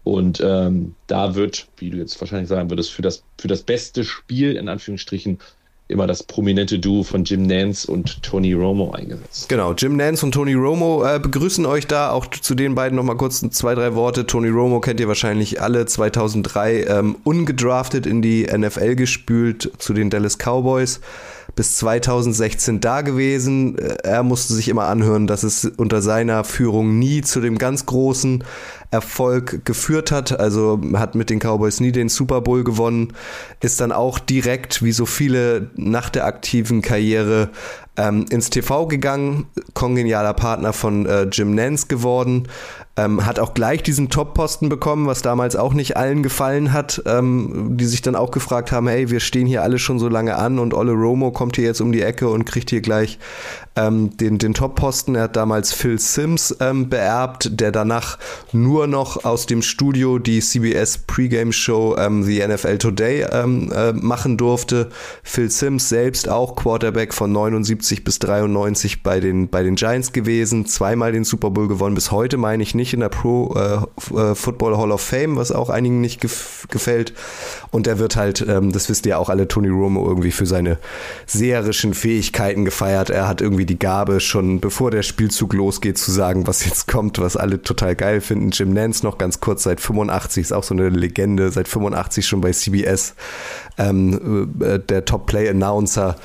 Und 0.04 0.42
ähm, 0.42 0.96
da 1.08 1.36
wird, 1.36 1.68
wie 1.78 1.90
du 1.90 1.98
jetzt 1.98 2.20
wahrscheinlich 2.22 2.48
sagen 2.48 2.70
würdest, 2.70 2.92
für 2.92 3.02
das, 3.02 3.24
für 3.38 3.50
das 3.50 3.64
beste 3.64 4.06
Spiel 4.06 4.56
in 4.56 4.70
Anführungsstrichen 4.70 5.40
immer 5.88 6.08
das 6.08 6.24
prominente 6.24 6.80
Duo 6.80 7.04
von 7.04 7.24
Jim 7.24 7.44
Nance 7.44 7.90
und 7.90 8.22
Tony 8.24 8.54
Romo 8.54 8.92
eingesetzt. 8.92 9.48
Genau, 9.50 9.74
Jim 9.74 9.96
Nance 9.96 10.26
und 10.26 10.34
Tony 10.34 10.54
Romo 10.54 11.06
äh, 11.06 11.20
begrüßen 11.20 11.66
euch 11.66 11.88
da. 11.88 12.12
Auch 12.12 12.28
zu 12.28 12.56
den 12.56 12.76
beiden 12.76 12.96
nochmal 12.96 13.18
kurz 13.18 13.40
zwei, 13.52 13.74
drei 13.76 13.96
Worte. 13.96 14.26
Tony 14.26 14.50
Romo 14.50 14.82
kennt 14.82 15.00
ihr 15.00 15.08
wahrscheinlich 15.08 15.62
alle. 15.62 15.86
2003 15.86 16.84
ähm, 16.84 17.16
ungedraftet 17.24 18.06
in 18.06 18.22
die 18.22 18.44
NFL 18.46 18.96
gespült 18.96 19.72
zu 19.78 19.94
den 19.94 20.10
Dallas 20.10 20.38
Cowboys 20.38 21.00
bis 21.58 21.76
2016 21.78 22.80
da 22.80 23.02
gewesen. 23.02 23.78
Er 24.04 24.22
musste 24.22 24.54
sich 24.54 24.70
immer 24.70 24.86
anhören, 24.86 25.26
dass 25.26 25.42
es 25.44 25.66
unter 25.66 26.04
seiner 26.04 26.44
Führung 26.44 27.00
nie 27.00 27.24
zu 27.24 27.42
dem 27.42 27.58
ganz 27.58 27.88
großen 27.88 28.44
Erfolg 28.92 29.66
geführt 29.66 30.12
hat. 30.12 30.40
Also 30.40 30.80
hat 30.94 31.16
mit 31.16 31.32
den 31.32 31.40
Cowboys 31.40 31.80
nie 31.80 31.92
den 31.92 32.10
Super 32.10 32.42
Bowl 32.42 32.64
gewonnen, 32.64 33.14
ist 33.60 33.82
dann 33.82 33.92
auch 33.92 34.20
direkt, 34.20 34.84
wie 34.84 34.92
so 34.92 35.08
viele 35.08 35.72
nach 35.76 36.10
der 36.10 36.26
aktiven 36.26 36.82
Karriere, 36.84 37.50
ähm, 37.98 38.26
ins 38.30 38.52
TV 38.52 38.86
gegangen, 38.86 39.48
kongenialer 39.74 40.36
Partner 40.36 40.72
von 40.72 41.08
äh, 41.08 41.24
Jim 41.24 41.56
Nance 41.56 41.88
geworden, 41.88 42.48
ähm, 42.98 43.26
hat 43.26 43.40
auch 43.40 43.54
gleich 43.54 43.84
diesen 43.84 44.10
Top-Posten 44.10 44.70
bekommen, 44.70 45.06
was 45.08 45.22
damals 45.22 45.56
auch 45.56 45.74
nicht 45.74 45.96
allen 45.96 46.24
gefallen 46.24 46.74
hat, 46.74 47.02
ähm, 47.06 47.78
die 47.78 47.86
sich 47.86 48.02
dann 48.02 48.16
auch 48.16 48.32
gefragt 48.32 48.72
haben, 48.72 48.88
hey, 48.88 49.10
wir 49.12 49.20
stehen 49.20 49.46
hier 49.46 49.62
alle 49.62 49.78
schon 49.80 50.00
so 50.00 50.10
lange 50.10 50.36
an 50.36 50.58
und 50.60 50.74
Olle 50.74 50.94
Romo 50.94 51.32
kommt 51.32 51.56
hier 51.56 51.66
jetzt 51.66 51.80
um 51.80 51.92
die 51.92 52.02
Ecke 52.02 52.28
und 52.28 52.46
kriegt 52.46 52.72
hier 52.72 52.82
gleich 52.82 53.20
ähm, 53.76 54.18
den, 54.18 54.40
den 54.40 54.56
Top-Posten. 54.56 55.16
Er 55.16 55.24
hat 55.24 55.36
damals 55.36 55.74
Phil 55.74 56.00
Sims 56.00 56.58
ähm, 56.60 56.90
beerbt, 56.90 57.60
der 57.62 57.72
danach 57.72 58.18
nur 58.52 58.88
noch 58.88 59.24
aus 59.24 59.46
dem 59.46 59.62
Studio 59.62 60.18
die 60.18 60.40
CBS 60.40 60.98
Pre-Game-Show 60.98 61.96
ähm, 61.98 62.24
The 62.24 62.48
NFL 62.48 62.80
Today 62.80 63.28
ähm, 63.32 63.72
äh, 63.72 63.94
machen 63.94 64.38
durfte. 64.38 64.90
Phil 65.22 65.52
Sims 65.52 65.90
selbst 65.90 66.28
auch 66.28 66.56
Quarterback 66.56 67.14
von 67.14 67.32
79 67.32 68.04
bis 68.04 68.18
93 68.20 69.04
bei 69.04 69.20
den, 69.20 69.50
bei 69.50 69.62
den 69.62 69.76
Giants 69.76 70.12
gewesen, 70.12 70.66
zweimal 70.66 71.12
den 71.12 71.24
Super 71.24 71.52
Bowl 71.52 71.68
gewonnen, 71.68 71.94
bis 71.94 72.12
heute 72.12 72.38
meine 72.38 72.64
ich 72.64 72.74
nicht 72.74 72.87
in 72.94 73.00
der 73.00 73.10
Pro 73.10 73.56
äh, 73.56 74.16
äh 74.16 74.36
Football 74.36 74.78
Hall 74.78 74.92
of 74.92 75.02
Fame, 75.02 75.38
was 75.38 75.52
auch 75.52 75.70
einigen 75.70 76.02
nicht 76.02 76.22
gef 76.22 76.68
gefällt. 76.70 77.14
Und 77.72 77.88
er 77.88 78.00
wird 78.00 78.16
halt, 78.16 78.46
ähm, 78.48 78.72
das 78.72 78.90
wisst 78.90 79.06
ihr 79.06 79.20
auch 79.20 79.30
alle, 79.30 79.48
Tony 79.48 79.70
Romo 79.70 80.08
irgendwie 80.08 80.32
für 80.32 80.46
seine 80.46 80.78
seherischen 81.26 81.94
Fähigkeiten 81.94 82.66
gefeiert. 82.66 83.10
Er 83.10 83.28
hat 83.28 83.42
irgendwie 83.42 83.66
die 83.66 83.80
Gabe, 83.80 84.20
schon 84.20 84.60
bevor 84.60 84.92
der 84.92 85.04
Spielzug 85.04 85.54
losgeht, 85.54 85.98
zu 85.98 86.12
sagen, 86.12 86.48
was 86.48 86.66
jetzt 86.66 86.88
kommt, 86.88 87.20
was 87.20 87.38
alle 87.38 87.62
total 87.62 87.96
geil 87.96 88.22
finden. 88.22 88.52
Jim 88.52 88.74
Nance 88.74 89.06
noch 89.06 89.18
ganz 89.18 89.40
kurz 89.40 89.64
seit 89.64 89.82
85 89.82 90.42
ist 90.42 90.52
auch 90.52 90.64
so 90.64 90.74
eine 90.74 90.90
Legende, 90.90 91.52
seit 91.52 91.68
85 91.68 92.26
schon 92.26 92.42
bei 92.42 92.52
CBS 92.52 93.16
ähm, 93.78 94.54
äh, 94.62 94.80
der 94.80 95.06
Top-Play-Announcer 95.06 96.16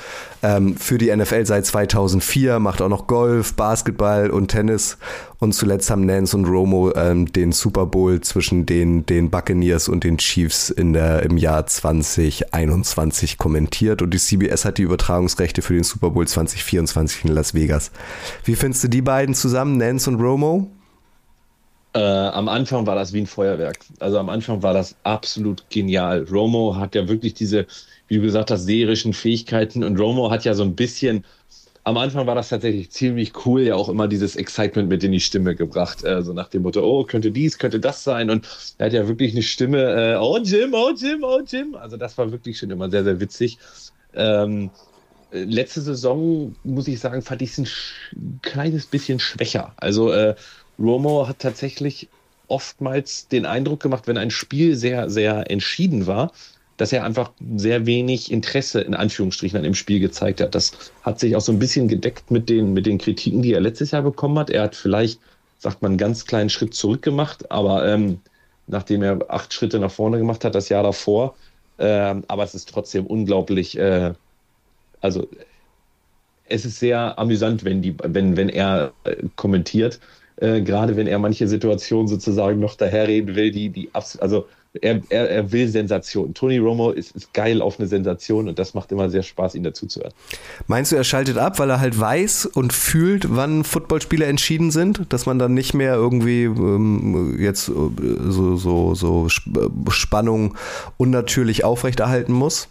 ähm, 0.43 0.75
für 0.77 0.97
die 0.97 1.15
NFL 1.15 1.45
seit 1.45 1.65
2004, 1.65 2.59
macht 2.59 2.81
auch 2.81 2.89
noch 2.89 3.07
Golf, 3.07 3.53
Basketball 3.55 4.29
und 4.29 4.49
Tennis. 4.49 4.97
Und 5.39 5.53
zuletzt 5.53 5.89
haben 5.89 6.05
Nance 6.05 6.37
und 6.37 6.45
Romo 6.45 6.93
ähm, 6.95 7.31
den 7.31 7.51
Super 7.53 7.85
Bowl 7.85 8.21
zwischen 8.21 8.65
den, 8.65 9.05
den 9.05 9.31
Buccaneers 9.31 9.89
und 9.89 10.03
den 10.03 10.17
Chiefs 10.17 10.69
in 10.69 10.93
der, 10.93 11.23
im 11.23 11.37
Jahr 11.37 11.65
2021 11.65 13.37
kommentiert. 13.37 14.01
Und 14.01 14.13
die 14.13 14.19
CBS 14.19 14.65
hat 14.65 14.77
die 14.77 14.83
Übertragungsrechte 14.83 15.61
für 15.61 15.73
den 15.73 15.83
Super 15.83 16.11
Bowl 16.11 16.27
2024 16.27 17.25
in 17.25 17.31
Las 17.31 17.53
Vegas. 17.53 17.91
Wie 18.43 18.55
findest 18.55 18.83
du 18.83 18.89
die 18.89 19.01
beiden 19.01 19.35
zusammen, 19.35 19.77
Nance 19.77 20.09
und 20.09 20.21
Romo? 20.21 20.69
Äh, 21.95 21.99
am 21.99 22.49
Anfang 22.49 22.87
war 22.87 22.95
das 22.95 23.13
wie 23.13 23.21
ein 23.21 23.27
Feuerwerk. 23.27 23.79
Also 23.99 24.17
am 24.17 24.29
Anfang 24.29 24.63
war 24.63 24.73
das 24.73 24.95
absolut 25.03 25.63
genial. 25.69 26.25
Romo 26.29 26.75
hat 26.75 26.95
ja 26.95 27.07
wirklich 27.07 27.35
diese, 27.35 27.67
wie 28.07 28.17
du 28.17 28.21
gesagt 28.21 28.51
hast, 28.51 28.65
serischen 28.65 29.13
Fähigkeiten 29.13 29.83
und 29.83 29.99
Romo 29.99 30.29
hat 30.29 30.45
ja 30.45 30.53
so 30.53 30.63
ein 30.63 30.75
bisschen, 30.75 31.23
am 31.83 31.97
Anfang 31.97 32.27
war 32.27 32.35
das 32.35 32.49
tatsächlich 32.49 32.91
ziemlich 32.91 33.45
cool, 33.45 33.61
ja 33.61 33.75
auch 33.75 33.89
immer 33.89 34.07
dieses 34.07 34.35
Excitement 34.35 34.89
mit 34.89 35.03
in 35.03 35.11
die 35.11 35.19
Stimme 35.19 35.55
gebracht. 35.55 36.03
Äh, 36.03 36.21
so 36.21 36.33
nach 36.33 36.47
dem 36.47 36.61
Motto, 36.61 36.81
oh, 36.81 37.03
könnte 37.03 37.31
dies, 37.31 37.57
könnte 37.57 37.79
das 37.79 38.03
sein. 38.03 38.29
Und 38.29 38.47
er 38.77 38.85
hat 38.85 38.93
ja 38.93 39.07
wirklich 39.07 39.33
eine 39.33 39.43
Stimme, 39.43 40.13
äh, 40.13 40.15
oh 40.15 40.37
Jim, 40.37 40.73
oh 40.73 40.91
Jim, 40.95 41.23
oh 41.23 41.41
Jim. 41.45 41.75
Also 41.75 41.97
das 41.97 42.17
war 42.17 42.31
wirklich 42.31 42.57
schon 42.57 42.71
immer 42.71 42.89
sehr, 42.89 43.03
sehr 43.03 43.19
witzig. 43.19 43.57
Ähm, 44.13 44.69
letzte 45.31 45.81
Saison, 45.81 46.55
muss 46.63 46.87
ich 46.87 46.99
sagen, 46.99 47.21
fand 47.21 47.41
ich 47.41 47.51
es 47.51 47.57
ein, 47.57 47.67
ein 48.15 48.39
kleines 48.41 48.85
bisschen 48.85 49.19
schwächer. 49.19 49.73
Also 49.77 50.11
äh, 50.11 50.35
Romo 50.79 51.27
hat 51.27 51.39
tatsächlich 51.39 52.07
oftmals 52.47 53.27
den 53.27 53.45
Eindruck 53.45 53.81
gemacht, 53.81 54.07
wenn 54.07 54.17
ein 54.17 54.31
Spiel 54.31 54.75
sehr, 54.75 55.09
sehr 55.09 55.49
entschieden 55.49 56.07
war, 56.07 56.31
dass 56.77 56.91
er 56.91 57.03
einfach 57.03 57.31
sehr 57.55 57.85
wenig 57.85 58.31
Interesse 58.31 58.81
in 58.81 58.95
Anführungsstrichen 58.95 59.57
an 59.57 59.63
dem 59.63 59.75
Spiel 59.75 59.99
gezeigt 59.99 60.41
hat. 60.41 60.55
Das 60.55 60.91
hat 61.03 61.19
sich 61.19 61.35
auch 61.35 61.41
so 61.41 61.51
ein 61.51 61.59
bisschen 61.59 61.87
gedeckt 61.87 62.31
mit 62.31 62.49
den, 62.49 62.73
mit 62.73 62.85
den 62.85 62.97
Kritiken, 62.97 63.41
die 63.41 63.53
er 63.53 63.61
letztes 63.61 63.91
Jahr 63.91 64.01
bekommen 64.01 64.39
hat. 64.39 64.49
Er 64.49 64.63
hat 64.63 64.75
vielleicht, 64.75 65.19
sagt 65.59 65.81
man, 65.81 65.91
einen 65.91 65.97
ganz 65.97 66.25
kleinen 66.25 66.49
Schritt 66.49 66.73
zurück 66.73 67.01
gemacht, 67.01 67.51
aber 67.51 67.87
ähm, 67.87 68.19
nachdem 68.67 69.03
er 69.03 69.19
acht 69.29 69.53
Schritte 69.53 69.79
nach 69.79 69.91
vorne 69.91 70.17
gemacht 70.17 70.43
hat, 70.45 70.55
das 70.55 70.69
Jahr 70.69 70.83
davor. 70.83 71.35
Äh, 71.77 72.15
aber 72.27 72.43
es 72.43 72.55
ist 72.55 72.69
trotzdem 72.69 73.05
unglaublich, 73.05 73.77
äh, 73.77 74.13
also 75.01 75.27
es 76.47 76.65
ist 76.65 76.79
sehr 76.79 77.17
amüsant, 77.19 77.63
wenn, 77.63 77.81
die, 77.81 77.95
wenn, 78.03 78.35
wenn 78.37 78.49
er 78.49 78.93
äh, 79.03 79.15
kommentiert 79.35 79.99
äh, 80.37 80.61
gerade 80.61 80.95
wenn 80.95 81.07
er 81.07 81.19
manche 81.19 81.47
Situationen 81.47 82.07
sozusagen 82.07 82.59
noch 82.59 82.75
daherreden 82.75 83.35
will, 83.35 83.51
die, 83.51 83.69
die 83.69 83.89
also 83.93 84.47
er, 84.81 85.01
er, 85.09 85.29
er 85.29 85.51
will 85.51 85.67
Sensation. 85.67 86.33
Tony 86.33 86.57
Romo 86.57 86.91
ist, 86.91 87.15
ist 87.15 87.33
geil 87.33 87.61
auf 87.61 87.79
eine 87.79 87.87
Sensation 87.87 88.47
und 88.47 88.57
das 88.57 88.73
macht 88.73 88.91
immer 88.91 89.09
sehr 89.09 89.23
Spaß, 89.23 89.55
ihn 89.55 89.63
dazuzuhören. 89.63 90.13
Meinst 90.67 90.91
du, 90.91 90.95
er 90.95 91.03
schaltet 91.03 91.37
ab, 91.37 91.59
weil 91.59 91.69
er 91.69 91.79
halt 91.79 91.99
weiß 91.99 92.47
und 92.47 92.73
fühlt, 92.73 93.35
wann 93.35 93.63
Footballspieler 93.63 94.27
entschieden 94.27 94.71
sind, 94.71 95.01
dass 95.09 95.25
man 95.25 95.39
dann 95.39 95.53
nicht 95.53 95.73
mehr 95.73 95.95
irgendwie 95.95 96.43
ähm, 96.43 97.37
jetzt 97.39 97.69
äh, 97.69 97.71
so, 97.71 98.55
so, 98.55 98.95
so 98.95 99.27
Spannung 99.89 100.55
unnatürlich 100.97 101.63
aufrechterhalten 101.63 102.33
muss? 102.33 102.67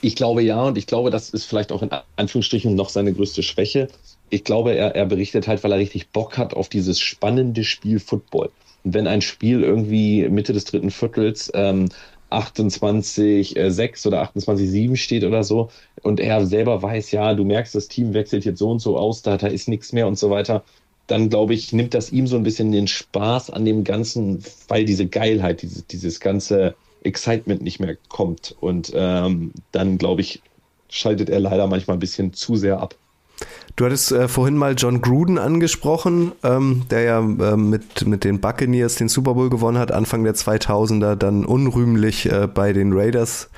Ich 0.00 0.14
glaube 0.14 0.42
ja, 0.42 0.62
und 0.62 0.78
ich 0.78 0.86
glaube, 0.86 1.10
das 1.10 1.30
ist 1.30 1.44
vielleicht 1.44 1.72
auch 1.72 1.82
in 1.82 1.90
Anführungsstrichen 2.16 2.74
noch 2.74 2.88
seine 2.88 3.12
größte 3.12 3.42
Schwäche 3.42 3.88
ich 4.30 4.44
glaube, 4.44 4.74
er, 4.74 4.94
er 4.94 5.06
berichtet 5.06 5.48
halt, 5.48 5.62
weil 5.64 5.72
er 5.72 5.78
richtig 5.78 6.08
Bock 6.08 6.38
hat 6.38 6.54
auf 6.54 6.68
dieses 6.68 7.00
spannende 7.00 7.64
Spiel 7.64 8.00
Football. 8.00 8.50
Wenn 8.94 9.06
ein 9.06 9.20
Spiel 9.20 9.62
irgendwie 9.62 10.28
Mitte 10.28 10.52
des 10.52 10.64
dritten 10.64 10.90
Viertels 10.90 11.50
ähm, 11.54 11.88
28, 12.30 13.56
äh, 13.56 13.70
6 13.70 14.06
oder 14.06 14.22
28, 14.22 14.68
7 14.68 14.96
steht 14.96 15.24
oder 15.24 15.44
so 15.44 15.70
und 16.02 16.20
er 16.20 16.44
selber 16.46 16.82
weiß, 16.82 17.10
ja, 17.12 17.34
du 17.34 17.44
merkst, 17.44 17.74
das 17.74 17.88
Team 17.88 18.14
wechselt 18.14 18.44
jetzt 18.44 18.58
so 18.58 18.70
und 18.70 18.80
so 18.80 18.98
aus, 18.98 19.22
da, 19.22 19.36
da 19.36 19.46
ist 19.46 19.68
nichts 19.68 19.92
mehr 19.92 20.06
und 20.06 20.18
so 20.18 20.30
weiter, 20.30 20.64
dann 21.06 21.30
glaube 21.30 21.54
ich, 21.54 21.72
nimmt 21.72 21.94
das 21.94 22.12
ihm 22.12 22.26
so 22.26 22.36
ein 22.36 22.42
bisschen 22.42 22.70
den 22.70 22.86
Spaß 22.86 23.50
an 23.50 23.64
dem 23.64 23.82
Ganzen, 23.82 24.44
weil 24.68 24.84
diese 24.84 25.06
Geilheit, 25.06 25.62
dieses, 25.62 25.86
dieses 25.86 26.20
ganze 26.20 26.76
Excitement 27.02 27.62
nicht 27.62 27.80
mehr 27.80 27.96
kommt. 28.08 28.54
Und 28.60 28.92
ähm, 28.94 29.52
dann, 29.72 29.96
glaube 29.96 30.20
ich, 30.20 30.42
schaltet 30.90 31.30
er 31.30 31.40
leider 31.40 31.66
manchmal 31.66 31.96
ein 31.96 32.00
bisschen 32.00 32.34
zu 32.34 32.56
sehr 32.56 32.80
ab. 32.80 32.94
Du 33.76 33.84
hattest 33.84 34.10
äh, 34.10 34.26
vorhin 34.26 34.56
mal 34.56 34.74
John 34.76 35.00
Gruden 35.00 35.38
angesprochen, 35.38 36.32
ähm, 36.42 36.82
der 36.90 37.02
ja 37.02 37.18
äh, 37.20 37.56
mit, 37.56 38.06
mit 38.06 38.24
den 38.24 38.40
Buccaneers 38.40 38.96
den 38.96 39.08
Super 39.08 39.34
Bowl 39.34 39.50
gewonnen 39.50 39.78
hat, 39.78 39.92
Anfang 39.92 40.24
der 40.24 40.34
2000er, 40.34 41.14
dann 41.14 41.44
unrühmlich 41.44 42.30
äh, 42.30 42.48
bei 42.52 42.72
den 42.72 42.92
Raiders 42.92 43.50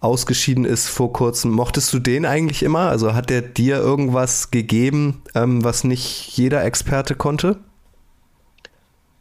ausgeschieden 0.00 0.64
ist 0.64 0.88
vor 0.88 1.12
kurzem. 1.12 1.52
Mochtest 1.52 1.92
du 1.92 2.00
den 2.00 2.26
eigentlich 2.26 2.62
immer? 2.62 2.90
Also 2.90 3.14
hat 3.14 3.30
der 3.30 3.40
dir 3.40 3.76
irgendwas 3.78 4.50
gegeben, 4.50 5.22
ähm, 5.34 5.64
was 5.64 5.84
nicht 5.84 6.36
jeder 6.36 6.64
Experte 6.64 7.14
konnte? 7.14 7.56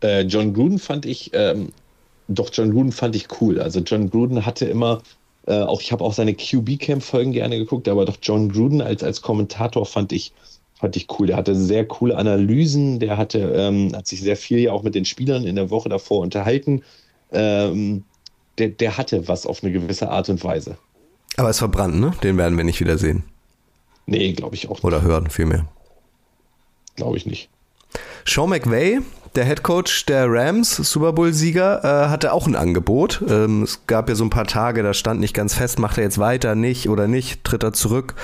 Äh, 0.02 0.22
John 0.24 0.54
Gruden 0.54 0.80
fand 0.80 1.06
ich, 1.06 1.32
ähm, 1.34 1.70
doch 2.28 2.50
John 2.52 2.72
Gruden 2.72 2.92
fand 2.92 3.16
ich 3.16 3.28
cool. 3.40 3.62
Also 3.62 3.80
John 3.80 4.10
Gruden 4.10 4.46
hatte 4.46 4.66
immer 4.66 5.02
äh, 5.48 5.62
auch 5.62 5.82
ich 5.82 5.92
habe 5.92 6.04
auch 6.04 6.14
seine 6.14 6.34
QB-Camp-Folgen 6.34 7.32
gerne 7.32 7.58
geguckt, 7.58 7.88
aber 7.88 8.06
doch 8.06 8.18
John 8.22 8.50
Gruden 8.50 8.82
als, 8.82 9.04
als 9.04 9.22
Kommentator 9.22 9.86
fand 9.86 10.12
ich, 10.12 10.34
fand 10.80 10.96
ich 10.96 11.08
cool. 11.18 11.28
Der 11.28 11.38
hatte 11.38 11.56
sehr 11.56 11.86
coole 11.86 12.18
Analysen, 12.18 13.00
der 13.00 13.18
hatte, 13.18 13.40
ähm, 13.56 13.96
hat 13.96 14.08
sich 14.08 14.22
sehr 14.22 14.38
viel 14.38 14.60
ja 14.60 14.72
auch 14.72 14.84
mit 14.84 14.96
den 14.96 15.06
Spielern 15.06 15.46
in 15.46 15.56
der 15.56 15.70
Woche 15.70 15.90
davor 15.90 16.20
unterhalten. 16.20 16.84
Ähm, 17.32 18.04
der, 18.58 18.70
der 18.70 18.98
hatte 18.98 19.28
was 19.28 19.46
auf 19.46 19.64
eine 19.64 19.72
gewisse 19.72 20.10
Art 20.10 20.30
und 20.30 20.44
Weise. 20.44 20.78
Aber 21.38 21.50
es 21.50 21.60
verbrannt, 21.60 22.00
ne? 22.00 22.14
Den 22.24 22.38
werden 22.38 22.58
wir 22.58 22.64
nicht 22.64 22.82
wieder 22.82 22.98
sehen. 22.98 23.24
Nee, 24.06 24.34
glaube 24.34 24.56
ich 24.56 24.68
auch 24.68 24.76
nicht. 24.76 24.84
Oder 24.84 25.02
hören, 25.02 25.30
vielmehr. 25.30 25.66
Glaube 26.98 27.18
ich 27.18 27.26
nicht. 27.26 27.50
Sean 28.26 28.50
McVay 28.50 29.00
der 29.36 29.46
Head 29.46 29.64
Coach 29.64 30.06
der 30.06 30.30
Rams, 30.30 30.76
Super 30.76 31.14
Bowl-Sieger, 31.14 31.84
äh, 31.84 32.10
hatte 32.10 32.34
auch 32.34 32.48
ein 32.48 32.56
Angebot. 32.56 33.24
Ähm, 33.30 33.64
es 33.64 33.86
gab 33.88 34.10
ja 34.10 34.16
so 34.16 34.26
ein 34.26 34.30
paar 34.30 34.46
Tage, 34.46 34.84
da 34.84 34.94
stand 34.94 35.20
nicht 35.20 35.34
ganz 35.34 35.54
fest, 35.54 35.80
macht 35.80 35.98
er 35.98 36.04
jetzt 36.04 36.18
weiter, 36.18 36.56
nicht 36.56 36.90
oder 36.90 37.08
nicht, 37.08 37.44
tritt 37.44 37.64
er 37.64 37.74
zurück 37.74 38.16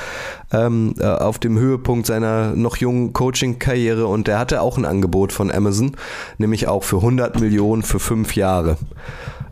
ähm, 0.52 0.96
äh, 1.00 1.06
auf 1.06 1.40
dem 1.40 1.58
Höhepunkt 1.58 2.08
seiner 2.08 2.56
noch 2.56 2.78
jungen 2.78 3.14
Coaching-Karriere 3.14 4.08
und 4.08 4.28
der 4.28 4.40
hatte 4.40 4.62
auch 4.62 4.78
ein 4.78 4.86
Angebot 4.86 5.32
von 5.32 5.52
Amazon, 5.52 5.96
nämlich 6.38 6.68
auch 6.68 6.84
für 6.84 6.98
100 6.98 7.40
Millionen 7.40 7.84
für 7.84 8.00
fünf 8.00 8.36
Jahre. 8.36 8.78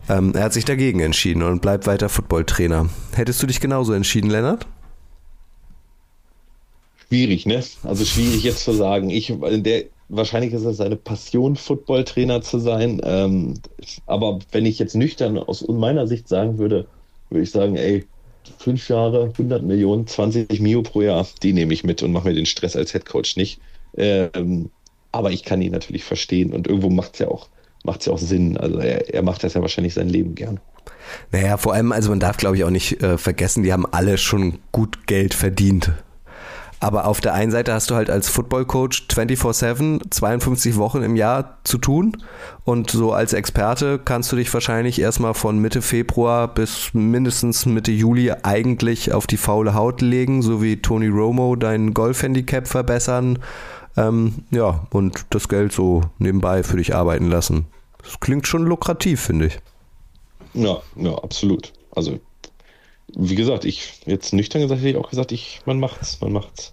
Ähm, 0.08 0.32
er 0.34 0.44
hat 0.44 0.52
sich 0.52 0.64
dagegen 0.64 1.00
entschieden 1.00 1.42
und 1.42 1.62
bleibt 1.62 1.86
weiter 1.86 2.08
Footballtrainer. 2.08 2.88
Hättest 3.14 3.42
du 3.42 3.46
dich 3.46 3.60
genauso 3.60 3.92
entschieden, 3.92 4.30
Lennart? 4.30 4.66
Schwierig, 7.08 7.46
ne? 7.46 7.62
Also 7.82 8.04
schwierig 8.04 8.42
jetzt 8.42 8.64
zu 8.64 8.72
sagen. 8.72 9.10
Ich, 9.10 9.32
der, 9.40 9.84
wahrscheinlich 10.08 10.52
ist 10.52 10.64
es 10.64 10.76
seine 10.76 10.96
Passion, 10.96 11.56
Football-Trainer 11.56 12.42
zu 12.42 12.58
sein. 12.58 13.00
Ähm, 13.04 13.54
aber 14.06 14.38
wenn 14.52 14.66
ich 14.66 14.78
jetzt 14.78 14.94
nüchtern 14.94 15.38
aus 15.38 15.66
meiner 15.68 16.06
Sicht 16.06 16.28
sagen 16.28 16.58
würde, 16.58 16.86
würde 17.30 17.42
ich 17.42 17.50
sagen, 17.50 17.76
ey, 17.76 18.06
fünf 18.58 18.88
Jahre, 18.88 19.24
100 19.32 19.62
Millionen, 19.62 20.06
20 20.06 20.60
Mio 20.60 20.82
pro 20.82 21.02
Jahr, 21.02 21.26
die 21.42 21.52
nehme 21.52 21.72
ich 21.72 21.84
mit 21.84 22.02
und 22.02 22.12
mache 22.12 22.28
mir 22.28 22.34
den 22.34 22.46
Stress 22.46 22.76
als 22.76 22.94
Headcoach 22.94 23.36
nicht. 23.36 23.60
Ähm, 23.96 24.70
aber 25.12 25.32
ich 25.32 25.44
kann 25.44 25.62
ihn 25.62 25.72
natürlich 25.72 26.04
verstehen 26.04 26.52
und 26.52 26.66
irgendwo 26.66 26.90
macht 26.90 27.14
es 27.14 27.20
ja 27.20 27.28
auch, 27.28 27.48
macht's 27.84 28.06
ja 28.06 28.12
auch 28.12 28.18
Sinn. 28.18 28.56
Also 28.56 28.78
er, 28.78 29.12
er 29.12 29.22
macht 29.22 29.42
das 29.42 29.54
ja 29.54 29.62
wahrscheinlich 29.62 29.94
sein 29.94 30.08
Leben 30.08 30.34
gern. 30.34 30.60
Naja, 31.32 31.56
vor 31.56 31.74
allem, 31.74 31.92
also 31.92 32.10
man 32.10 32.20
darf 32.20 32.36
glaube 32.36 32.56
ich 32.56 32.64
auch 32.64 32.70
nicht 32.70 33.02
äh, 33.02 33.18
vergessen, 33.18 33.62
die 33.62 33.72
haben 33.72 33.86
alle 33.86 34.18
schon 34.18 34.58
gut 34.72 35.06
Geld 35.06 35.34
verdient. 35.34 35.92
Aber 36.78 37.06
auf 37.06 37.20
der 37.22 37.32
einen 37.32 37.50
Seite 37.50 37.72
hast 37.72 37.90
du 37.90 37.94
halt 37.94 38.10
als 38.10 38.28
Football-Coach 38.28 39.06
24-7, 39.10 40.10
52 40.10 40.76
Wochen 40.76 41.02
im 41.02 41.16
Jahr 41.16 41.58
zu 41.64 41.78
tun. 41.78 42.22
Und 42.64 42.90
so 42.90 43.12
als 43.12 43.32
Experte 43.32 43.98
kannst 43.98 44.30
du 44.30 44.36
dich 44.36 44.52
wahrscheinlich 44.52 45.00
erstmal 45.00 45.32
von 45.32 45.58
Mitte 45.58 45.80
Februar 45.80 46.52
bis 46.52 46.92
mindestens 46.92 47.64
Mitte 47.64 47.92
Juli 47.92 48.30
eigentlich 48.42 49.12
auf 49.12 49.26
die 49.26 49.38
faule 49.38 49.74
Haut 49.74 50.02
legen, 50.02 50.42
so 50.42 50.62
wie 50.62 50.82
Tony 50.82 51.08
Romo 51.08 51.56
dein 51.56 51.94
Golf-Handicap 51.94 52.68
verbessern. 52.68 53.38
Ähm, 53.96 54.34
ja, 54.50 54.86
und 54.90 55.24
das 55.30 55.48
Geld 55.48 55.72
so 55.72 56.02
nebenbei 56.18 56.62
für 56.62 56.76
dich 56.76 56.94
arbeiten 56.94 57.30
lassen. 57.30 57.66
Das 58.02 58.20
klingt 58.20 58.46
schon 58.46 58.66
lukrativ, 58.66 59.22
finde 59.22 59.46
ich. 59.46 59.58
Ja, 60.52 60.76
ja, 60.96 61.14
absolut. 61.14 61.72
Also 61.94 62.20
wie 63.14 63.34
gesagt, 63.34 63.64
ich 63.64 64.00
jetzt 64.06 64.32
nüchtern 64.32 64.62
gesagt 64.62 64.80
hätte 64.80 64.90
ich 64.90 64.96
auch 64.96 65.10
gesagt, 65.10 65.32
ich, 65.32 65.60
man 65.64 65.78
macht's, 65.78 66.20
man 66.20 66.32
macht's. 66.32 66.72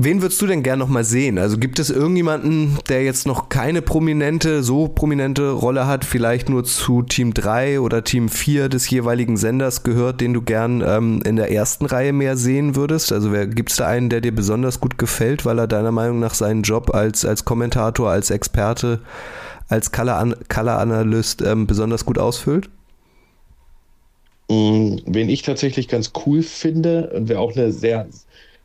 Wen 0.00 0.22
würdest 0.22 0.40
du 0.40 0.46
denn 0.46 0.62
gern 0.62 0.78
noch 0.78 0.88
mal 0.88 1.02
sehen? 1.02 1.38
Also 1.38 1.58
gibt 1.58 1.80
es 1.80 1.90
irgendjemanden, 1.90 2.78
der 2.88 3.02
jetzt 3.02 3.26
noch 3.26 3.48
keine 3.48 3.82
prominente, 3.82 4.62
so 4.62 4.86
prominente 4.86 5.50
Rolle 5.50 5.88
hat, 5.88 6.04
vielleicht 6.04 6.48
nur 6.48 6.62
zu 6.62 7.02
Team 7.02 7.34
3 7.34 7.80
oder 7.80 8.04
Team 8.04 8.28
4 8.28 8.68
des 8.68 8.88
jeweiligen 8.88 9.36
Senders 9.36 9.82
gehört, 9.82 10.20
den 10.20 10.34
du 10.34 10.42
gern 10.42 10.84
ähm, 10.86 11.20
in 11.24 11.34
der 11.34 11.50
ersten 11.50 11.84
Reihe 11.84 12.12
mehr 12.12 12.36
sehen 12.36 12.76
würdest? 12.76 13.10
Also 13.10 13.32
gibt 13.32 13.72
es 13.72 13.78
da 13.78 13.88
einen, 13.88 14.08
der 14.08 14.20
dir 14.20 14.32
besonders 14.32 14.78
gut 14.78 14.98
gefällt, 14.98 15.44
weil 15.44 15.58
er 15.58 15.66
deiner 15.66 15.90
Meinung 15.90 16.20
nach 16.20 16.34
seinen 16.34 16.62
Job 16.62 16.94
als, 16.94 17.24
als 17.24 17.44
Kommentator, 17.44 18.08
als 18.08 18.30
Experte, 18.30 19.00
als 19.66 19.90
Color-Analyst 19.90 21.42
ähm, 21.42 21.66
besonders 21.66 22.04
gut 22.04 22.20
ausfüllt? 22.20 22.70
Mm, 24.50 24.96
wen 25.06 25.28
ich 25.28 25.42
tatsächlich 25.42 25.88
ganz 25.88 26.12
cool 26.26 26.42
finde 26.42 27.10
und 27.10 27.28
wer 27.28 27.40
auch 27.40 27.54
eine 27.54 27.72
sehr 27.72 28.08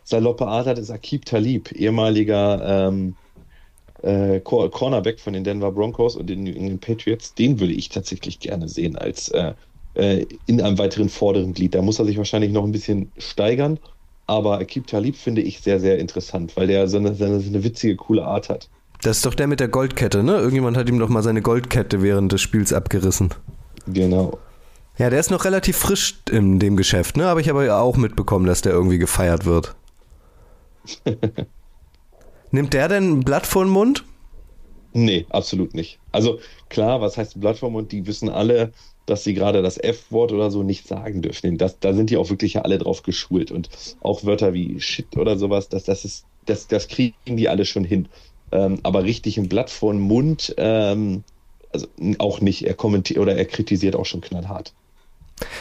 saloppe 0.03 0.47
Art 0.47 0.67
hat, 0.67 0.79
ist 0.79 0.91
Akib 0.91 1.25
Talib, 1.25 1.71
ehemaliger 1.71 2.87
ähm, 2.87 3.15
äh, 4.01 4.39
Cornerback 4.41 5.19
von 5.19 5.33
den 5.33 5.43
Denver 5.43 5.71
Broncos 5.71 6.15
und 6.15 6.27
den 6.27 6.43
New 6.43 6.51
England 6.51 6.81
Patriots. 6.81 7.33
Den 7.33 7.59
würde 7.59 7.73
ich 7.73 7.89
tatsächlich 7.89 8.39
gerne 8.39 8.67
sehen 8.67 8.95
als 8.95 9.29
äh, 9.29 9.53
äh, 9.95 10.25
in 10.45 10.61
einem 10.61 10.77
weiteren 10.77 11.09
vorderen 11.09 11.53
Glied. 11.53 11.75
Da 11.75 11.81
muss 11.81 11.99
er 11.99 12.05
sich 12.05 12.17
wahrscheinlich 12.17 12.51
noch 12.51 12.63
ein 12.63 12.71
bisschen 12.71 13.11
steigern, 13.17 13.79
aber 14.27 14.59
Akib 14.59 14.87
Talib 14.87 15.15
finde 15.15 15.41
ich 15.41 15.59
sehr, 15.61 15.79
sehr 15.79 15.99
interessant, 15.99 16.55
weil 16.55 16.67
der 16.67 16.87
so 16.87 16.97
eine, 16.97 17.13
so 17.13 17.25
eine 17.25 17.63
witzige, 17.63 17.95
coole 17.95 18.25
Art 18.25 18.49
hat. 18.49 18.69
Das 19.01 19.17
ist 19.17 19.25
doch 19.25 19.35
der 19.35 19.47
mit 19.47 19.59
der 19.59 19.67
Goldkette, 19.67 20.23
ne? 20.23 20.37
Irgendjemand 20.37 20.77
hat 20.77 20.87
ihm 20.87 20.97
doch 20.97 21.09
mal 21.09 21.23
seine 21.23 21.41
Goldkette 21.41 22.01
während 22.01 22.31
des 22.31 22.41
Spiels 22.41 22.71
abgerissen. 22.71 23.33
Genau. 23.87 24.39
Ja, 24.97 25.09
der 25.09 25.19
ist 25.19 25.31
noch 25.31 25.45
relativ 25.45 25.77
frisch 25.77 26.19
in 26.29 26.59
dem 26.59 26.77
Geschäft, 26.77 27.17
ne? 27.17 27.27
Aber 27.27 27.39
ich 27.39 27.49
habe 27.49 27.65
ja 27.65 27.79
auch 27.79 27.97
mitbekommen, 27.97 28.45
dass 28.45 28.61
der 28.61 28.73
irgendwie 28.73 28.99
gefeiert 28.99 29.45
wird. 29.45 29.75
Nimmt 32.51 32.73
der 32.73 32.87
denn 32.87 33.11
ein 33.11 33.19
Blatt 33.21 33.47
vor 33.47 33.63
den 33.63 33.71
Mund? 33.71 34.03
Nee, 34.93 35.25
absolut 35.29 35.73
nicht. 35.73 35.99
Also 36.11 36.39
klar, 36.69 37.01
was 37.01 37.17
heißt 37.17 37.35
ein 37.35 37.39
Blatt 37.39 37.57
vor 37.57 37.69
den 37.69 37.73
Mund? 37.73 37.91
Die 37.91 38.05
wissen 38.05 38.29
alle, 38.29 38.71
dass 39.07 39.23
sie 39.23 39.33
gerade 39.33 39.63
das 39.63 39.77
F-Wort 39.77 40.31
oder 40.31 40.51
so 40.51 40.61
nicht 40.61 40.87
sagen 40.87 41.23
dürfen. 41.23 41.57
Das, 41.57 41.79
da 41.79 41.93
sind 41.93 42.11
die 42.11 42.17
auch 42.17 42.29
wirklich 42.29 42.53
ja 42.53 42.61
alle 42.61 42.77
drauf 42.77 43.01
geschult. 43.01 43.49
Und 43.49 43.69
auch 44.01 44.23
Wörter 44.23 44.53
wie 44.53 44.79
Shit 44.79 45.17
oder 45.17 45.37
sowas, 45.37 45.69
das, 45.69 45.85
das, 45.85 46.05
ist, 46.05 46.25
das, 46.45 46.67
das 46.67 46.87
kriegen 46.87 47.15
die 47.25 47.49
alle 47.49 47.65
schon 47.65 47.83
hin. 47.83 48.07
Ähm, 48.51 48.79
aber 48.83 49.03
richtig 49.03 49.39
ein 49.39 49.49
Blatt 49.49 49.71
vor 49.71 49.91
den 49.91 50.01
Mund, 50.01 50.53
ähm, 50.57 51.23
also 51.71 51.87
auch 52.19 52.39
nicht. 52.39 52.67
Er 52.67 52.75
kommentiert 52.75 53.19
oder 53.19 53.35
er 53.35 53.45
kritisiert 53.45 53.95
auch 53.95 54.05
schon 54.05 54.21
knallhart. 54.21 54.73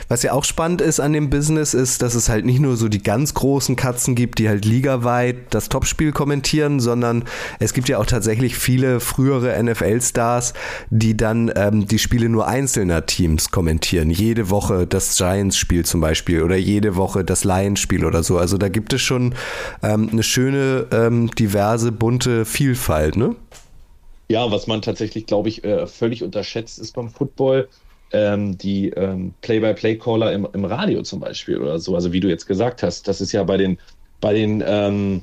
Was 0.08 0.22
ja 0.22 0.32
auch 0.32 0.44
spannend 0.44 0.80
ist 0.80 1.00
an 1.00 1.12
dem 1.12 1.30
Business, 1.30 1.74
ist, 1.74 2.02
dass 2.02 2.14
es 2.14 2.28
halt 2.28 2.44
nicht 2.44 2.60
nur 2.60 2.76
so 2.76 2.88
die 2.88 3.02
ganz 3.02 3.34
großen 3.34 3.76
Katzen 3.76 4.14
gibt, 4.14 4.38
die 4.38 4.48
halt 4.48 4.64
ligaweit 4.64 5.36
das 5.50 5.68
Topspiel 5.68 6.12
kommentieren, 6.12 6.80
sondern 6.80 7.24
es 7.58 7.72
gibt 7.72 7.88
ja 7.88 7.98
auch 7.98 8.06
tatsächlich 8.06 8.56
viele 8.56 9.00
frühere 9.00 9.62
NFL-Stars, 9.62 10.54
die 10.90 11.16
dann 11.16 11.52
ähm, 11.56 11.86
die 11.86 11.98
Spiele 11.98 12.28
nur 12.28 12.46
einzelner 12.46 13.06
Teams 13.06 13.50
kommentieren. 13.50 14.10
Jede 14.10 14.50
Woche 14.50 14.86
das 14.86 15.16
Giants-Spiel 15.16 15.84
zum 15.84 16.00
Beispiel 16.00 16.42
oder 16.42 16.56
jede 16.56 16.96
Woche 16.96 17.24
das 17.24 17.44
Lions-Spiel 17.44 18.04
oder 18.04 18.22
so. 18.22 18.38
Also 18.38 18.58
da 18.58 18.68
gibt 18.68 18.92
es 18.92 19.00
schon 19.00 19.34
ähm, 19.82 20.08
eine 20.12 20.22
schöne, 20.22 20.86
ähm, 20.92 21.30
diverse, 21.30 21.92
bunte 21.92 22.44
Vielfalt, 22.44 23.16
ne? 23.16 23.36
Ja, 24.28 24.50
was 24.50 24.66
man 24.66 24.80
tatsächlich, 24.80 25.26
glaube 25.26 25.50
ich, 25.50 25.62
äh, 25.64 25.86
völlig 25.86 26.22
unterschätzt 26.22 26.78
ist 26.78 26.94
beim 26.94 27.10
Football, 27.10 27.68
ähm, 28.12 28.58
die 28.58 28.90
ähm, 28.90 29.34
Play-by-Play-Caller 29.42 30.32
im, 30.32 30.46
im 30.52 30.64
Radio 30.64 31.02
zum 31.02 31.20
Beispiel 31.20 31.58
oder 31.58 31.78
so. 31.78 31.94
Also 31.94 32.12
wie 32.12 32.20
du 32.20 32.28
jetzt 32.28 32.46
gesagt 32.46 32.82
hast, 32.82 33.08
das 33.08 33.20
ist 33.20 33.32
ja 33.32 33.42
bei 33.44 33.56
den, 33.56 33.78
bei 34.20 34.34
den, 34.34 34.62
ähm, 34.66 35.22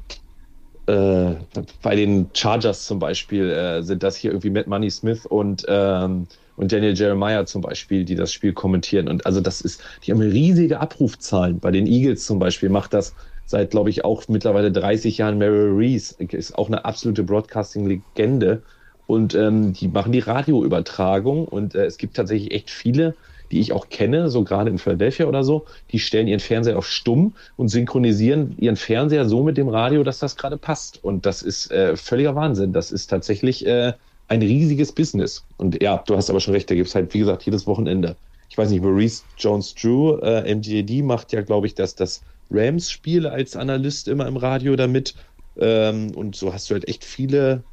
äh, 0.88 1.36
bei 1.82 1.95
den 1.95 2.30
Chargers 2.34 2.86
zum 2.86 2.99
Beispiel 2.99 3.49
äh, 3.49 3.82
sind 3.84 4.04
das 4.04 4.15
hier 4.15 4.32
irgendwie 4.32 4.49
Matt 4.49 4.67
Money 4.67 4.89
Smith 4.89 5.25
und, 5.25 5.65
ähm, 5.67 6.28
und 6.56 6.71
Daniel 6.71 6.95
Jeremiah 6.95 7.45
zum 7.45 7.62
Beispiel, 7.62 8.04
die 8.04 8.15
das 8.15 8.34
Spiel 8.34 8.54
kommentieren. 8.54 9.08
Und 9.08 9.25
also 9.25 9.39
das 9.39 9.62
ist, 9.62 9.82
die 10.04 10.12
haben 10.12 10.21
riesige 10.21 10.80
Abrufzahlen. 10.80 11.60
Bei 11.60 11.71
den 11.71 11.88
Eagles 11.88 12.25
zum 12.25 12.39
Beispiel 12.39 12.69
macht 12.69 12.93
das 12.93 13.13
seit, 13.45 13.71
glaube 13.71 13.89
ich, 13.89 14.06
auch 14.06 14.28
mittlerweile 14.28 14.71
30 14.71 15.17
Jahren 15.17 15.39
Meryl 15.39 15.75
Reese, 15.75 16.15
ist 16.19 16.56
auch 16.56 16.67
eine 16.67 16.86
absolute 16.86 17.23
Broadcasting-Legende 17.23 18.62
und 19.10 19.34
ähm, 19.34 19.74
die 19.74 19.88
machen 19.88 20.12
die 20.12 20.20
Radioübertragung 20.20 21.45
und 21.45 21.74
äh, 21.74 21.86
es 21.86 21.97
gibt 21.97 22.16
tatsächlich 22.16 22.51
echt 22.51 22.70
viele, 22.70 23.16
die 23.51 23.60
ich 23.60 23.74
auch 23.74 23.89
kenne, 23.89 24.30
so 24.30 24.43
gerade 24.43 24.70
in 24.70 24.78
Philadelphia 24.78 25.26
oder 25.26 25.43
so, 25.43 25.66
die 25.91 25.97
stellen 25.97 26.28
ihren 26.28 26.39
Fernseher 26.39 26.78
auf 26.78 26.86
stumm 26.86 27.34
und 27.57 27.70
synchronisieren 27.70 28.53
ihren 28.60 28.76
Fernseher 28.76 29.28
so 29.28 29.43
mit 29.43 29.57
dem 29.57 29.68
Radio, 29.68 30.03
dass 30.03 30.20
das 30.20 30.38
gerade 30.38 30.57
passt. 30.57 31.03
Und 31.03 31.26
das 31.26 31.41
ist 31.41 31.72
äh, 31.72 31.97
völliger 31.97 32.36
Wahnsinn. 32.36 32.72
Das 32.72 32.91
ist 32.91 33.07
tatsächlich 33.07 33.66
äh, 33.66 33.93
ein 34.28 34.43
riesiges 34.43 34.91
Business. 34.91 35.43
Und 35.57 35.82
ja, 35.82 36.03
du 36.05 36.16
hast 36.16 36.30
aber 36.30 36.39
schon 36.39 36.53
recht, 36.53 36.70
da 36.70 36.76
gibt 36.76 36.89
es 36.89 36.93
halt, 36.93 37.12
wie 37.16 37.20
gesagt, 37.20 37.41
jedes 37.41 37.66
Wochenende. 37.66 38.16
Ich 38.47 38.60
weiß 38.60 38.70
nicht, 38.70 38.84
Maurice 38.84 39.24
Jones-Drew, 39.39 40.20
äh, 40.20 40.53
MJD 40.53 41.03
macht 41.03 41.34
ja, 41.34 41.41
glaube 41.41 41.66
ich, 41.66 41.74
das, 41.74 41.95
das 41.95 42.22
Rams-Spiel 42.51 43.26
als 43.26 43.55
Analyst 43.55 44.07
immer 44.07 44.28
im 44.28 44.38
Radio 44.38 44.76
damit. 44.76 45.16
Ähm, 45.57 46.12
und 46.12 46.36
so 46.36 46.53
hast 46.53 46.70
du 46.70 46.76
halt 46.76 46.88
echt 46.88 47.03
viele, 47.03 47.64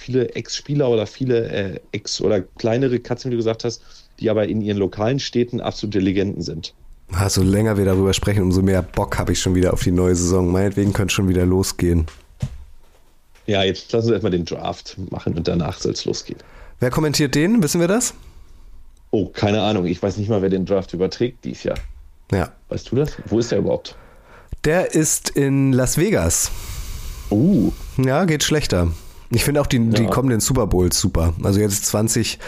viele 0.00 0.34
Ex-Spieler 0.34 0.88
oder 0.88 1.06
viele 1.06 1.48
äh, 1.48 1.80
Ex- 1.92 2.20
oder 2.20 2.40
kleinere 2.40 2.98
Katzen, 2.98 3.30
wie 3.30 3.34
du 3.34 3.38
gesagt 3.38 3.64
hast, 3.64 3.82
die 4.18 4.30
aber 4.30 4.48
in 4.48 4.62
ihren 4.62 4.78
lokalen 4.78 5.20
Städten 5.20 5.60
absolute 5.60 6.00
Legenden 6.00 6.42
sind. 6.42 6.74
Ah, 7.12 7.28
so 7.28 7.42
länger 7.42 7.76
wir 7.76 7.84
darüber 7.84 8.12
sprechen, 8.12 8.42
umso 8.42 8.62
mehr 8.62 8.82
Bock 8.82 9.18
habe 9.18 9.32
ich 9.32 9.40
schon 9.40 9.54
wieder 9.54 9.72
auf 9.72 9.82
die 9.82 9.90
neue 9.90 10.14
Saison. 10.14 10.50
Meinetwegen 10.50 10.92
könnte 10.92 11.12
schon 11.12 11.28
wieder 11.28 11.44
losgehen. 11.44 12.06
Ja, 13.46 13.64
jetzt 13.64 13.90
lassen 13.92 14.08
wir 14.08 14.14
erstmal 14.14 14.30
den 14.30 14.44
Draft 14.44 14.96
machen 15.10 15.34
und 15.34 15.48
danach 15.48 15.78
soll 15.78 15.92
es 15.92 16.04
losgehen. 16.04 16.38
Wer 16.78 16.90
kommentiert 16.90 17.34
den? 17.34 17.62
Wissen 17.62 17.80
wir 17.80 17.88
das? 17.88 18.14
Oh, 19.10 19.26
keine 19.26 19.60
Ahnung. 19.62 19.86
Ich 19.86 20.00
weiß 20.02 20.16
nicht 20.18 20.28
mal, 20.28 20.40
wer 20.40 20.50
den 20.50 20.66
Draft 20.66 20.94
überträgt 20.94 21.44
dies 21.44 21.64
Jahr. 21.64 21.78
Ja. 22.30 22.52
Weißt 22.68 22.92
du 22.92 22.96
das? 22.96 23.16
Wo 23.26 23.40
ist 23.40 23.50
der 23.50 23.58
überhaupt? 23.58 23.96
Der 24.64 24.94
ist 24.94 25.30
in 25.30 25.72
Las 25.72 25.98
Vegas. 25.98 26.52
Uh. 27.30 27.72
Ja, 27.96 28.24
geht 28.24 28.44
schlechter. 28.44 28.92
Ich 29.32 29.44
finde 29.44 29.60
auch 29.60 29.66
die, 29.68 29.78
die 29.78 30.02
Ja. 30.02 30.10
kommenden 30.10 30.40
Super 30.40 30.66
Bowls 30.66 30.98
super. 30.98 31.34
Also 31.44 31.60
jetzt 31.60 31.86
20, 31.86 32.40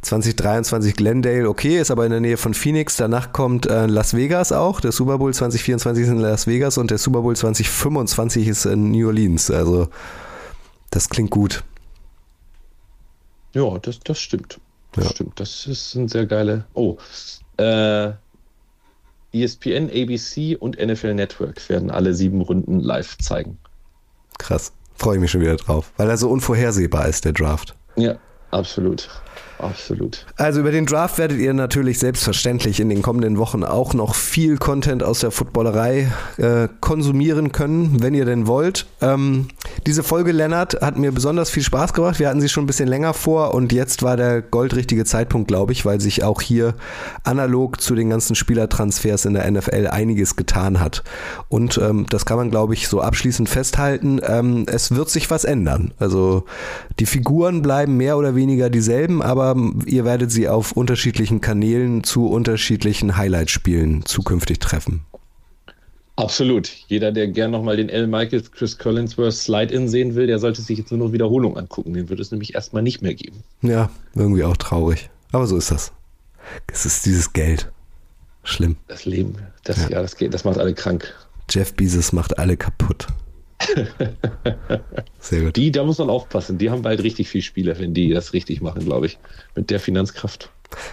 2023 0.00 0.96
Glendale, 0.96 1.46
okay, 1.46 1.78
ist 1.78 1.90
aber 1.90 2.06
in 2.06 2.10
der 2.12 2.20
Nähe 2.20 2.38
von 2.38 2.54
Phoenix. 2.54 2.96
Danach 2.96 3.32
kommt 3.32 3.66
äh, 3.66 3.86
Las 3.86 4.14
Vegas 4.14 4.50
auch. 4.50 4.80
Der 4.80 4.90
Super 4.92 5.18
Bowl 5.18 5.34
2024 5.34 6.04
ist 6.04 6.08
in 6.10 6.18
Las 6.18 6.46
Vegas 6.46 6.78
und 6.78 6.90
der 6.90 6.96
Super 6.96 7.20
Bowl 7.20 7.36
2025 7.36 8.48
ist 8.48 8.64
in 8.64 8.90
New 8.90 9.06
Orleans. 9.08 9.50
Also 9.50 9.88
das 10.90 11.10
klingt 11.10 11.30
gut. 11.30 11.62
Ja, 13.52 13.78
das, 13.78 14.00
das 14.00 14.18
stimmt. 14.18 14.58
Das 14.92 15.04
Ja. 15.04 15.10
stimmt. 15.10 15.38
Das 15.38 15.66
ist 15.66 15.94
ein 15.94 16.08
sehr 16.08 16.24
geile. 16.26 16.64
Oh. 16.72 16.96
Äh, 17.58 18.12
ESPN, 19.32 19.90
ABC 19.90 20.56
und 20.56 20.78
NFL 20.78 21.14
Network 21.14 21.68
werden 21.68 21.90
alle 21.90 22.14
sieben 22.14 22.40
Runden 22.40 22.80
live 22.80 23.18
zeigen. 23.18 23.58
Krass. 24.38 24.72
Freue 25.00 25.14
ich 25.14 25.20
mich 25.22 25.30
schon 25.30 25.40
wieder 25.40 25.56
drauf, 25.56 25.92
weil 25.96 26.10
er 26.10 26.18
so 26.18 26.28
unvorhersehbar 26.28 27.08
ist, 27.08 27.24
der 27.24 27.32
Draft. 27.32 27.74
Ja, 27.96 28.16
absolut. 28.50 29.08
Absolut. 29.62 30.26
Also 30.36 30.60
über 30.60 30.70
den 30.70 30.86
Draft 30.86 31.18
werdet 31.18 31.38
ihr 31.38 31.52
natürlich 31.52 31.98
selbstverständlich 31.98 32.80
in 32.80 32.88
den 32.88 33.02
kommenden 33.02 33.38
Wochen 33.38 33.64
auch 33.64 33.94
noch 33.94 34.14
viel 34.14 34.56
Content 34.56 35.02
aus 35.02 35.20
der 35.20 35.30
Footballerei 35.30 36.10
äh, 36.38 36.68
konsumieren 36.80 37.52
können, 37.52 38.02
wenn 38.02 38.14
ihr 38.14 38.24
denn 38.24 38.46
wollt. 38.46 38.86
Ähm, 39.00 39.48
diese 39.86 40.02
Folge, 40.02 40.32
Lennart, 40.32 40.80
hat 40.80 40.98
mir 40.98 41.12
besonders 41.12 41.50
viel 41.50 41.62
Spaß 41.62 41.92
gemacht. 41.92 42.18
Wir 42.18 42.28
hatten 42.28 42.40
sie 42.40 42.48
schon 42.48 42.64
ein 42.64 42.66
bisschen 42.66 42.88
länger 42.88 43.14
vor 43.14 43.54
und 43.54 43.72
jetzt 43.72 44.02
war 44.02 44.16
der 44.16 44.42
goldrichtige 44.42 45.04
Zeitpunkt, 45.04 45.48
glaube 45.48 45.72
ich, 45.72 45.84
weil 45.84 46.00
sich 46.00 46.24
auch 46.24 46.40
hier 46.40 46.74
analog 47.24 47.80
zu 47.80 47.94
den 47.94 48.10
ganzen 48.10 48.34
Spielertransfers 48.34 49.24
in 49.24 49.34
der 49.34 49.50
NFL 49.50 49.88
einiges 49.88 50.36
getan 50.36 50.80
hat. 50.80 51.02
Und 51.48 51.78
ähm, 51.78 52.06
das 52.08 52.24
kann 52.26 52.36
man, 52.36 52.50
glaube 52.50 52.74
ich, 52.74 52.88
so 52.88 53.00
abschließend 53.00 53.48
festhalten. 53.48 54.20
Ähm, 54.26 54.66
es 54.68 54.94
wird 54.94 55.10
sich 55.10 55.30
was 55.30 55.44
ändern. 55.44 55.92
Also 55.98 56.44
die 56.98 57.06
Figuren 57.06 57.62
bleiben 57.62 57.96
mehr 57.96 58.16
oder 58.16 58.34
weniger 58.34 58.70
dieselben, 58.70 59.22
aber 59.22 59.49
ihr 59.86 60.04
werdet 60.04 60.30
sie 60.30 60.48
auf 60.48 60.72
unterschiedlichen 60.72 61.40
Kanälen 61.40 62.04
zu 62.04 62.26
unterschiedlichen 62.28 63.16
Highlight-Spielen 63.16 64.04
zukünftig 64.04 64.58
treffen. 64.58 65.02
Absolut. 66.16 66.68
Jeder, 66.88 67.12
der 67.12 67.28
gern 67.28 67.50
nochmal 67.50 67.76
den 67.78 67.88
L. 67.88 68.06
Michaels, 68.06 68.52
Chris 68.52 68.76
Collinsworth 68.76 69.32
Slide-In 69.32 69.88
sehen 69.88 70.14
will, 70.14 70.26
der 70.26 70.38
sollte 70.38 70.60
sich 70.60 70.76
jetzt 70.76 70.90
nur 70.90 70.98
noch 70.98 71.12
Wiederholung 71.12 71.56
angucken. 71.56 71.94
Den 71.94 72.08
wird 72.10 72.20
es 72.20 72.30
nämlich 72.30 72.54
erstmal 72.54 72.82
nicht 72.82 73.00
mehr 73.00 73.14
geben. 73.14 73.42
Ja, 73.62 73.90
irgendwie 74.14 74.44
auch 74.44 74.56
traurig. 74.56 75.08
Aber 75.32 75.46
so 75.46 75.56
ist 75.56 75.70
das. 75.70 75.92
Es 76.70 76.84
ist 76.84 77.06
dieses 77.06 77.32
Geld. 77.32 77.70
Schlimm. 78.42 78.76
Das 78.88 79.04
Leben, 79.06 79.36
das, 79.64 79.78
Ja. 79.84 79.90
ja. 79.90 80.02
das 80.02 80.16
geht, 80.16 80.34
das 80.34 80.44
macht 80.44 80.58
alle 80.58 80.74
krank. 80.74 81.14
Jeff 81.48 81.74
Bezos 81.74 82.12
macht 82.12 82.38
alle 82.38 82.56
kaputt. 82.56 83.06
Sehr 85.20 85.42
gut. 85.42 85.56
Die, 85.56 85.70
da 85.70 85.84
muss 85.84 85.98
man 85.98 86.10
aufpassen. 86.10 86.58
Die 86.58 86.70
haben 86.70 86.82
bald 86.82 87.02
richtig 87.02 87.28
viel 87.28 87.42
Spiele, 87.42 87.78
wenn 87.78 87.94
die 87.94 88.10
das 88.10 88.32
richtig 88.32 88.60
machen, 88.60 88.84
glaube 88.84 89.06
ich. 89.06 89.18
Mit 89.54 89.70
der 89.70 89.80
Finanzkraft. 89.80 90.50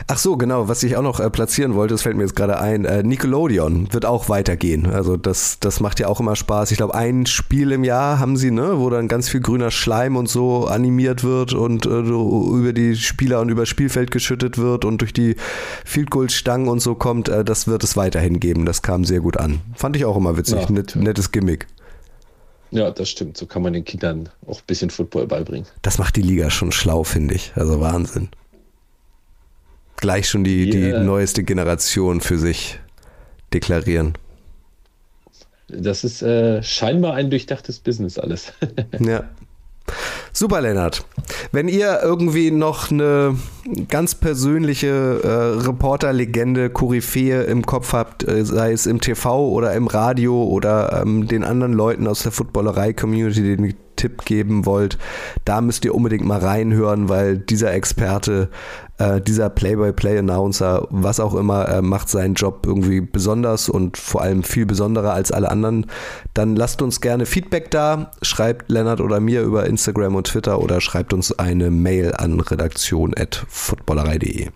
Ach 0.07 0.17
so, 0.17 0.37
genau, 0.37 0.67
was 0.67 0.83
ich 0.83 0.97
auch 0.97 1.01
noch 1.01 1.19
äh, 1.19 1.29
platzieren 1.29 1.75
wollte, 1.75 1.93
das 1.93 2.01
fällt 2.01 2.15
mir 2.15 2.23
jetzt 2.23 2.35
gerade 2.35 2.59
ein. 2.59 2.85
Äh, 2.85 3.03
Nickelodeon 3.03 3.93
wird 3.93 4.05
auch 4.05 4.29
weitergehen. 4.29 4.87
Also 4.87 5.17
das, 5.17 5.59
das 5.59 5.79
macht 5.79 5.99
ja 5.99 6.07
auch 6.07 6.19
immer 6.19 6.35
Spaß. 6.35 6.71
Ich 6.71 6.77
glaube, 6.77 6.95
ein 6.95 7.25
Spiel 7.25 7.71
im 7.71 7.83
Jahr 7.83 8.19
haben 8.19 8.37
sie, 8.37 8.51
ne, 8.51 8.79
wo 8.79 8.89
dann 8.89 9.07
ganz 9.07 9.29
viel 9.29 9.41
grüner 9.41 9.71
Schleim 9.71 10.15
und 10.15 10.29
so 10.29 10.65
animiert 10.65 11.23
wird 11.23 11.53
und 11.53 11.85
äh, 11.85 11.89
über 11.89 12.73
die 12.73 12.95
Spieler 12.95 13.39
und 13.39 13.49
über 13.49 13.61
das 13.63 13.69
Spielfeld 13.69 14.11
geschüttet 14.11 14.57
wird 14.57 14.85
und 14.85 15.01
durch 15.01 15.13
die 15.13 15.35
Field 15.85 16.09
Goal 16.09 16.29
Stangen 16.29 16.69
und 16.69 16.79
so 16.79 16.95
kommt. 16.95 17.29
Äh, 17.29 17.43
das 17.43 17.67
wird 17.67 17.83
es 17.83 17.95
weiterhin 17.95 18.39
geben. 18.39 18.65
Das 18.65 18.81
kam 18.81 19.05
sehr 19.05 19.19
gut 19.19 19.37
an. 19.37 19.61
Fand 19.75 19.95
ich 19.95 20.05
auch 20.05 20.17
immer 20.17 20.37
witzig. 20.37 20.61
Ja. 20.61 20.71
Net, 20.71 20.95
nettes 20.95 21.31
Gimmick. 21.31 21.67
Ja, 22.71 22.91
das 22.91 23.09
stimmt. 23.09 23.37
So 23.37 23.45
kann 23.45 23.61
man 23.61 23.73
den 23.73 23.85
Kindern 23.85 24.29
auch 24.45 24.59
ein 24.59 24.65
bisschen 24.67 24.89
Football 24.89 25.27
beibringen. 25.27 25.67
Das 25.81 25.97
macht 25.97 26.15
die 26.15 26.21
Liga 26.21 26.49
schon 26.49 26.71
schlau, 26.71 27.03
finde 27.03 27.35
ich. 27.35 27.53
Also 27.55 27.79
Wahnsinn. 27.79 28.29
Gleich 29.97 30.29
schon 30.29 30.43
die, 30.43 30.69
die 30.69 30.77
Yeah. 30.77 31.03
neueste 31.03 31.43
Generation 31.43 32.21
für 32.21 32.37
sich 32.37 32.79
deklarieren. 33.53 34.13
Das 35.69 36.03
ist 36.03 36.21
äh, 36.21 36.61
scheinbar 36.63 37.13
ein 37.15 37.29
durchdachtes 37.29 37.79
Business 37.79 38.17
alles. 38.17 38.53
Ja. 38.99 39.23
Super, 40.33 40.61
Lennart. 40.61 41.05
Wenn 41.51 41.67
ihr 41.67 41.99
irgendwie 42.03 42.51
noch 42.51 42.91
eine 42.91 43.35
ganz 43.89 44.15
persönliche 44.15 45.21
äh, 45.23 45.65
Reporter-Legende, 45.65 46.69
Koryphäe 46.69 47.43
im 47.43 47.65
Kopf 47.65 47.93
habt, 47.93 48.27
äh, 48.27 48.45
sei 48.45 48.71
es 48.71 48.85
im 48.85 49.01
TV 49.01 49.49
oder 49.49 49.73
im 49.73 49.87
Radio 49.87 50.43
oder 50.43 51.01
ähm, 51.01 51.27
den 51.27 51.43
anderen 51.43 51.73
Leuten 51.73 52.07
aus 52.07 52.23
der 52.23 52.31
Footballerei-Community 52.31 53.41
den 53.41 53.73
Tipp 53.97 54.23
geben 54.23 54.65
wollt, 54.65 54.97
da 55.43 55.59
müsst 55.59 55.83
ihr 55.83 55.93
unbedingt 55.93 56.25
mal 56.25 56.39
reinhören, 56.39 57.09
weil 57.09 57.37
dieser 57.37 57.73
Experte, 57.73 58.47
äh, 58.97 59.19
dieser 59.19 59.49
Play-by-Play-Announcer, 59.49 60.87
was 60.89 61.19
auch 61.19 61.35
immer, 61.35 61.67
äh, 61.67 61.81
macht 61.81 62.07
seinen 62.07 62.35
Job 62.35 62.65
irgendwie 62.65 63.01
besonders 63.01 63.67
und 63.67 63.97
vor 63.97 64.21
allem 64.21 64.43
viel 64.43 64.65
besonderer 64.65 65.11
als 65.13 65.33
alle 65.33 65.51
anderen. 65.51 65.87
Dann 66.33 66.55
lasst 66.55 66.81
uns 66.81 67.01
gerne 67.01 67.25
Feedback 67.25 67.71
da, 67.71 68.11
schreibt 68.21 68.71
Lennart 68.71 69.01
oder 69.01 69.19
mir 69.19 69.41
über 69.41 69.65
Instagram 69.65 70.15
und 70.15 70.27
Twitter 70.27 70.61
oder 70.61 70.79
schreibt 70.79 71.13
uns 71.13 71.37
eine 71.37 71.71
Mail 71.71 72.13
an 72.15 72.39
redaktion.footballerei.de. 72.39 74.47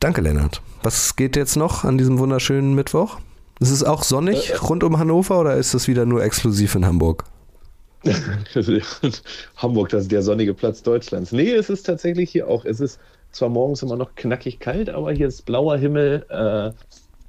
Danke, 0.00 0.20
Lennart. 0.20 0.62
Was 0.82 1.14
geht 1.14 1.36
jetzt 1.36 1.54
noch 1.54 1.84
an 1.84 1.96
diesem 1.96 2.18
wunderschönen 2.18 2.74
Mittwoch? 2.74 3.20
Ist 3.62 3.70
es 3.70 3.84
auch 3.84 4.02
sonnig 4.02 4.60
rund 4.68 4.82
um 4.82 4.98
Hannover 4.98 5.38
oder 5.38 5.54
ist 5.54 5.72
das 5.72 5.86
wieder 5.86 6.04
nur 6.04 6.24
exklusiv 6.24 6.74
in 6.74 6.84
Hamburg? 6.84 7.22
Hamburg, 9.56 9.88
das 9.90 10.02
ist 10.02 10.10
der 10.10 10.22
sonnige 10.22 10.52
Platz 10.52 10.82
Deutschlands. 10.82 11.30
Nee, 11.30 11.52
es 11.52 11.70
ist 11.70 11.84
tatsächlich 11.84 12.28
hier 12.28 12.48
auch. 12.48 12.64
Es 12.64 12.80
ist 12.80 12.98
zwar 13.30 13.50
morgens 13.50 13.80
immer 13.84 13.94
noch 13.94 14.16
knackig 14.16 14.58
kalt, 14.58 14.90
aber 14.90 15.12
hier 15.12 15.28
ist 15.28 15.46
blauer 15.46 15.76
Himmel, 15.76 16.26
äh, 16.28 16.72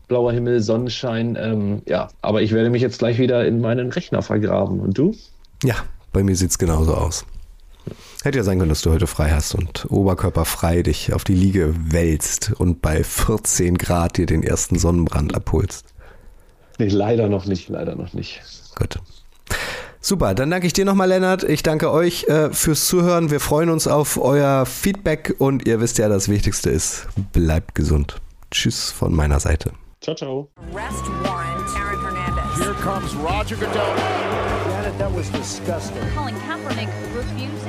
blauer 0.07 0.33
Himmel, 0.33 0.59
Sonnenschein. 0.61 1.37
Ähm, 1.39 1.83
ja, 1.85 2.07
aber 2.23 2.41
ich 2.41 2.51
werde 2.51 2.71
mich 2.71 2.81
jetzt 2.81 2.97
gleich 2.97 3.19
wieder 3.19 3.45
in 3.45 3.61
meinen 3.61 3.91
Rechner 3.91 4.23
vergraben. 4.23 4.79
Und 4.79 4.97
du? 4.97 5.15
Ja, 5.63 5.75
bei 6.13 6.23
mir 6.23 6.35
sieht's 6.35 6.57
genauso 6.57 6.95
aus. 6.95 7.27
Hätte 8.23 8.39
ja 8.39 8.43
sein 8.43 8.57
können, 8.57 8.69
dass 8.69 8.81
du 8.81 8.89
heute 8.89 9.05
frei 9.05 9.29
hast 9.29 9.53
und 9.53 9.85
oberkörperfrei 9.91 10.81
dich 10.81 11.13
auf 11.13 11.25
die 11.25 11.35
Liege 11.35 11.75
wälzt 11.77 12.53
und 12.57 12.81
bei 12.81 13.03
14 13.03 13.77
Grad 13.77 14.17
dir 14.17 14.25
den 14.25 14.41
ersten 14.41 14.79
Sonnenbrand 14.79 15.35
abholst. 15.35 15.92
Nee, 16.79 16.87
leider 16.87 17.29
noch 17.29 17.45
nicht, 17.45 17.69
leider 17.69 17.95
noch 17.95 18.13
nicht. 18.13 18.41
Gut. 18.75 18.99
Super, 20.05 20.33
dann 20.33 20.51
danke 20.51 20.67
ich 20.67 20.73
dir 20.73 20.83
nochmal, 20.83 21.07
Lennart. 21.07 21.43
Ich 21.43 21.63
danke 21.63 21.89
euch 21.89 22.25
äh, 22.25 22.51
fürs 22.51 22.87
Zuhören. 22.87 23.31
Wir 23.31 23.39
freuen 23.39 23.69
uns 23.69 23.87
auf 23.87 24.17
euer 24.17 24.65
Feedback 24.65 25.35
und 25.37 25.65
ihr 25.65 25.79
wisst 25.79 25.97
ja, 25.97 26.09
das 26.09 26.27
Wichtigste 26.27 26.69
ist, 26.69 27.07
bleibt 27.31 27.73
gesund. 27.73 28.19
Tschüss 28.51 28.91
von 28.91 29.15
meiner 29.15 29.39
Seite. 29.39 29.71
Ciao, 30.01 30.13
ciao. 30.15 30.49
Arrest 30.73 31.05
warrant, 31.23 31.69
Aaron 31.77 32.01
Hernandez. 32.03 32.57
Here 32.59 32.73
comes 32.83 33.15
Roger 33.15 33.55
Goodell. 33.55 33.95
Janet, 34.69 34.97
that 34.99 35.15
was 35.15 35.29
disgusting. 35.31 36.03
Colin 36.13 36.35
Kaepernick 36.45 36.89
refusing 37.15 37.62